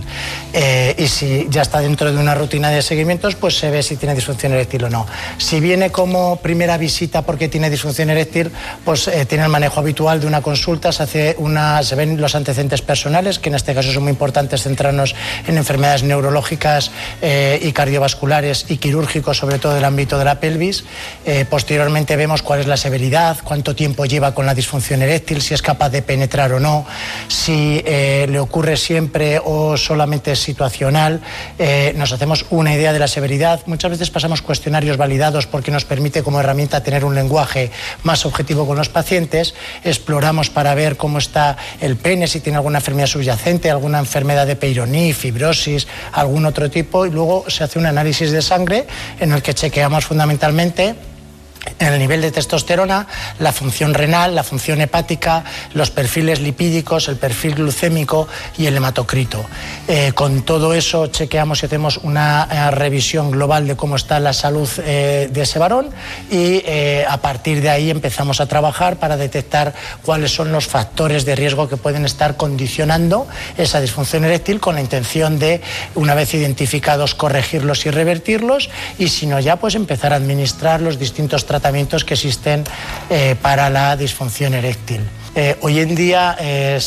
[0.53, 3.97] Eh, y si ya está dentro de una rutina de seguimientos, pues se ve si
[3.97, 5.07] tiene disfunción eréctil o no.
[5.39, 8.51] Si viene como primera visita porque tiene disfunción eréctil,
[8.85, 12.35] pues eh, tiene el manejo habitual de una consulta, se, hace una, se ven los
[12.35, 15.15] antecedentes personales, que en este caso son muy importantes centrarnos
[15.47, 16.91] en enfermedades neurológicas
[17.23, 20.85] eh, y cardiovasculares y quirúrgicos, sobre todo del ámbito de la pelvis.
[21.25, 25.55] Eh, posteriormente vemos cuál es la severidad, cuánto tiempo lleva con la disfunción eréctil, si
[25.55, 26.87] es capaz de penetrar o no,
[27.29, 31.21] si eh, le ocurre siempre o solamente es situacional.
[31.59, 33.61] Eh, nos hacemos una idea de la severidad.
[33.67, 37.71] Muchas veces pasamos cuestionarios validados porque nos permite como herramienta tener un lenguaje
[38.03, 39.55] más objetivo con los pacientes.
[39.85, 44.57] Exploramos para ver cómo está el pene, si tiene alguna enfermedad subyacente, alguna enfermedad de
[44.57, 47.07] Peyronie, fibrosis, algún otro tipo.
[47.07, 48.87] Y luego se hace un análisis de sangre
[49.19, 51.10] en el que chequeamos fundamentalmente
[51.79, 53.07] en el nivel de testosterona,
[53.39, 59.45] la función renal, la función hepática, los perfiles lipídicos, el perfil glucémico y el hematocrito.
[59.89, 64.33] Eh, con todo eso chequeamos y hacemos una eh, revisión global de cómo está la
[64.33, 65.91] salud eh, de ese varón
[66.31, 66.63] y
[67.09, 69.75] a partir de ahí empezamos a trabajar para detectar
[70.05, 73.27] cuáles son los factores de riesgo que pueden estar condicionando
[73.57, 75.61] esa disfunción eréctil con la intención de,
[75.95, 80.99] una vez identificados, corregirlos y revertirlos y si no ya pues empezar a administrar los
[80.99, 82.63] distintos tratamientos que existen
[83.11, 85.01] eh, para la disfunción eréctil.
[85.37, 86.81] Eh, hoy en día eh,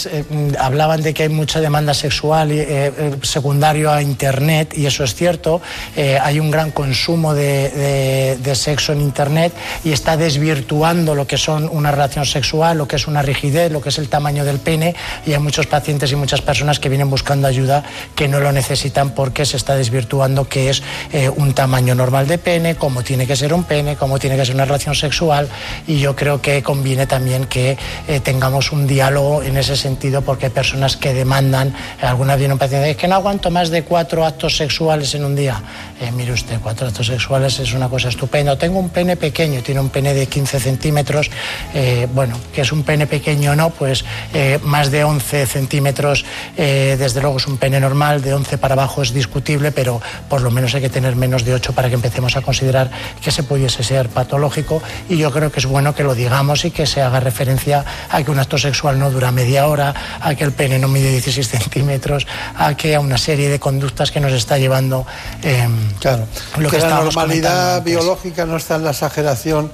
[0.60, 5.16] hablaban de que hay mucha demanda sexual eh, eh, secundario a Internet y eso es
[5.16, 5.62] cierto.
[5.96, 9.54] Eh, hay un gran consumo de, de- de sexo en Internet
[9.86, 13.80] y está desvirtuando lo que son una relación sexual, lo que es una rigidez, lo
[13.82, 14.94] que es el tamaño del pene
[15.26, 17.84] y hay muchos pacientes y muchas personas que vienen buscando ayuda
[18.16, 20.84] que no lo necesitan porque se está desvirtuando que es
[21.14, 24.46] eh, un tamaño normal de pene, cómo tiene que ser un pene, cómo tiene que
[24.46, 25.48] ser una relación sexual
[25.88, 30.48] y yo creo que conviene también que eh, tengamos un diálogo en ese sentido porque
[30.48, 31.68] hay personas que demandan,
[32.02, 35.24] eh, alguna vez un paciente, es que no aguanto más de cuatro actos sexuales en
[35.24, 35.62] un día.
[36.02, 38.58] Eh, mire usted, cuatro actos sexuales es una cosa estupenda.
[38.58, 41.30] Tengo un pene pequeño, tiene un pene de 15 centímetros,
[41.76, 44.04] eh, bueno, que es un pene pequeño o no, pues
[44.34, 46.26] eh, más de 11 centímetros,
[46.58, 50.42] eh, desde luego es un pene normal, de 11 para abajo es discutible, pero por
[50.42, 52.90] lo menos hay que tener menos de 8 para que empecemos a considerar
[53.22, 56.72] que se pudiese ser patológico y yo creo que es bueno que lo digamos y
[56.72, 60.44] que se haga referencia a que un acto sexual no dura media hora, a que
[60.44, 64.34] el pene no mide 16 centímetros, a que a una serie de conductas que nos
[64.34, 65.06] está llevando
[65.42, 65.68] eh,
[66.00, 66.28] Claro,
[66.58, 69.72] lo que, que, la normalidad biológica no está en la exageración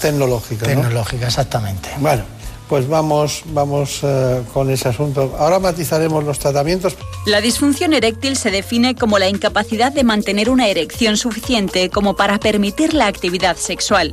[0.00, 0.66] tecnológica.
[0.66, 0.82] ¿no?
[0.82, 1.90] Tecnológica, exactamente.
[1.98, 2.24] Bueno,
[2.68, 5.34] pues vamos, vamos eh, con ese asunto.
[5.38, 6.96] Ahora matizaremos los tratamientos.
[7.26, 12.38] La disfunción eréctil se define como la incapacidad de mantener una erección suficiente como para
[12.38, 14.12] permitir la actividad sexual.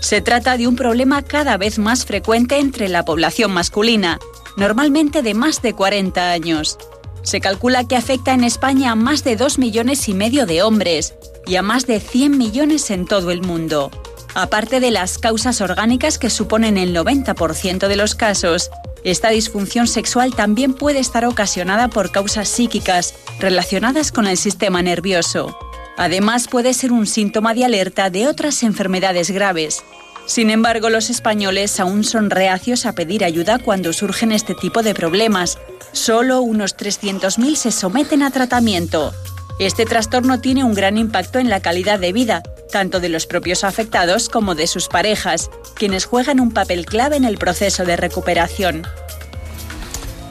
[0.00, 4.18] Se trata de un problema cada vez más frecuente entre la población masculina,
[4.56, 6.78] normalmente de más de 40 años.
[7.22, 11.14] Se calcula que afecta en España a más de 2 millones y medio de hombres
[11.46, 13.90] y a más de 100 millones en todo el mundo.
[14.34, 18.70] Aparte de las causas orgánicas que suponen el 90% de los casos,
[19.02, 25.56] esta disfunción sexual también puede estar ocasionada por causas psíquicas relacionadas con el sistema nervioso.
[25.96, 29.82] Además, puede ser un síntoma de alerta de otras enfermedades graves.
[30.26, 34.92] Sin embargo, los españoles aún son reacios a pedir ayuda cuando surgen este tipo de
[34.92, 35.58] problemas.
[35.92, 39.14] Solo unos 300.000 se someten a tratamiento.
[39.58, 43.64] Este trastorno tiene un gran impacto en la calidad de vida, tanto de los propios
[43.64, 48.86] afectados como de sus parejas, quienes juegan un papel clave en el proceso de recuperación.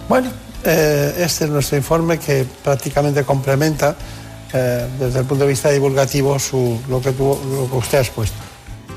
[0.08, 0.32] Bueno,
[0.64, 3.96] eh, este es nuestro informe que prácticamente complementa
[4.56, 6.38] eh, desde el punto de vista divulgativo
[6.90, 8.38] lo, que lo que usted ha expuesto.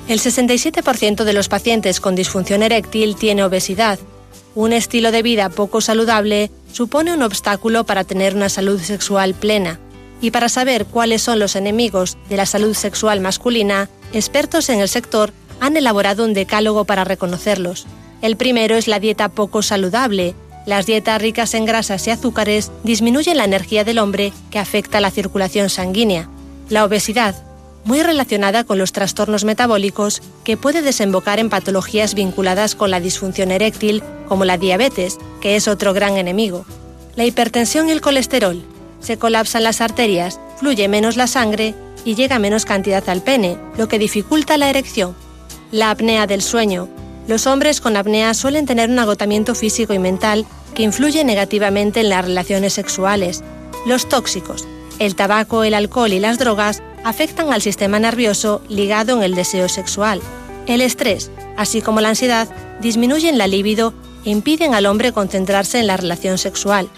[0.09, 3.99] El 67% de los pacientes con disfunción eréctil tiene obesidad.
[4.55, 9.79] Un estilo de vida poco saludable supone un obstáculo para tener una salud sexual plena.
[10.21, 14.89] Y para saber cuáles son los enemigos de la salud sexual masculina, expertos en el
[14.89, 17.87] sector han elaborado un decálogo para reconocerlos.
[18.23, 20.35] El primero es la dieta poco saludable.
[20.69, 25.11] Las dietas ricas en grasas y azúcares disminuyen la energía del hombre que afecta la
[25.11, 26.29] circulación sanguínea.
[26.69, 27.35] La obesidad,
[27.85, 33.51] muy relacionada con los trastornos metabólicos que puede desembocar en patologías vinculadas con la disfunción
[33.51, 36.67] eréctil, como la diabetes, que es otro gran enemigo,
[37.17, 38.63] la hipertensión y el colesterol.
[39.01, 41.75] Se colapsan las arterias, fluye menos la sangre
[42.05, 45.17] y llega menos cantidad al pene, lo que dificulta la erección.
[45.73, 46.91] La apnea del sueño.
[47.29, 52.09] Los hombres con apnea suelen tener un agotamiento físico y mental que influye negativamente en
[52.09, 53.45] las relaciones sexuales.
[53.87, 54.67] Los tóxicos.
[54.99, 59.69] El tabaco, el alcohol y las drogas afectan al sistema nervioso ligado en el deseo
[59.69, 60.23] sexual.
[60.67, 62.49] El estrés, así como la ansiedad,
[62.81, 63.93] disminuyen la libido
[64.25, 66.89] e impiden al hombre concentrarse en la relación sexual.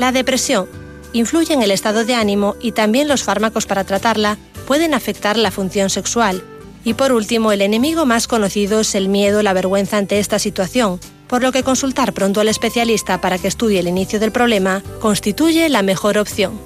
[0.00, 0.68] La depresión
[1.12, 4.36] influye en el estado de ánimo y también los fármacos para tratarla
[4.66, 6.42] pueden afectar la función sexual.
[6.86, 11.00] Y por último, el enemigo más conocido es el miedo la vergüenza ante esta situación,
[11.26, 15.68] por lo que consultar pronto al especialista para que estudie el inicio del problema constituye
[15.68, 16.60] la mejor opción.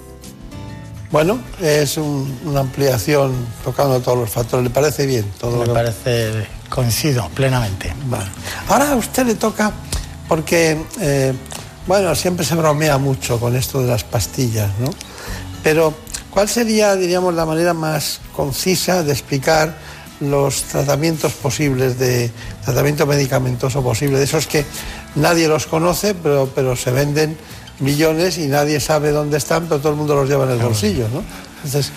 [1.10, 3.32] Bueno, es una ampliación
[3.64, 4.64] tocando todos los factores.
[4.64, 5.24] ¿Le parece bien?
[5.40, 7.90] Todo Me parece, coincido plenamente.
[8.68, 9.72] Ahora a usted le toca,
[10.28, 11.32] porque, eh,
[11.86, 14.90] bueno, siempre se bromea mucho con esto de las pastillas, ¿no?
[15.62, 15.94] Pero,
[16.30, 22.30] ¿cuál sería, diríamos, la manera más concisa de explicar los tratamientos posibles de
[22.64, 24.64] tratamiento medicamentoso posible, de esos que
[25.14, 27.36] nadie los conoce, pero, pero se venden
[27.80, 31.09] millones y nadie sabe dónde están, pero todo el mundo los lleva en el bolsillo,
[31.09, 31.22] ¿no?
[31.64, 31.92] Entonces,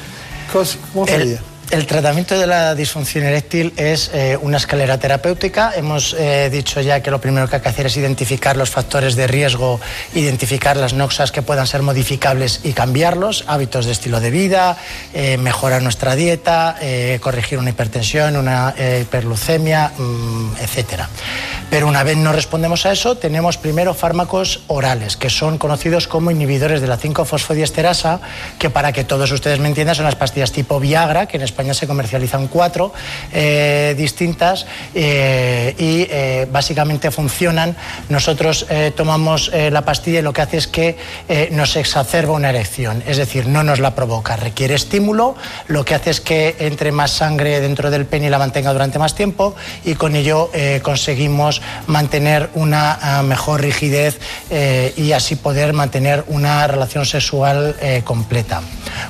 [0.94, 1.38] ¿cómo sería?
[1.38, 1.53] El
[1.88, 5.74] tratamiento de la disfunción eréctil es eh, una escalera terapéutica.
[5.76, 9.16] Hemos eh, dicho ya que lo primero que hay que hacer es identificar los factores
[9.16, 9.80] de riesgo,
[10.14, 14.78] identificar las noxas que puedan ser modificables y cambiarlos, hábitos de estilo de vida,
[15.16, 16.76] eh, mejorar nuestra dieta,
[17.20, 21.04] corregir una hipertensión, una hiperlucemia, mm, etc.
[21.72, 26.30] Pero una vez no respondemos a eso, tenemos primero fármacos orales, que son conocidos como
[26.30, 28.20] inhibidores de la 5-fosfodiesterasa,
[28.60, 31.63] que para que todos ustedes me entiendan son las pastillas tipo Viagra, que en España
[31.74, 32.92] se comercializan cuatro
[33.32, 37.76] eh, distintas eh, y eh, básicamente funcionan.
[38.10, 38.66] Nosotros
[38.96, 40.98] tomamos la pastilla y lo que hace es que
[41.52, 45.36] nos exacerba una erección, es decir, no nos la provoca, requiere estímulo,
[45.68, 49.00] lo que hace es que entre más sangre dentro del pene y la mantenga durante
[49.00, 50.50] más tiempo y con ello
[50.82, 54.20] conseguimos mantener una ah, mejor rigidez
[54.98, 58.62] y así poder mantener una relación sexual completa.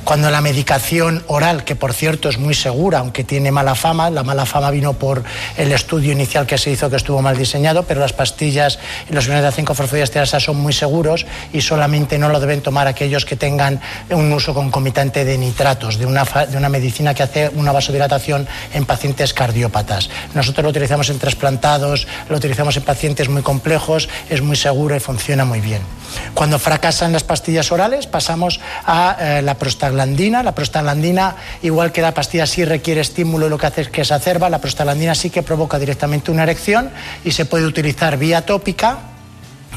[0.04, 4.10] Cuando la medicación oral, que por cierto es muy segura, aunque tiene mala fama.
[4.10, 5.24] La mala fama vino por
[5.58, 8.80] el estudio inicial que se hizo, que estuvo mal diseñado, pero las pastillas
[9.10, 12.88] y los iones de 5 fosfodiesterasa son muy seguros y solamente no lo deben tomar
[12.88, 17.50] aquellos que tengan un uso concomitante de nitratos, de una, de una medicina que hace
[17.50, 20.10] una vasodilatación en pacientes cardiópatas.
[20.34, 25.00] Nosotros lo utilizamos en trasplantados, lo utilizamos en pacientes muy complejos, es muy seguro y
[25.00, 25.82] funciona muy bien.
[26.34, 30.44] Cuando fracasan las pastillas orales, pasamos a eh, la prostaglandina.
[30.44, 32.14] La prostaglandina, igual que la
[32.46, 35.44] sí requiere estímulo y lo que hace es que se acerba, la prostaglandina sí que
[35.44, 36.90] provoca directamente una erección
[37.24, 39.13] y se puede utilizar vía tópica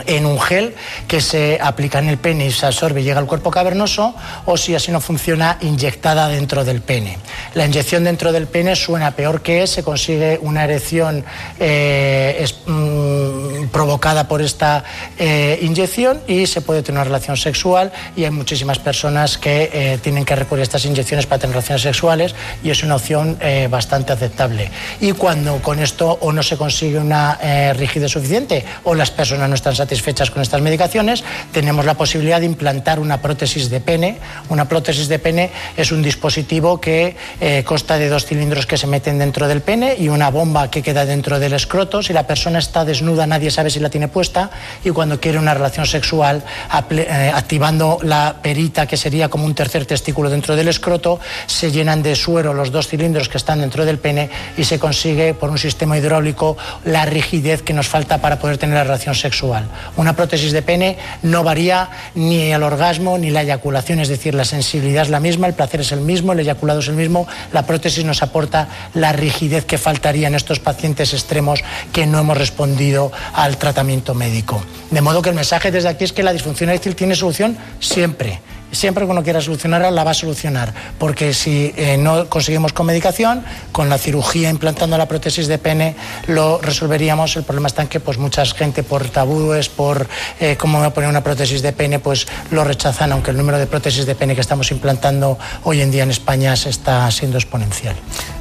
[0.07, 0.75] en un gel
[1.09, 4.15] que se aplica en el pene y se absorbe y llega al cuerpo cavernoso,
[4.45, 7.19] o si así no funciona, inyectada dentro del pene.
[7.55, 11.25] La inyección dentro del pene suena peor que es, se consigue una erección
[11.59, 14.85] eh, mm, provocada por esta
[15.19, 19.99] eh, inyección y se puede tener una relación sexual y hay muchísimas personas que eh,
[20.03, 23.39] tienen que recurrir a estas inyecciones para tener relaciones sexuales y es una opción
[23.71, 24.71] bastante aceptable.
[25.01, 27.39] Y cuando con esto o no se consigue una
[27.75, 29.86] rigidez suficiente o las personas no están satisfechas
[30.33, 34.19] con estas medicaciones, tenemos la posibilidad de implantar una prótesis de pene.
[34.49, 38.87] Una prótesis de pene es un dispositivo que eh, consta de dos cilindros que se
[38.87, 42.03] meten dentro del pene y una bomba que queda dentro del escroto.
[42.03, 44.51] Si la persona está desnuda, nadie sabe si la tiene puesta
[44.85, 46.45] y cuando quiere una relación sexual,
[46.91, 52.03] eh, activando la perita, que sería como un tercer testículo dentro del escroto, se llenan
[52.03, 55.59] de suero los dos cilindros que están dentro del pene y se consigue por un
[55.59, 59.69] sistema hidráulico la rigidez que nos falta para poder tener la relación sexual.
[59.97, 64.45] Una prótesis de pene no varía ni el orgasmo ni la eyaculación, es decir, la
[64.45, 67.67] sensibilidad es la misma, el placer es el mismo, el eyaculado es el mismo, la
[67.67, 71.61] prótesis nos aporta la rigidez que faltaría en estos pacientes extremos
[71.93, 74.63] que no hemos respondido al tratamiento médico.
[74.91, 78.41] De modo que el mensaje desde aquí es que la disfunción eréctil tiene solución siempre
[78.73, 80.73] siempre que uno quiera solucionarla, la va a solucionar.
[80.99, 85.97] Porque si eh, no conseguimos con medicación, con la cirugía implantando la prótesis de pene,
[86.27, 87.37] lo resolveríamos.
[87.37, 90.07] El problema está en que pues, mucha gente por tabúes, por
[90.41, 93.37] eh, cómo me voy a poner una prótesis de pene, pues lo rechazan, aunque el
[93.37, 97.11] número de prótesis de pene que estamos implantando hoy en día en España se está
[97.11, 97.97] siendo exponencial.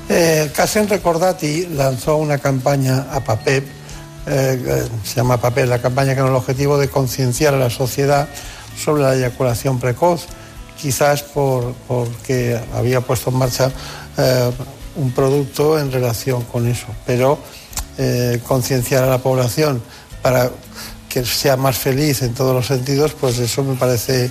[0.10, 3.65] Eh, Casen Recordati lanzó una campaña a PAPEP,
[4.27, 8.27] eh, se llama PAPEP, la campaña con el objetivo de concienciar a la sociedad
[8.77, 10.26] sobre la eyaculación precoz,
[10.80, 13.72] quizás por, porque había puesto en marcha
[14.18, 14.52] eh,
[14.95, 17.38] un producto en relación con eso, pero
[17.97, 19.81] eh, concienciar a la población
[20.22, 20.52] para
[21.10, 24.30] que sea más feliz en todos los sentidos, pues eso me parece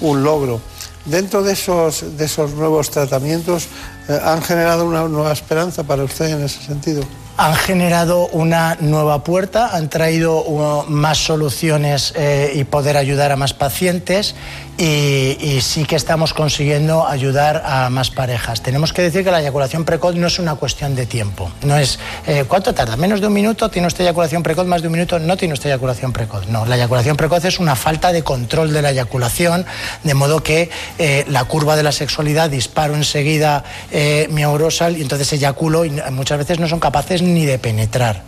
[0.00, 0.60] un logro.
[1.06, 3.68] Dentro de esos, de esos nuevos tratamientos,
[4.08, 7.02] eh, ¿han generado una nueva esperanza para usted en ese sentido?
[7.36, 13.36] Han generado una nueva puerta, han traído uh, más soluciones eh, y poder ayudar a
[13.36, 14.34] más pacientes
[14.78, 18.62] y, sí que estamos consiguiendo ayudar a más parejas.
[18.62, 21.50] Tenemos que decir que la eyaculación precoz no es una cuestión de tiempo.
[21.62, 24.88] No es eh, cuánto tarda, menos de un minuto, tiene usted eyaculación precoz, más de
[24.88, 26.48] un minuto, no tiene usted eyaculación precoz.
[26.48, 29.64] No, la eyaculación precoz es una falta de control de la eyaculación,
[30.02, 35.02] de modo que eh, la curva de la sexualidad disparo enseguida eh, mi aurosal y
[35.02, 38.22] entonces eyaculo y muchas veces no son capaces ni de penetrar.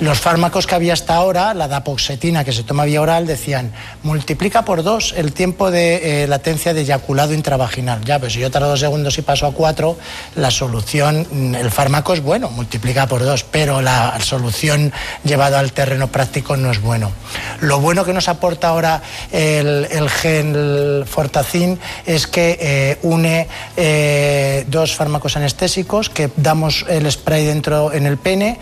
[0.00, 3.72] Los fármacos que había hasta ahora, la dapoxetina que se toma vía oral, decían
[4.02, 8.04] multiplica por dos el tiempo de eh, latencia de eyaculado intravaginal.
[8.04, 9.96] Ya, pero si yo tardo dos segundos y paso a cuatro,
[10.36, 14.92] la solución, mm, el fármaco es bueno, multiplica por dos, pero la solución
[15.24, 17.12] llevada al terreno práctico no es bueno.
[17.60, 19.02] Lo bueno que nos aporta ahora
[19.32, 27.46] el, gen Fortacin es que eh, une eh, dos fármacos anestésicos que damos el spray
[27.46, 28.58] dentro en el pene,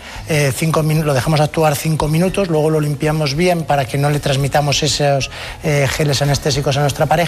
[0.55, 4.81] cinco lo dejamos actuar cinco minutos, luego lo limpiamos bien para que no le transmitamos
[4.83, 5.29] esos
[5.63, 7.18] geles anestésicos a nuestra pareja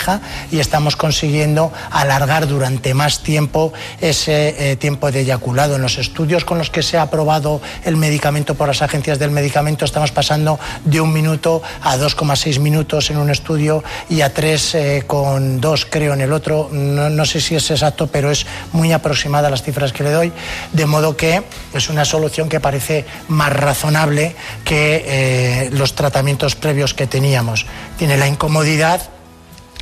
[0.51, 5.75] y estamos consiguiendo alargar durante más tiempo ese eh, tiempo de eyaculado.
[5.75, 9.31] En los estudios con los que se ha aprobado el medicamento por las agencias del
[9.31, 15.83] medicamento estamos pasando de un minuto a 2,6 minutos en un estudio y a 3,2
[15.83, 16.69] eh, creo en el otro.
[16.71, 20.31] No, sé si es exacto, pero es muy aproximada las cifras que le doy.
[20.71, 21.43] De modo que
[21.73, 27.65] es una solución que parece más razonable que eh, los tratamientos previos que teníamos.
[27.97, 29.10] Tiene la incomodidad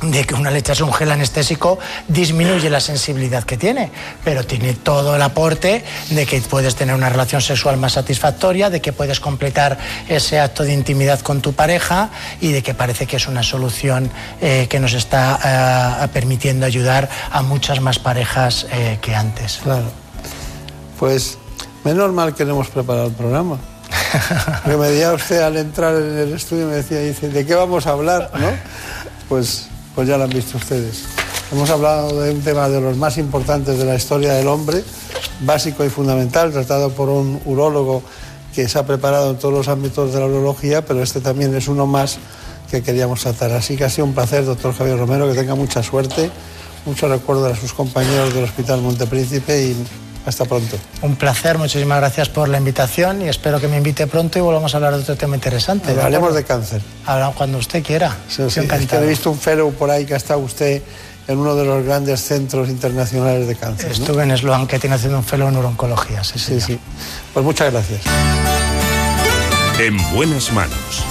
[0.02, 1.78] de que una leche es un gel anestésico
[2.08, 3.90] disminuye la sensibilidad que tiene,
[4.24, 8.80] pero tiene todo el aporte de que puedes tener una relación sexual más satisfactoria, de
[8.80, 9.78] que puedes completar
[10.08, 12.10] ese acto de intimidad con tu pareja
[12.40, 14.10] y de que parece que es una solución
[14.40, 19.60] eh, que nos está eh, permitiendo ayudar a muchas más parejas eh, que antes.
[19.62, 19.90] Claro.
[20.98, 21.38] Pues
[21.84, 23.58] menos mal que no hemos preparado el programa.
[24.66, 27.90] me decía usted al entrar en el estudio, me decía, dice, ¿de qué vamos a
[27.90, 28.30] hablar?
[28.34, 28.50] ¿no?
[29.28, 31.04] Pues pues ya lo han visto ustedes.
[31.52, 34.84] Hemos hablado de un tema de los más importantes de la historia del hombre,
[35.40, 38.02] básico y fundamental, tratado por un urólogo
[38.54, 41.68] que se ha preparado en todos los ámbitos de la urología, pero este también es
[41.68, 42.18] uno más
[42.70, 43.52] que queríamos tratar.
[43.52, 46.30] Así que ha sido un placer, doctor Javier Romero, que tenga mucha suerte,
[46.86, 49.76] mucho recuerdo a sus compañeros del Hospital Montepríncipe y
[50.26, 50.76] hasta pronto.
[51.02, 54.74] Un placer, muchísimas gracias por la invitación y espero que me invite pronto y volvamos
[54.74, 55.98] a hablar de otro tema interesante.
[56.00, 56.82] Hablemos de cáncer.
[57.06, 58.16] Hablamos cuando usted quiera.
[58.28, 60.82] Sí, sí, he visto un fellow por ahí que ha estado usted
[61.26, 63.92] en uno de los grandes centros internacionales de cáncer.
[63.92, 66.24] Estuve en Sloan, que tiene haciendo un fellow en neurooncología.
[66.24, 66.78] Sí, sí, sí.
[67.32, 68.00] Pues muchas gracias.
[69.78, 71.04] En buenas manos.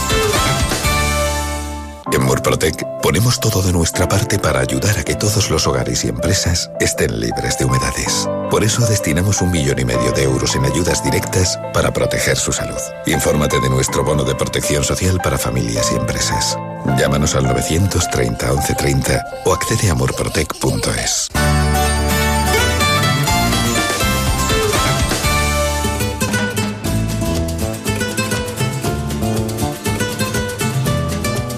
[2.11, 6.07] En Murprotec ponemos todo de nuestra parte para ayudar a que todos los hogares y
[6.07, 8.27] empresas estén libres de humedades.
[8.49, 12.51] Por eso destinamos un millón y medio de euros en ayudas directas para proteger su
[12.51, 12.79] salud.
[13.05, 16.57] Infórmate de nuestro bono de protección social para familias y empresas.
[16.97, 21.29] Llámanos al 930 1130 o accede a murprotec.es.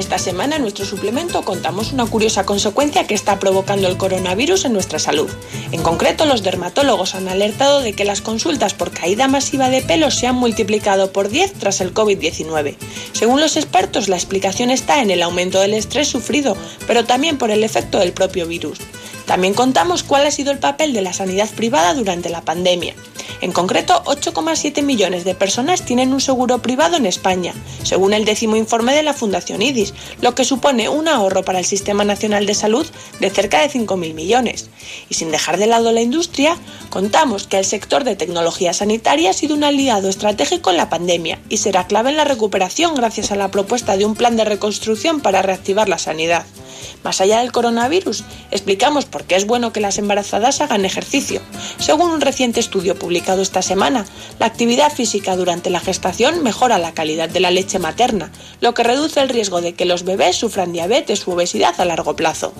[0.00, 4.72] Esta semana en nuestro suplemento contamos una curiosa consecuencia que está provocando el coronavirus en
[4.72, 5.28] nuestra salud.
[5.72, 10.10] En concreto, los dermatólogos han alertado de que las consultas por caída masiva de pelo
[10.10, 12.76] se han multiplicado por 10 tras el COVID-19.
[13.12, 16.56] Según los expertos, la explicación está en el aumento del estrés sufrido,
[16.86, 18.78] pero también por el efecto del propio virus.
[19.30, 22.96] También contamos cuál ha sido el papel de la sanidad privada durante la pandemia.
[23.40, 27.54] En concreto, 8,7 millones de personas tienen un seguro privado en España,
[27.84, 31.64] según el décimo informe de la Fundación IDIS, lo que supone un ahorro para el
[31.64, 32.84] Sistema Nacional de Salud
[33.20, 34.68] de cerca de 5.000 millones.
[35.08, 36.58] Y sin dejar de lado la industria,
[36.88, 41.38] contamos que el sector de tecnología sanitaria ha sido un aliado estratégico en la pandemia
[41.48, 45.20] y será clave en la recuperación gracias a la propuesta de un plan de reconstrucción
[45.20, 46.46] para reactivar la sanidad.
[47.02, 51.40] Más allá del coronavirus, explicamos por qué es bueno que las embarazadas hagan ejercicio.
[51.78, 54.06] Según un reciente estudio publicado esta semana,
[54.38, 58.30] la actividad física durante la gestación mejora la calidad de la leche materna,
[58.60, 62.16] lo que reduce el riesgo de que los bebés sufran diabetes u obesidad a largo
[62.16, 62.52] plazo.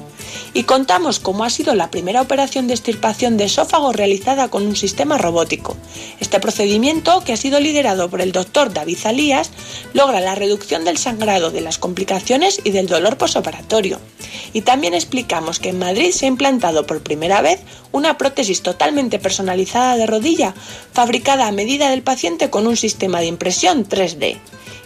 [0.55, 4.77] Y contamos cómo ha sido la primera operación de extirpación de esófago realizada con un
[4.77, 5.77] sistema robótico.
[6.21, 9.51] Este procedimiento, que ha sido liderado por el doctor David Zalías,
[9.93, 14.01] logra la reducción del sangrado, de las complicaciones y del dolor posoperatorio.
[14.53, 17.61] Y también explicamos que en Madrid se ha implantado por primera vez
[17.93, 20.55] una prótesis totalmente personalizada de rodilla,
[20.91, 24.39] fabricada a medida del paciente con un sistema de impresión 3D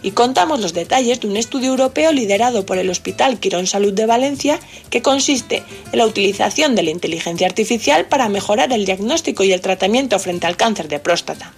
[0.02, 4.04] y contamos los detalles de un estudio europeo liderado por el Hospital Quirón Salud de
[4.04, 4.58] Valencia
[4.90, 5.62] que consiste
[5.92, 10.48] en la utilización de la inteligencia artificial para mejorar el diagnóstico y el tratamiento frente
[10.48, 11.52] al cáncer de próstata.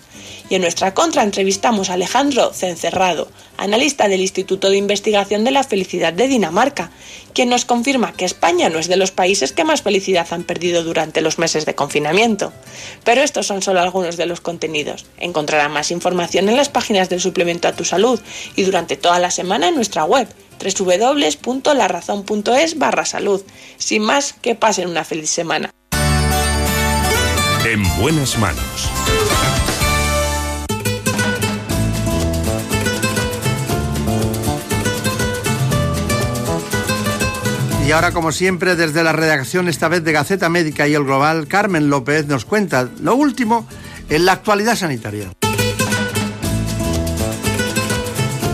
[0.48, 5.64] Y en nuestra contra entrevistamos a Alejandro Cencerrado, analista del Instituto de Investigación de la
[5.64, 6.93] Felicidad de Dinamarca,
[7.35, 10.85] quien nos confirma que España no es de los países que más felicidad han perdido
[10.85, 12.52] durante los meses de confinamiento.
[13.05, 15.05] Pero estos son solo algunos de los contenidos.
[15.18, 18.20] Encontrará más información en las páginas del suplemento a tu salud
[18.55, 20.28] y durante toda la semana en nuestra web
[20.62, 23.43] www.larazón.es barra salud.
[23.78, 25.70] Sin más, que pasen una feliz semana.
[27.64, 28.90] En buenas manos.
[37.86, 41.46] Y ahora, como siempre, desde la redacción, esta vez de Gaceta Médica y El Global,
[41.46, 43.64] Carmen López nos cuenta lo último
[44.08, 45.30] en la actualidad sanitaria.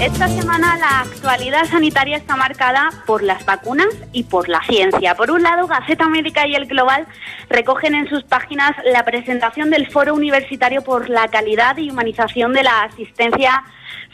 [0.02, 5.14] Esta semana la actualidad sanitaria está marcada por las vacunas y por la ciencia.
[5.14, 7.06] Por un lado, Gaceta Médica y El Global
[7.48, 12.64] recogen en sus páginas la presentación del Foro Universitario por la Calidad y Humanización de
[12.64, 13.62] la Asistencia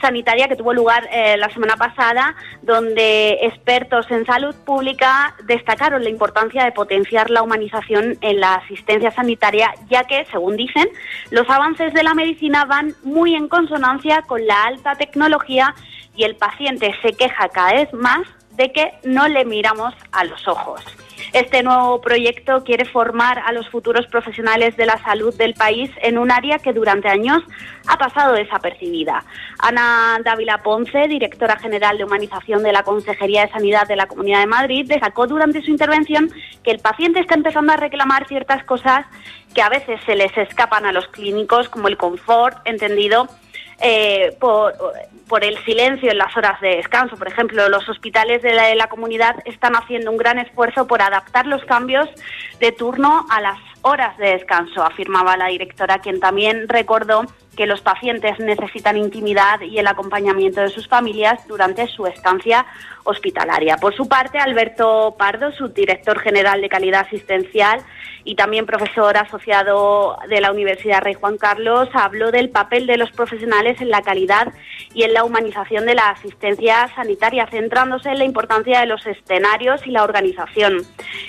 [0.01, 6.11] sanitaria que tuvo lugar eh, la semana pasada, donde expertos en salud pública destacaron la
[6.11, 10.89] importancia de potenciar la humanización en la asistencia sanitaria, ya que, según dicen,
[11.31, 15.75] los avances de la medicina van muy en consonancia con la alta tecnología
[16.19, 20.47] y el paciente se queja cada vez más de que no le miramos a los
[20.49, 20.83] ojos.
[21.33, 26.19] Este nuevo proyecto quiere formar a los futuros profesionales de la salud del país en
[26.19, 27.43] un área que durante años
[27.87, 29.25] ha pasado desapercibida.
[29.61, 34.41] Ana Dávila Ponce, directora general de Humanización de la Consejería de Sanidad de la Comunidad
[34.41, 36.33] de Madrid, destacó durante su intervención
[36.65, 39.07] que el paciente está empezando a reclamar ciertas cosas
[39.55, 43.29] que a veces se les escapan a los clínicos, como el confort, entendido
[43.81, 44.75] eh, por,
[45.29, 47.17] por, el silencio en las horas de descanso.
[47.17, 51.65] Por ejemplo, los hospitales de la, comunidad están haciendo un gran esfuerzo por adaptar los
[51.65, 52.09] cambios
[52.59, 57.25] de turno a las horas de descanso, afirmaba la directora, quien también recordó
[57.57, 62.67] que los pacientes necesitan intimidad y el acompañamiento de sus familias durante su estancia
[63.05, 63.77] hospitalaria.
[63.77, 67.81] Por su parte, Alberto Pardo, subdirector general de calidad asistencial
[68.25, 73.11] y también profesor asociado de la Universidad Rey Juan Carlos, habló del papel de los
[73.13, 74.53] profesionales en la calidad
[74.95, 79.87] y en la humanización de la asistencia sanitaria, centrándose en la importancia de los escenarios
[79.87, 80.83] y la organización.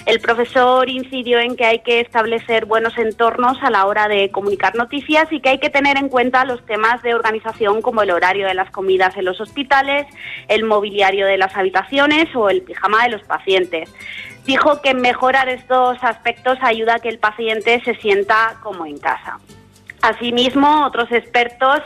[0.05, 4.75] El profesor incidió en que hay que establecer buenos entornos a la hora de comunicar
[4.75, 8.47] noticias y que hay que tener en cuenta los temas de organización como el horario
[8.47, 10.07] de las comidas en los hospitales,
[10.47, 13.93] el mobiliario de las habitaciones o el pijama de los pacientes.
[14.49, 19.37] Dijo que mejorar estos aspectos ayuda a que el paciente se sienta como en casa.
[20.01, 21.81] Asimismo, otros expertos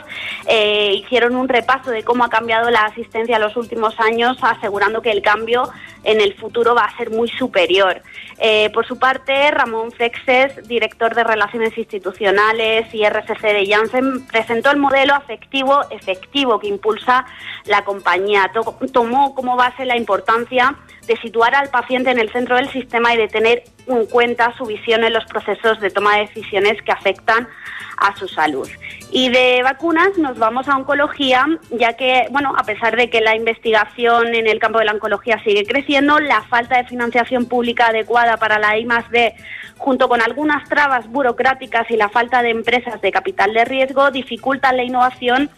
[0.46, 5.02] eh, hicieron un repaso de cómo ha cambiado la asistencia en los últimos años, asegurando
[5.02, 5.68] que el cambio
[6.04, 8.02] en el futuro va a ser muy superior.
[8.38, 14.70] Eh, por su parte, Ramón Fexes, director de Relaciones Institucionales y RCC de Janssen, presentó
[14.70, 17.24] el modelo afectivo efectivo que impulsa
[17.66, 18.50] la compañía.
[18.92, 20.76] Tomó como base la importancia
[21.06, 24.64] de situar al paciente en el centro del sistema y de tener en cuenta su
[24.64, 27.48] visión en los procesos de toma de decisiones que afectan
[27.96, 28.68] a su salud.
[29.10, 33.36] Y de vacunas nos vamos a oncología, ya que, bueno, a pesar de que la
[33.36, 38.36] investigación en el campo de la oncología sigue creciendo, la falta de financiación pública adecuada
[38.36, 39.34] para la I D,
[39.76, 44.76] junto con algunas trabas burocráticas y la falta de empresas de capital de riesgo, dificultan
[44.76, 45.50] la innovación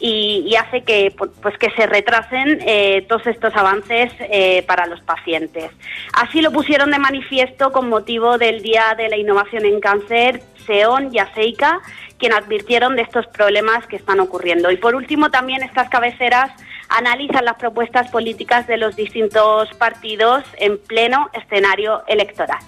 [0.00, 1.12] y, hace que,
[1.42, 5.70] pues, que se retrasen eh, todos estos avances eh, para los pacientes.
[6.12, 11.10] Así lo pusieron de manifiesto con motivo del Día de la Innovación en Cáncer SEON
[11.12, 11.80] y ASEICA,
[12.18, 14.70] quien advirtieron de estos problemas que están ocurriendo.
[14.70, 16.52] Y por último, también estas cabeceras
[16.88, 22.58] analizan las propuestas políticas de los distintos partidos en pleno escenario electoral.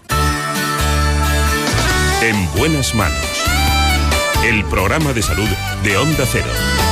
[2.23, 3.45] En buenas manos.
[4.45, 5.49] El programa de salud
[5.83, 6.90] de Onda Cero.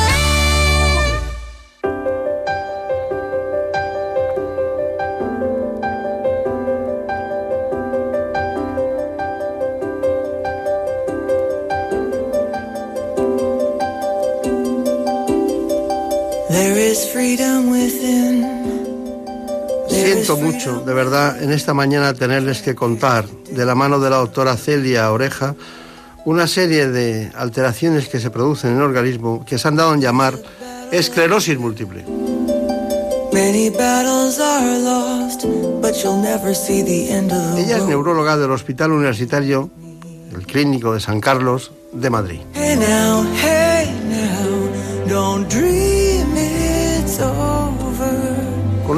[19.88, 24.16] Siento mucho, de verdad, en esta mañana tenerles que contar, de la mano de la
[24.16, 25.54] doctora Celia Oreja,
[26.24, 30.00] una serie de alteraciones que se producen en el organismo que se han dado en
[30.00, 30.38] llamar
[30.90, 32.04] esclerosis múltiple.
[37.58, 39.70] Ella es neuróloga del Hospital Universitario,
[40.34, 42.40] el Clínico de San Carlos de Madrid.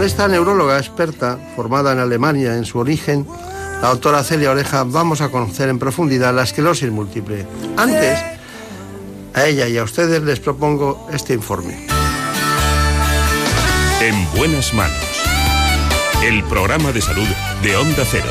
[0.01, 3.27] Con esta neuróloga experta, formada en Alemania en su origen,
[3.83, 7.47] la doctora Celia Oreja, vamos a conocer en profundidad la esclerosis múltiple.
[7.77, 8.19] Antes,
[9.35, 11.87] a ella y a ustedes les propongo este informe.
[14.01, 14.97] En buenas manos.
[16.25, 17.29] El programa de salud
[17.63, 18.31] de Onda Cero.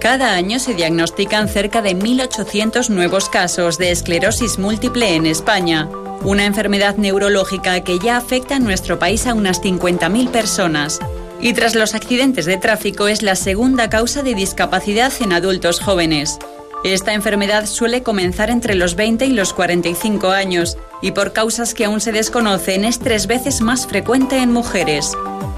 [0.00, 5.88] Cada año se diagnostican cerca de 1.800 nuevos casos de esclerosis múltiple en España,
[6.24, 10.98] una enfermedad neurológica que ya afecta en nuestro país a unas 50.000 personas.
[11.40, 16.38] Y tras los accidentes de tráfico es la segunda causa de discapacidad en adultos jóvenes.
[16.84, 21.84] Esta enfermedad suele comenzar entre los 20 y los 45 años y por causas que
[21.84, 25.12] aún se desconocen es tres veces más frecuente en mujeres.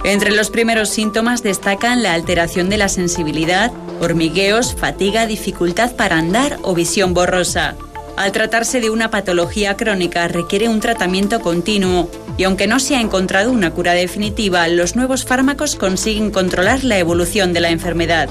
[0.04, 6.58] Entre los primeros síntomas destacan la alteración de la sensibilidad, hormigueos, fatiga, dificultad para andar
[6.62, 7.76] o visión borrosa.
[8.16, 13.00] Al tratarse de una patología crónica requiere un tratamiento continuo y aunque no se ha
[13.00, 18.28] encontrado una cura definitiva, los nuevos fármacos consiguen controlar la evolución de la enfermedad.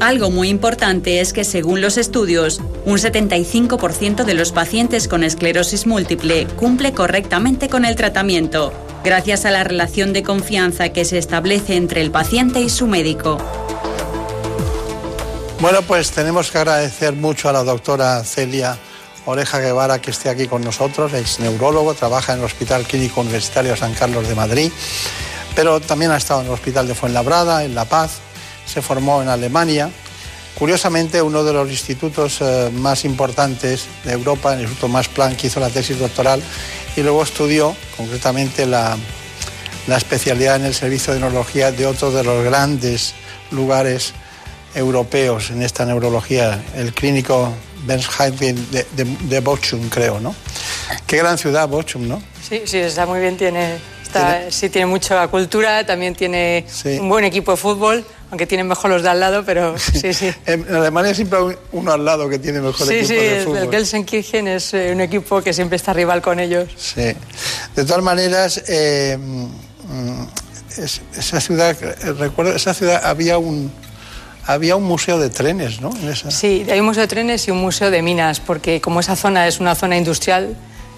[0.00, 5.86] Algo muy importante es que según los estudios, un 75% de los pacientes con esclerosis
[5.86, 8.72] múltiple cumple correctamente con el tratamiento,
[9.04, 13.38] gracias a la relación de confianza que se establece entre el paciente y su médico.
[15.60, 18.78] Bueno, pues tenemos que agradecer mucho a la doctora Celia
[19.30, 23.76] Oreja Guevara que esté aquí con nosotros, es neurólogo, trabaja en el Hospital Clínico Universitario
[23.76, 24.72] San Carlos de Madrid,
[25.54, 28.20] pero también ha estado en el Hospital de Fuenlabrada, en La Paz,
[28.64, 29.90] se formó en Alemania.
[30.54, 35.60] Curiosamente, uno de los institutos eh, más importantes de Europa, el Instituto Max Planck, hizo
[35.60, 36.42] la tesis doctoral
[36.96, 38.96] y luego estudió concretamente la,
[39.88, 43.12] la especialidad en el servicio de neurología de otro de los grandes
[43.50, 44.14] lugares
[44.74, 47.52] europeos en esta neurología, el clínico
[47.88, 48.52] Bensheim de,
[48.92, 50.34] de, de Bochum, creo, ¿no?
[51.06, 52.22] Qué gran ciudad Bochum, ¿no?
[52.46, 56.98] Sí, sí, está muy bien, tiene, está, sí, tiene mucha cultura, también tiene sí.
[57.00, 60.30] un buen equipo de fútbol, aunque tienen mejor los de al lado, pero sí, sí.
[60.44, 63.58] en Alemania siempre hay uno al lado que tiene mejor sí, equipo sí, de fútbol.
[63.58, 66.68] Sí, el Gelsenkirchen es eh, un equipo que siempre está rival con ellos.
[66.76, 67.14] Sí.
[67.74, 69.18] De todas maneras, eh,
[70.76, 71.76] es, esa ciudad,
[72.18, 73.72] recuerdo, esa ciudad había un
[74.48, 75.90] había un museo de trenes, ¿no?
[75.94, 76.30] En esa...
[76.30, 79.46] Sí, hay un museo de trenes y un museo de minas, porque como esa zona
[79.46, 80.56] es una zona industrial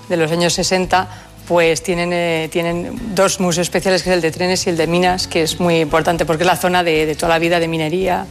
[0.08, 1.08] de los años 60,
[1.48, 4.86] pues tienen, eh, tienen dos museos especiales, que es el de trenes y el de
[4.86, 7.66] minas, que es muy importante porque es la zona de, de toda la vida de
[7.66, 8.24] minería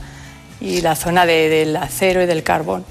[0.61, 2.85] y la zona de, del acero y del carbón.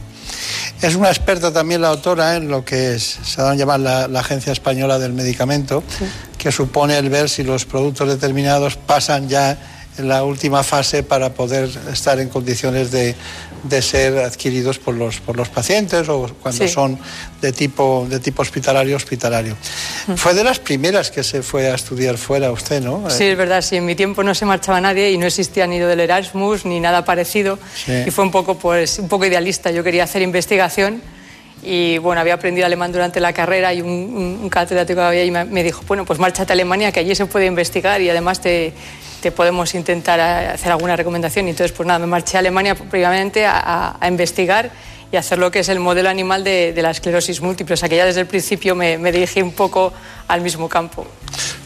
[0.82, 4.06] Es una experta también la autora en lo que es, se da a llamar la,
[4.06, 6.04] la Agencia Española del Medicamento, sí.
[6.36, 11.68] que supone el ver si los productos determinados pasan ya la última fase para poder
[11.92, 13.14] estar en condiciones de,
[13.64, 16.72] de ser adquiridos por los, por los pacientes o cuando sí.
[16.72, 16.98] son
[17.40, 19.56] de tipo, de tipo hospitalario, hospitalario.
[20.06, 20.14] Mm.
[20.14, 23.08] Fue de las primeras que se fue a estudiar fuera usted, ¿no?
[23.10, 25.78] Sí, es verdad, sí, en mi tiempo no se marchaba nadie y no existía ni
[25.78, 28.04] lo del Erasmus ni nada parecido sí.
[28.06, 29.70] y fue un poco, pues, un poco idealista.
[29.70, 31.02] Yo quería hacer investigación
[31.62, 35.44] y bueno, había aprendido alemán durante la carrera y un, un, un catedrático había me,
[35.44, 38.72] me dijo, bueno, pues márchate a Alemania que allí se puede investigar y además te
[39.20, 41.46] te podemos intentar hacer alguna recomendación.
[41.46, 44.70] Y entonces, pues nada, me marché a Alemania previamente a, investigar
[45.10, 47.74] y hacer lo que es el modelo animal de, la esclerosis múltiple.
[47.74, 49.92] O sea que ya desde el principio me dirigí un poco
[50.28, 51.06] al mismo campo.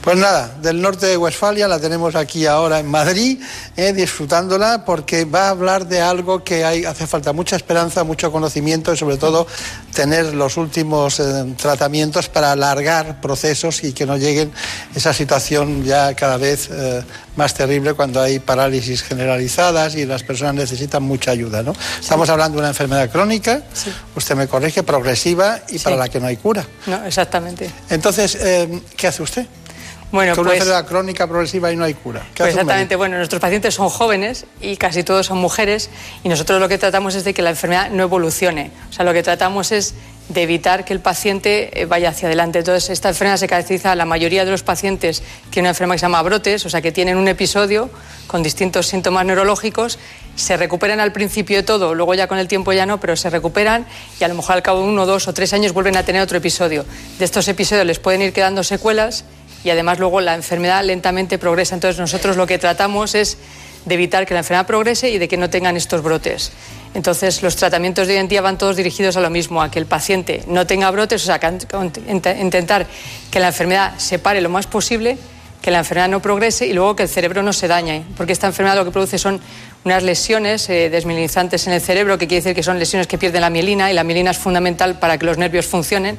[0.02, 3.40] Pues nada, del norte de Westfalia la tenemos aquí ahora en Madrid,
[3.76, 8.32] eh, disfrutándola, porque va a hablar de algo que hay, hace falta mucha esperanza, mucho
[8.32, 9.46] conocimiento y sobre todo
[9.94, 14.50] tener los últimos eh, tratamientos para alargar procesos y que no lleguen
[14.96, 17.04] esa situación ya cada vez eh,
[17.36, 21.62] más terrible cuando hay parálisis generalizadas y las personas necesitan mucha ayuda.
[21.62, 21.74] ¿no?
[21.74, 21.80] Sí.
[22.00, 23.92] Estamos hablando de una enfermedad crónica, sí.
[24.16, 25.84] usted me corrige, progresiva y sí.
[25.84, 26.66] para la que no hay cura.
[26.86, 27.70] No, exactamente.
[27.88, 28.36] Entonces,
[28.96, 29.46] ¿qué hace usted?
[30.12, 32.22] Bueno, que pues, una enfermedad crónica progresiva y no hay cura.
[32.36, 35.88] Pues exactamente, bueno, nuestros pacientes son jóvenes y casi todos son mujeres
[36.22, 38.70] y nosotros lo que tratamos es de que la enfermedad no evolucione.
[38.90, 39.94] O sea, lo que tratamos es
[40.28, 42.60] de evitar que el paciente eh, vaya hacia adelante.
[42.60, 46.04] Entonces, esta enfermedad se caracteriza, la mayoría de los pacientes tienen una enfermedad que se
[46.04, 47.90] llama brotes, o sea, que tienen un episodio
[48.26, 49.98] con distintos síntomas neurológicos,
[50.36, 53.28] se recuperan al principio de todo, luego ya con el tiempo ya no, pero se
[53.30, 53.86] recuperan
[54.18, 56.22] y a lo mejor al cabo de uno, dos o tres años vuelven a tener
[56.22, 56.86] otro episodio.
[57.18, 59.24] De estos episodios les pueden ir quedando secuelas
[59.64, 61.74] y además luego la enfermedad lentamente progresa.
[61.74, 63.38] Entonces, nosotros lo que tratamos es
[63.84, 66.52] de evitar que la enfermedad progrese y de que no tengan estos brotes.
[66.94, 69.78] Entonces, los tratamientos de hoy en día van todos dirigidos a lo mismo, a que
[69.78, 71.40] el paciente no tenga brotes, o sea,
[72.38, 72.86] intentar
[73.30, 75.16] que la enfermedad se pare lo más posible,
[75.62, 78.48] que la enfermedad no progrese y luego que el cerebro no se dañe, porque esta
[78.48, 79.40] enfermedad lo que produce son
[79.84, 83.50] unas lesiones eh, en el cerebro, que quiere decir que son lesiones que pierden la
[83.50, 86.18] mielina y la mielina es fundamental para que los nervios funcionen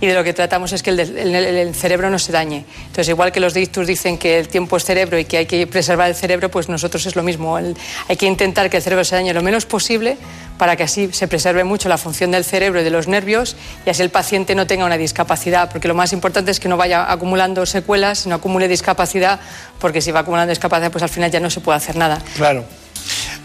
[0.00, 2.64] y de lo que tratamos es que el, cerebro no se dañe.
[2.80, 5.66] Entonces, igual que los dictus dicen que el tiempo es cerebro y que hay que
[5.66, 7.56] preservar el cerebro, pues nosotros es lo mismo.
[7.56, 10.16] hay que intentar que el cerebro se dañe lo menos posible
[10.56, 13.56] para que así se preserve mucho la función del cerebro y de los nervios
[13.86, 16.76] y así el paciente no tenga una discapacidad, porque lo más importante es que no
[16.76, 19.40] vaya acumulando secuelas, no acumule discapacidad,
[19.78, 22.20] porque si va acumulando discapacidad, pues al final ya no se puede hacer nada.
[22.36, 22.64] Claro.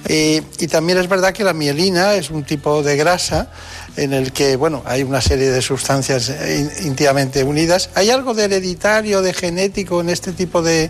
[0.07, 3.49] Y también es verdad que la mielina es un tipo de grasa
[3.95, 6.31] en el que bueno, hay una serie de sustancias
[6.83, 7.89] íntimamente unidas.
[7.95, 10.89] ¿Hay algo de hereditario, de genético en este tipo de,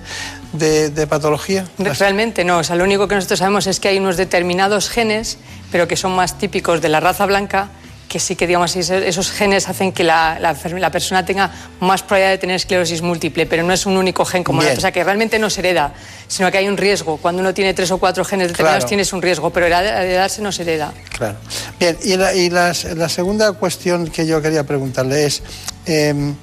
[0.53, 1.65] de, patología?
[1.77, 2.59] Realmente no.
[2.59, 5.37] O sea, lo único que nosotros sabemos es que hay unos determinados genes,
[5.71, 7.69] pero que son más típicos de la raza blanca
[8.07, 12.37] que sí que digamos esos genes hacen que la, la, persona tenga más probabilidad de
[12.37, 15.39] tener esclerosis múltiple, pero no es un único gen como la o sea que realmente
[15.39, 15.93] no se hereda,
[16.27, 17.17] sino que hay un riesgo.
[17.17, 20.61] Cuando uno tiene tres o cuatro genes determinados tienes un riesgo, pero heredarse no se
[20.63, 20.93] hereda.
[21.17, 21.37] Claro.
[21.79, 25.41] Bien, y, la, y la segunda cuestión que yo quería preguntarle es
[25.85, 26.35] em,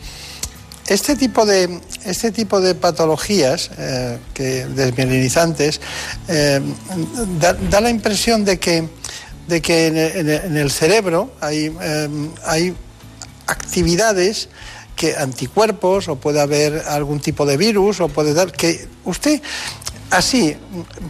[0.91, 5.81] este tipo de este tipo de patologías eh, que desmielinizantes
[6.27, 6.75] em,
[7.71, 8.89] da la impresión de que
[9.47, 12.75] de que en, el cerebro hay, em, hay
[13.47, 14.49] actividades
[15.01, 19.41] que anticuerpos o puede haber algún tipo de virus o puede dar que usted
[20.11, 20.57] así,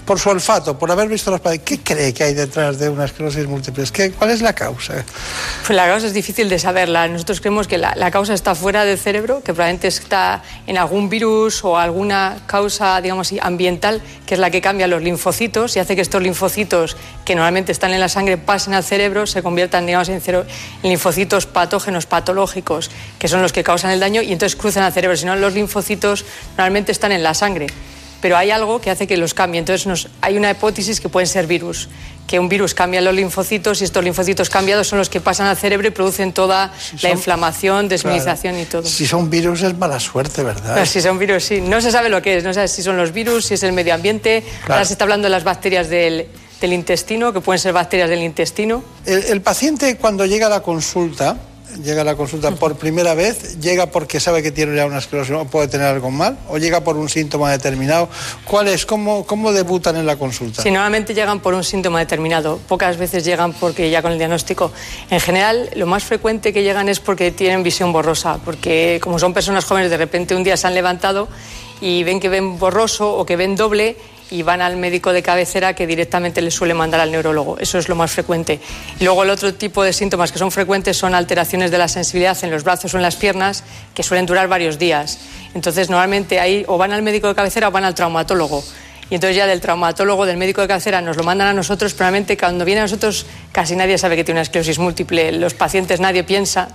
[0.04, 3.06] por su olfato, por haber visto las paredes, ¿qué cree que hay detrás de una
[3.06, 3.84] esclerosis múltiple?
[3.92, 5.04] ¿Qué, ¿Cuál es la causa?
[5.66, 7.08] Pues la causa es difícil de saberla.
[7.08, 11.64] Nosotros creemos que la, causa está fuera del cerebro, que probablemente está en algún virus
[11.64, 15.96] o alguna causa, digamos así, ambiental, que es la que cambia los linfocitos y hace
[15.96, 20.08] que estos linfocitos, que normalmente están en la sangre, pasen al cerebro, se conviertan, digamos,
[20.08, 20.44] en, en
[20.82, 25.16] linfocitos patógenos, patológicos, que son los que causan el daño y entonces cruzan al cerebro.
[25.16, 26.24] Si no, los linfocitos
[26.56, 27.68] normalmente están en la sangre
[28.20, 29.58] pero hay algo que hace que los cambie.
[29.58, 31.88] Entonces hay una hipótesis que pueden ser virus,
[32.26, 35.56] que un virus cambia los linfocitos y estos linfocitos cambiados son los que pasan al
[35.56, 36.72] cerebro y producen toda
[37.02, 38.84] la inflamación, desminización y todo.
[38.84, 40.84] Si son virus es mala suerte, ¿verdad?
[40.86, 41.60] si son virus, sí.
[41.60, 43.62] No se sabe lo que es, no se sabe si son los virus, si es
[43.62, 44.44] el medio ambiente.
[44.68, 46.28] Ahora se está hablando de las bacterias del,
[46.62, 48.84] intestino, que pueden ser bacterias del intestino.
[49.06, 51.36] el paciente cuando llega a la consulta
[51.82, 55.34] llega a la consulta por primera vez, llega porque sabe que tiene ya una esclerosis
[55.34, 58.08] o puede tener algo mal, o llega por un síntoma determinado.
[58.44, 58.86] ¿Cuál es?
[58.86, 60.62] ¿Cómo, cómo debutan en la consulta?
[60.62, 62.58] Sí, normalmente llegan por un síntoma determinado.
[62.68, 64.72] Pocas veces llegan porque ya con el diagnóstico.
[65.10, 69.32] En general, lo más frecuente que llegan es porque tienen visión borrosa, porque como son
[69.32, 71.28] personas jóvenes, de repente un día se han levantado
[71.80, 73.96] y ven que ven borroso o que ven doble
[74.30, 77.58] y van al médico de cabecera que directamente les suele mandar al neurólogo.
[77.58, 78.60] Eso es lo más frecuente.
[78.98, 82.36] Y luego el otro tipo de síntomas que son frecuentes son alteraciones de la sensibilidad
[82.42, 85.18] en los brazos o en las piernas que suelen durar varios días.
[85.54, 88.62] Entonces normalmente ahí o van al médico de cabecera o van al traumatólogo.
[89.10, 92.04] Y entonces ya del traumatólogo, del médico de cabecera, nos lo mandan a nosotros, pero
[92.04, 95.32] realmente cuando viene a nosotros casi nadie sabe que tiene una esclerosis múltiple.
[95.32, 96.68] Los pacientes nadie piensa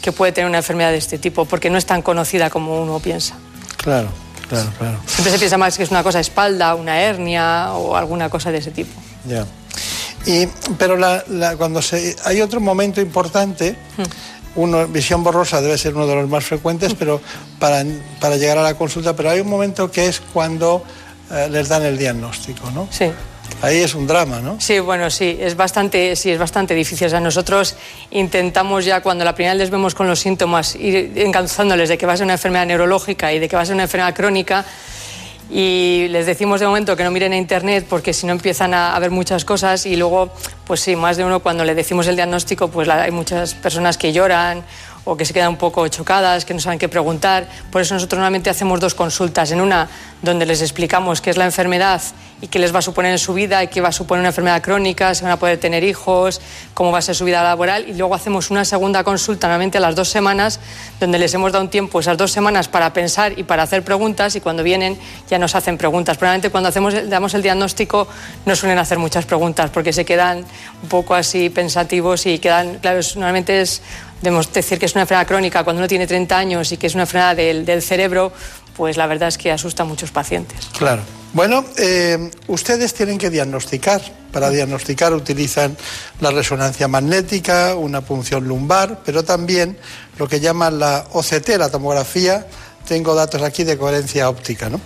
[0.00, 2.98] que puede tener una enfermedad de este tipo porque no es tan conocida como uno
[2.98, 3.36] piensa.
[3.76, 4.08] Claro.
[4.52, 4.98] Claro, claro.
[5.06, 8.58] Siempre se piensa más que es una cosa espalda, una hernia o alguna cosa de
[8.58, 8.92] ese tipo.
[9.26, 9.46] Ya.
[10.26, 10.46] Y,
[10.76, 10.98] pero
[11.56, 14.60] cuando se, hay otro momento importante, hmm.
[14.60, 17.22] uno, visión borrosa debe ser uno de los más frecuentes, pero
[17.58, 17.82] para,
[18.20, 20.84] para llegar a la consulta, pero hay un momento que es cuando
[21.30, 22.88] eh, les dan el diagnóstico, ¿no?
[22.90, 23.06] Sí.
[23.60, 24.60] Ahí es un drama, ¿no?
[24.60, 27.06] Sí, bueno, sí, es bastante, sí, es bastante difícil.
[27.06, 27.76] O sea, nosotros
[28.10, 32.06] intentamos ya cuando la primera vez les vemos con los síntomas, ir encauzándoles de que
[32.06, 34.64] va a ser una enfermedad neurológica y de que va a ser una enfermedad crónica,
[35.52, 38.98] y les decimos de momento que no miren a internet porque si no empiezan a,
[38.98, 40.32] ver muchas cosas y luego,
[40.66, 44.14] pues sí, más de uno cuando le decimos el diagnóstico, pues hay muchas personas que
[44.14, 44.64] lloran
[45.04, 47.48] o que se quedan un poco chocadas, que no saben qué preguntar.
[47.70, 49.50] Por eso nosotros normalmente hacemos dos consultas.
[49.50, 49.88] En una
[50.22, 52.00] donde les explicamos qué es la enfermedad
[52.40, 54.28] y qué les va a suponer en su vida y qué va a suponer una
[54.28, 56.40] enfermedad crónica, si van a poder tener hijos,
[56.74, 57.88] cómo va a ser su vida laboral.
[57.88, 60.60] Y luego hacemos una segunda consulta, normalmente a las dos semanas,
[61.00, 64.36] donde les hemos dado un tiempo, esas dos semanas, para pensar y para hacer preguntas.
[64.36, 64.98] Y cuando vienen
[65.28, 66.16] ya nos hacen preguntas.
[66.16, 68.06] Probablemente cuando hacemos, damos el diagnóstico
[68.46, 70.44] no suelen hacer muchas preguntas porque se quedan
[70.82, 73.82] un poco así pensativos y quedan, claro, normalmente es
[74.22, 76.94] debemos decir que es una enfermedad crónica cuando uno tiene 30 años y que es
[76.94, 78.32] una enfermedad del, cerebro,
[78.76, 80.70] pues la verdad es que asusta a muchos pacientes.
[80.78, 81.02] Claro.
[81.34, 84.00] Bueno, eh, ustedes tienen que diagnosticar.
[84.32, 85.76] Para diagnosticar utilizan
[86.20, 89.76] la resonancia magnética, una punción lumbar, pero también
[90.18, 92.46] lo que llaman la OCT, la tomografía
[92.86, 94.80] tengo datos aquí de coherencia óptica, ¿no?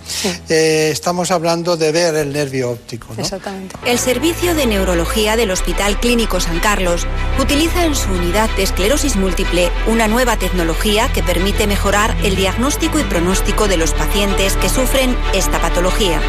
[0.49, 3.23] Eh, estamos hablando de ver el nervio óptico, ¿no?
[3.23, 3.75] Exactamente.
[3.85, 7.05] El Servicio de Neurología del Hospital Clínico San Carlos
[7.39, 12.99] utiliza en su unidad de esclerosis múltiple una nueva tecnología que permite mejorar el diagnóstico
[12.99, 16.19] y pronóstico de los pacientes que sufren esta patología.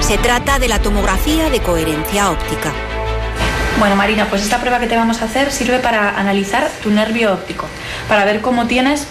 [0.00, 2.72] Se trata de la tomografía de coherencia óptica.
[3.78, 7.32] Bueno, Marina, pues esta prueba que te vamos a hacer sirve para analizar tu nervio
[7.32, 7.66] óptico,
[8.08, 9.06] para ver cómo tienes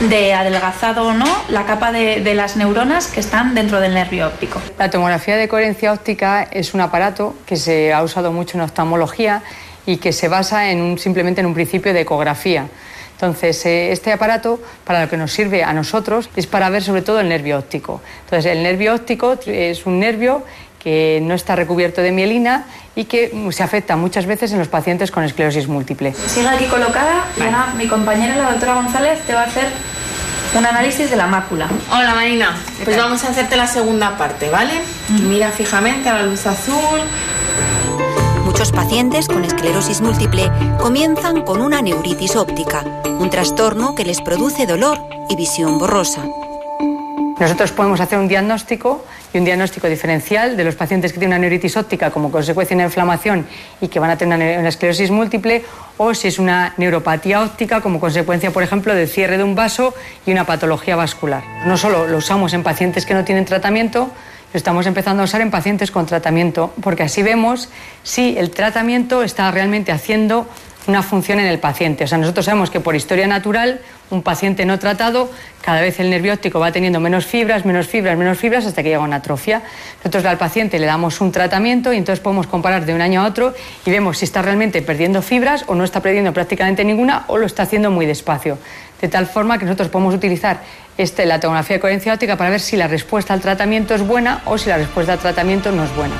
[0.00, 4.60] de adelgazado o no la capa de, las neuronas que están dentro del nervio óptico.
[4.78, 9.42] La tomografía de coherencia óptica es un aparato que se ha usado mucho en oftalmología
[9.86, 12.66] y que se basa en un, simplemente en un principio de ecografía.
[13.12, 17.00] Entonces, eh, este aparato, para lo que nos sirve a nosotros, es para ver sobre
[17.00, 18.02] todo el nervio óptico.
[18.24, 20.44] Entonces, el nervio óptico es un nervio
[20.86, 22.64] que no está recubierto de mielina
[22.94, 26.14] y que se afecta muchas veces en los pacientes con esclerosis múltiple.
[26.28, 29.66] Sigue aquí colocada y ahora mi compañera, la doctora González, te va a hacer
[30.56, 31.66] un análisis de la mácula.
[31.90, 34.74] Hola Marina, pues vamos a hacerte la segunda parte, ¿vale?
[35.24, 37.00] Mira fijamente a la luz azul.
[38.44, 42.84] Muchos pacientes con esclerosis múltiple comienzan con una neuritis óptica,
[43.18, 46.22] un trastorno que les produce dolor y visión borrosa.
[47.38, 49.04] Nosotros podemos hacer un diagnóstico
[49.34, 52.78] y un diagnóstico diferencial de los pacientes que tienen una neuritis óptica como consecuencia de
[52.78, 53.46] una inflamación
[53.78, 55.62] y que van a tener una esclerosis múltiple
[55.98, 59.94] o si es una neuropatía óptica como consecuencia, por ejemplo, del cierre de un vaso
[60.24, 61.42] y una patología vascular.
[61.66, 64.10] No solo lo usamos en pacientes que no tienen tratamiento,
[64.54, 67.68] lo estamos empezando a usar en pacientes con tratamiento, porque así vemos
[68.02, 70.48] si el tratamiento está realmente haciendo
[70.86, 72.04] una función en el paciente.
[72.04, 73.80] O sea, nosotros sabemos que por historia natural,
[74.10, 75.30] un paciente no tratado,
[75.62, 78.90] cada vez el nervio óptico va teniendo menos fibras, menos fibras, menos fibras, hasta que
[78.90, 79.62] llega una atrofia.
[79.98, 83.26] Nosotros al paciente le damos un tratamiento y entonces podemos comparar de un año a
[83.26, 83.54] otro
[83.84, 87.46] y vemos si está realmente perdiendo fibras o no está perdiendo prácticamente ninguna o lo
[87.46, 88.58] está haciendo muy despacio.
[89.00, 90.60] De tal forma que nosotros podemos utilizar
[90.96, 94.42] este, la tomografía de coherencia óptica para ver si la respuesta al tratamiento es buena
[94.46, 96.14] o si la respuesta al tratamiento no es buena.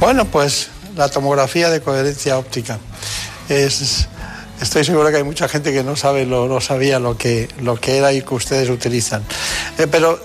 [0.00, 2.78] Bueno, pues la tomografía de coherencia óptica.
[3.48, 4.08] Es,
[4.60, 7.76] estoy seguro que hay mucha gente que no sabe, lo, no sabía lo que, lo
[7.76, 9.22] que era y que ustedes utilizan.
[9.78, 10.18] Eh, pero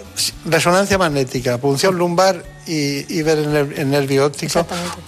[0.46, 4.66] resonancia magnética, punción lumbar y, ver el, nervio óptico.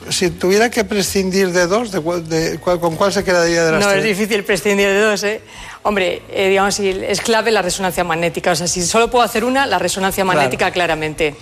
[0.10, 4.04] Si tuviera que prescindir de dos, de, ¿con cuál se quedaría de las No, es
[4.04, 5.42] difícil prescindir de dos, ¿eh?
[5.82, 8.52] Hombre, eh, digamos, es clave la resonancia magnética.
[8.52, 11.36] O sea, si solo puedo hacer una, la resonancia magnética claramente.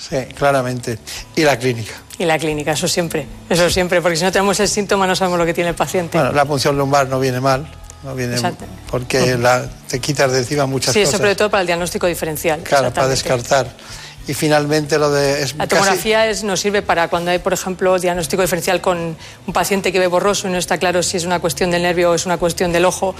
[0.00, 0.98] Sí, claramente.
[1.36, 1.92] Y la clínica.
[2.18, 5.38] Y la clínica, eso siempre, eso siempre, porque si no tenemos el síntoma no sabemos
[5.38, 6.18] lo que tiene el paciente.
[6.18, 7.66] Bueno, la punción lumbar no viene mal,
[8.02, 8.36] no viene
[8.90, 11.10] porque la, te quitas de encima muchas cosas.
[11.10, 12.60] Sí, sobre todo para el diagnóstico diferencial.
[12.62, 13.68] Claro, para descartar.
[14.28, 15.50] Y finalmente lo de...
[15.56, 19.16] la tomografía es, nos sirve para cuando hay, por ejemplo, diagnóstico diferencial con
[19.46, 22.10] un paciente que ve borroso y no está claro si es una cuestión del nervio
[22.10, 23.14] o es una cuestión del ojo.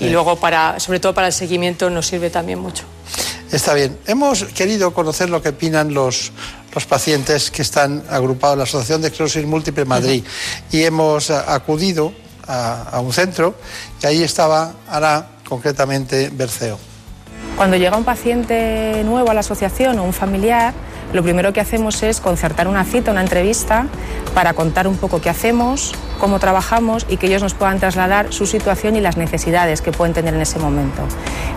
[0.00, 2.84] Y luego, para, sobre todo para el seguimiento, nos sirve también mucho.
[3.54, 3.96] Está bien.
[4.08, 6.32] Hemos querido conocer lo que opinan los,
[6.74, 10.24] los pacientes que están agrupados en la Asociación de Esclerosis Múltiple Madrid.
[10.72, 12.12] Y hemos acudido
[12.48, 13.54] a, un centro
[14.02, 16.93] y ahí estaba Ana, concretamente Berceo.
[17.56, 20.74] Cuando llega un paciente nuevo a la asociación o un familiar,
[21.12, 23.86] lo primero que hacemos es concertar una cita, una entrevista,
[24.34, 28.46] para contar un poco qué hacemos, cómo trabajamos y que ellos nos puedan trasladar su
[28.46, 31.02] situación y las necesidades que pueden tener en ese momento.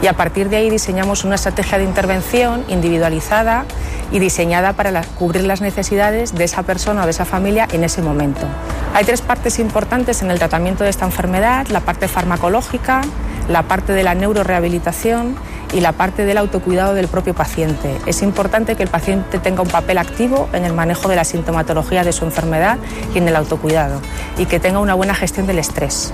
[0.03, 3.65] Y a partir de ahí diseñamos una estrategia de intervención individualizada
[4.11, 8.03] y diseñada para cubrir las necesidades de esa persona o de esa familia en ese
[8.03, 8.45] momento.
[8.93, 13.01] Hay tres partes importantes en el tratamiento de esta enfermedad, la parte farmacológica,
[13.49, 15.35] la parte de la neurorehabilitación
[15.73, 17.97] y la parte del autocuidado del propio paciente.
[18.05, 22.03] Es importante que el paciente tenga un papel activo en el manejo de la sintomatología
[22.03, 22.77] de su enfermedad
[23.13, 24.01] y en el autocuidado
[24.37, 26.13] y que tenga una buena gestión del estrés.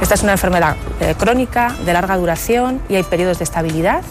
[0.00, 4.02] Esta es una enfermedad eh, crónica, de larga duración y hay periodos de estabilidad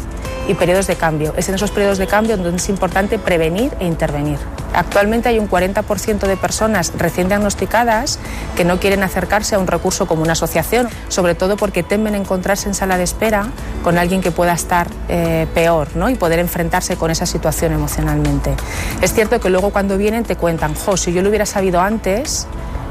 [0.50, 1.36] y periodos de cambio.
[1.38, 4.40] Es en esos periodos de cambio donde es importante prevenir e intervenir.
[4.74, 8.18] Actualmente hay un 40% de personas recién diagnosticadas
[8.58, 12.68] que no quieren acercarse a un recurso como una asociación, sobre todo porque temen encontrarse
[12.68, 13.46] en sala de espera
[13.84, 16.10] con alguien que pueda estar eh, peor ¿no?
[16.10, 18.56] y poder enfrentarse con esa situación emocionalmente.
[19.02, 22.48] Es cierto que luego cuando vienen te cuentan, jo, si yo lo hubiera sabido antes,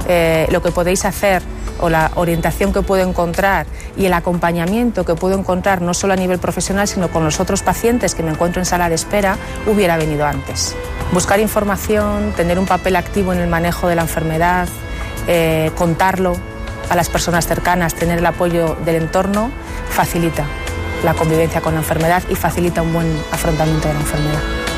[0.08, 1.42] eh, lo que podéis hacer
[1.80, 3.66] o la orientación que puedo encontrar
[3.96, 7.62] y el acompañamiento que puedo encontrar no solo a nivel profesional, sino con los otros
[7.62, 9.36] pacientes que me encuentro en sala de espera,
[9.66, 10.74] hubiera venido antes.
[11.12, 14.68] Buscar información, tener un papel activo en el manejo de la enfermedad,
[15.28, 16.36] eh, contarlo,
[16.90, 19.50] a las personas cercanas, tener el apoyo del entorno,
[19.90, 20.44] facilita
[21.04, 24.77] la convivencia con la enfermedad y facilita un buen afrontamiento de la enfermedad.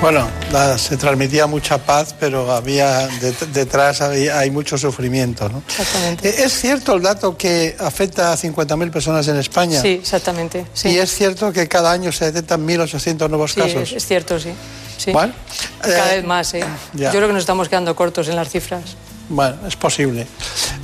[0.00, 0.28] Bueno,
[0.76, 3.08] se transmitía mucha paz, pero había
[3.52, 5.62] detrás hay mucho sufrimiento, ¿no?
[5.68, 6.28] Exactamente.
[6.28, 9.80] Eh, ¿Es cierto el dato que afecta a 50.000 personas en España?
[9.80, 10.66] Sí, exactamente.
[10.84, 13.92] Y es cierto que cada año se detectan 1.800 nuevos sí, casos.
[13.92, 14.52] Es, cierto, sí.
[14.98, 15.12] sí.
[15.12, 15.32] Bueno,
[15.80, 16.64] Cada eh, vez más, ¿eh?
[16.92, 17.10] ya.
[17.10, 18.82] Yo creo que nos estamos quedando cortos en las cifras.
[19.28, 20.26] Bueno, es posible.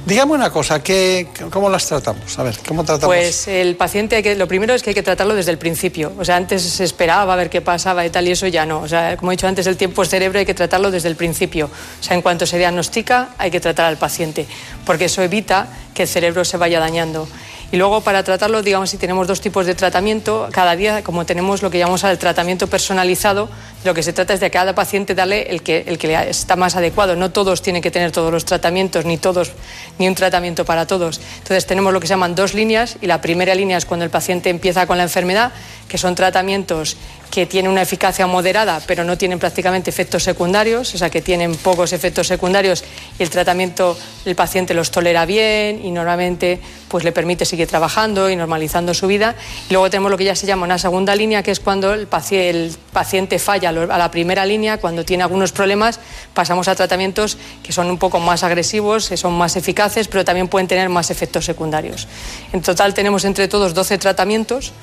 [0.04, 2.36] Dígame una cosa, ¿qué, ¿cómo las tratamos?
[2.36, 3.14] A ver, ¿cómo tratamos?
[3.14, 6.12] Pues el paciente, hay que, lo primero es que hay que tratarlo desde el principio.
[6.18, 8.80] O sea, antes se esperaba a ver qué pasaba y tal, y eso ya no.
[8.80, 11.66] O sea, como he dicho antes, el tiempo cerebro, hay que tratarlo desde el principio.
[11.66, 14.46] O sea, en cuanto se diagnostica, hay que tratar al paciente,
[14.84, 17.28] porque eso evita que el cerebro se vaya dañando.
[17.72, 21.62] Y luego para tratarlo, digamos, si tenemos dos tipos de tratamiento, cada día, como tenemos
[21.62, 23.48] lo que llamamos el tratamiento personalizado,
[23.82, 26.28] lo que se trata es de a cada paciente darle el que, el que le
[26.28, 27.16] está más adecuado.
[27.16, 29.52] No todos tienen que tener todos los tratamientos, ni todos,
[29.98, 31.18] ni un tratamiento para todos.
[31.38, 34.10] Entonces tenemos lo que se llaman dos líneas, y la primera línea es cuando el
[34.10, 35.50] paciente empieza con la enfermedad,
[35.88, 36.98] que son tratamientos
[37.32, 41.54] que tienen una eficacia moderada, pero no tienen prácticamente efectos secundarios, o sea, que tienen
[41.56, 42.84] pocos efectos secundarios
[43.18, 43.96] y el tratamiento
[44.26, 49.06] el paciente los tolera bien y normalmente pues le permite seguir trabajando y normalizando su
[49.06, 49.34] vida.
[49.70, 52.50] Luego tenemos lo que ya se llama una segunda línea, que es cuando el paciente,
[52.50, 56.00] el paciente falla a la primera línea, cuando tiene algunos problemas,
[56.34, 60.48] pasamos a tratamientos que son un poco más agresivos, que son más eficaces, pero también
[60.48, 62.08] pueden tener más efectos secundarios.
[62.52, 64.74] En total tenemos entre todos 12 tratamientos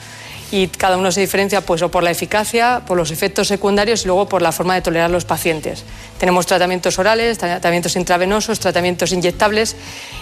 [0.51, 4.07] y cada uno se diferencia pues o por la eficacia, por los efectos secundarios y
[4.07, 5.83] luego por la forma de tolerar los pacientes.
[6.17, 9.75] Tenemos tratamientos orales, tratamientos intravenosos, tratamientos inyectables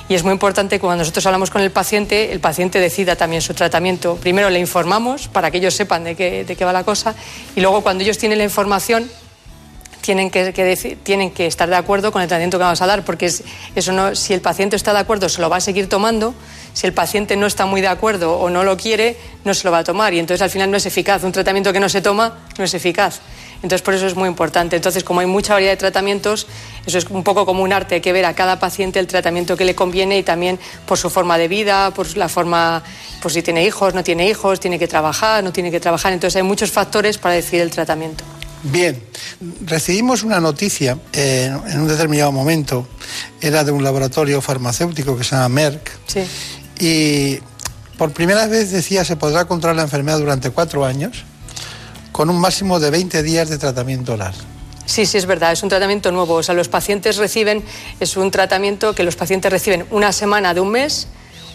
[0.10, 3.42] y es muy importante que cuando nosotros hablamos con el paciente, el paciente decida también
[3.42, 4.16] su tratamiento.
[4.16, 7.16] Primero le informamos para que ellos sepan de qué, de qué va la cosa
[7.56, 9.10] y luego cuando ellos tienen la información
[10.02, 13.26] tienen que, decir, que estar de acuerdo con el tratamiento que vamos a dar, porque
[13.26, 13.44] es,
[13.76, 16.34] eso no, si el paciente está de acuerdo se lo va a seguir tomando,
[16.74, 19.72] si el paciente no está muy de acuerdo o no lo quiere, no se lo
[19.72, 21.24] va a tomar y entonces al final no es eficaz.
[21.24, 23.20] Un tratamiento que no se toma no es eficaz.
[23.64, 24.76] Entonces por eso es muy importante.
[24.76, 26.46] Entonces como hay mucha variedad de tratamientos,
[26.86, 29.58] eso es un poco como un arte, hay que ver a cada paciente el tratamiento
[29.58, 32.84] que le conviene y también por su forma de vida, por la forma,
[33.22, 36.14] por si tiene hijos, no tiene hijos, tiene que trabajar, no tiene que trabajar.
[36.14, 38.24] Entonces hay muchos factores para decidir el tratamiento.
[38.72, 39.02] Bien,
[39.66, 42.88] recibimos una noticia eh, en un determinado momento,
[43.40, 46.24] era de un laboratorio farmacéutico que se llama Merck, Sí.
[46.80, 47.40] y
[47.98, 51.24] por primera vez decía se podrá controlar la enfermedad durante cuatro años
[52.12, 54.34] con un máximo de 20 días de tratamiento oral.
[54.86, 56.36] Sí, sí, es verdad, es un tratamiento nuevo.
[56.36, 57.64] O sea, los pacientes reciben,
[58.00, 61.08] es un tratamiento que los pacientes reciben una semana de un mes,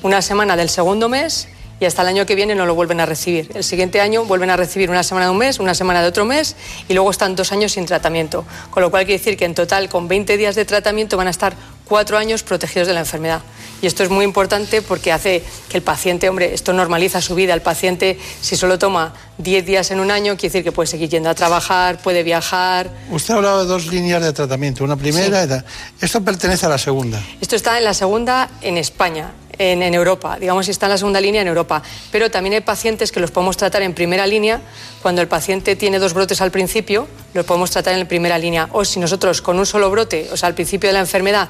[0.02, 1.48] una semana del segundo mes
[1.82, 3.50] y hasta el año que viene no lo vuelven a recibir.
[3.54, 6.24] El siguiente año vuelven a recibir una semana de un mes, una semana de otro
[6.24, 6.54] mes
[6.88, 8.44] y luego están dos años sin tratamiento.
[8.70, 11.30] Con lo cual quiere decir que en total con 20 días de tratamiento van a
[11.30, 11.54] estar
[11.84, 13.40] cuatro años protegidos de la enfermedad.
[13.82, 17.52] Y esto es muy importante porque hace que el paciente, hombre, esto normaliza su vida.
[17.52, 21.08] El paciente, si solo toma 10 días en un año, quiere decir que puede seguir
[21.08, 22.88] yendo a trabajar, puede viajar.
[23.10, 25.46] Usted ha hablado de dos líneas de tratamiento, una primera Sí.
[25.46, 25.64] y tal.
[26.00, 27.20] Esto pertenece a la segunda.
[27.40, 31.20] Esto está en la segunda en España, en, en Europa, digamos, está en la segunda
[31.20, 31.71] línea en Europa.
[32.10, 34.60] Pero también hay pacientes que los podemos tratar en primera línea.
[35.00, 38.68] Cuando el paciente tiene dos brotes al principio, los podemos tratar en primera línea.
[38.72, 41.48] O si nosotros con un solo brote, o sea, al principio de la enfermedad,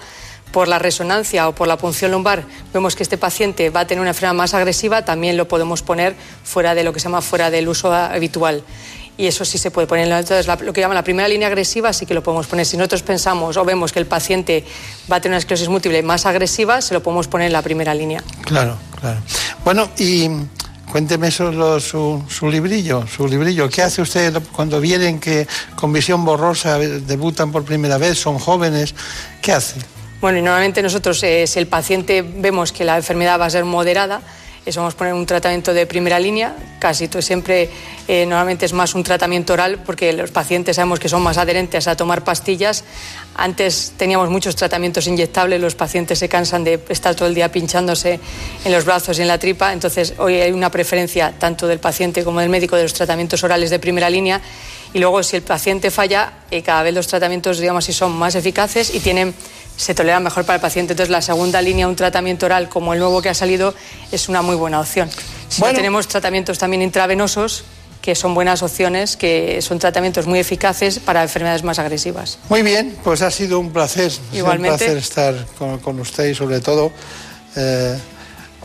[0.52, 4.00] por la resonancia o por la punción lumbar, vemos que este paciente va a tener
[4.00, 7.50] una enfermedad más agresiva, también lo podemos poner fuera de lo que se llama fuera
[7.50, 8.62] del uso habitual.
[9.18, 10.06] Y eso sí se puede poner.
[10.08, 12.64] Entonces, la- lo que llaman la primera línea agresiva sí que lo podemos poner.
[12.64, 14.64] Si nosotros pensamos o vemos que el paciente
[15.10, 17.94] va a tener una esclerosis múltiple más agresiva, se lo podemos poner en la primera
[17.94, 18.22] línea.
[18.44, 19.20] Claro, claro.
[19.64, 20.28] Bueno, y
[20.90, 23.68] cuénteme solo su, su librillo, su librillo.
[23.68, 28.94] ¿Qué hace usted cuando vienen que con visión borrosa debutan por primera vez, son jóvenes?
[29.42, 29.76] ¿Qué hace?
[30.22, 33.64] Bueno, y normalmente nosotros, eh, si el paciente vemos que la enfermedad va a ser
[33.64, 34.22] moderada,
[34.64, 36.54] eso vamos a poner un tratamiento de primera línea.
[36.78, 37.68] Casi todo, siempre,
[38.06, 41.88] eh, normalmente es más un tratamiento oral, porque los pacientes sabemos que son más adherentes
[41.88, 42.84] a tomar pastillas.
[43.34, 48.20] Antes teníamos muchos tratamientos inyectables, los pacientes se cansan de estar todo el día pinchándose
[48.64, 49.72] en los brazos y en la tripa.
[49.72, 53.70] Entonces, hoy hay una preferencia tanto del paciente como del médico de los tratamientos orales
[53.70, 54.40] de primera línea.
[54.94, 58.34] Y luego, si el paciente falla, eh, cada vez los tratamientos, digamos, así son más
[58.34, 59.34] eficaces y tienen
[59.76, 60.92] se tolera mejor para el paciente.
[60.92, 63.74] Entonces, la segunda línea, un tratamiento oral como el nuevo que ha salido,
[64.10, 65.08] es una muy buena opción.
[65.48, 67.64] Si no, tenemos tratamientos también intravenosos,
[68.00, 72.38] que son buenas opciones, que son tratamientos muy eficaces para enfermedades más agresivas.
[72.48, 74.12] Muy bien, pues ha sido un placer.
[74.32, 74.72] Igualmente.
[74.72, 76.92] un placer estar con, con usted y sobre todo
[77.56, 77.98] eh,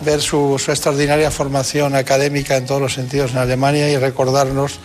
[0.02, 4.80] ver su, su, extraordinaria formación académica en todos los sentidos en Alemania y recordarnos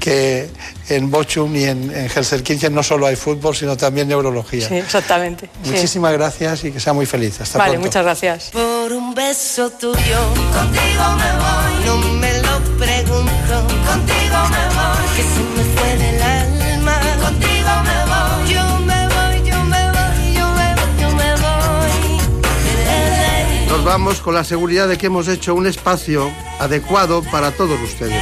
[0.00, 0.48] que
[0.88, 4.68] en Bochum y en, en Helsinki no solo hay fútbol, sino también neurología.
[4.68, 5.48] Sí, exactamente.
[5.64, 6.18] Muchísimas sí.
[6.18, 7.40] gracias y que sea muy feliz.
[7.40, 7.88] Hasta vale, pronto.
[7.88, 8.50] muchas gracias.
[8.52, 10.20] Por un beso tuyo,
[10.52, 14.73] contigo me voy, no me lo pregunto, contigo me voy,
[23.84, 28.18] Nos vamos con la seguridad de que hemos hecho un espacio adecuado para todos ustedes.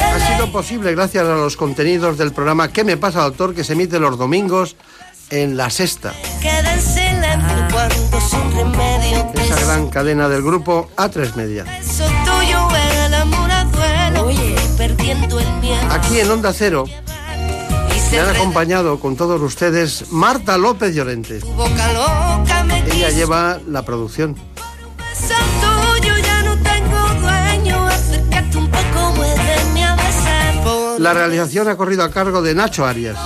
[0.00, 3.54] Ha sido posible gracias a los contenidos del programa ¿Qué me pasa, doctor?
[3.54, 4.76] que se emite los domingos
[5.28, 6.14] en La Sexta.
[9.34, 11.66] Esa gran cadena del grupo A3 Media.
[15.90, 16.86] Aquí en Onda Cero
[18.14, 21.40] me han acompañado con todos ustedes Marta López Llorente.
[22.92, 24.36] Ella lleva la producción.
[30.98, 33.18] La realización ha corrido a cargo de Nacho Arias.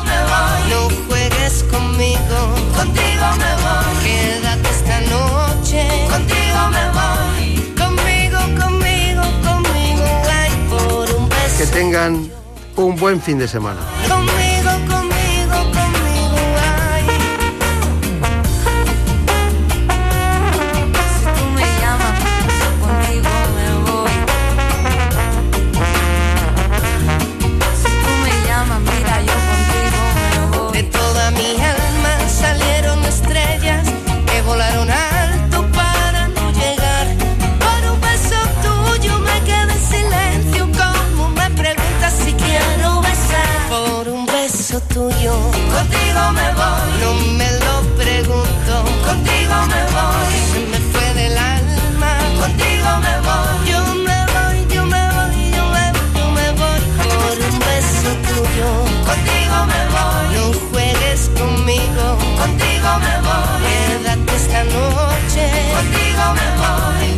[0.71, 4.05] No juegues conmigo, contigo me voy.
[4.05, 7.75] Quédate esta noche, contigo me voy.
[7.77, 11.59] Conmigo, conmigo, conmigo, ay, por un beso.
[11.59, 12.31] Que tengan
[12.77, 13.81] un buen fin de semana.
[46.33, 46.89] me voy.
[47.01, 48.73] No me lo pregunto.
[49.07, 50.31] Contigo me voy.
[50.53, 52.13] Se me fue del alma.
[52.41, 53.69] Contigo me voy.
[53.71, 58.11] Yo me voy, yo me voy, yo me voy, yo me voy por un beso
[58.29, 58.71] tuyo.
[59.11, 60.27] Contigo me voy.
[60.37, 62.05] No juegues conmigo.
[62.43, 63.61] Contigo me voy.
[63.67, 65.45] Quédate esta noche.
[65.77, 67.18] Contigo me voy.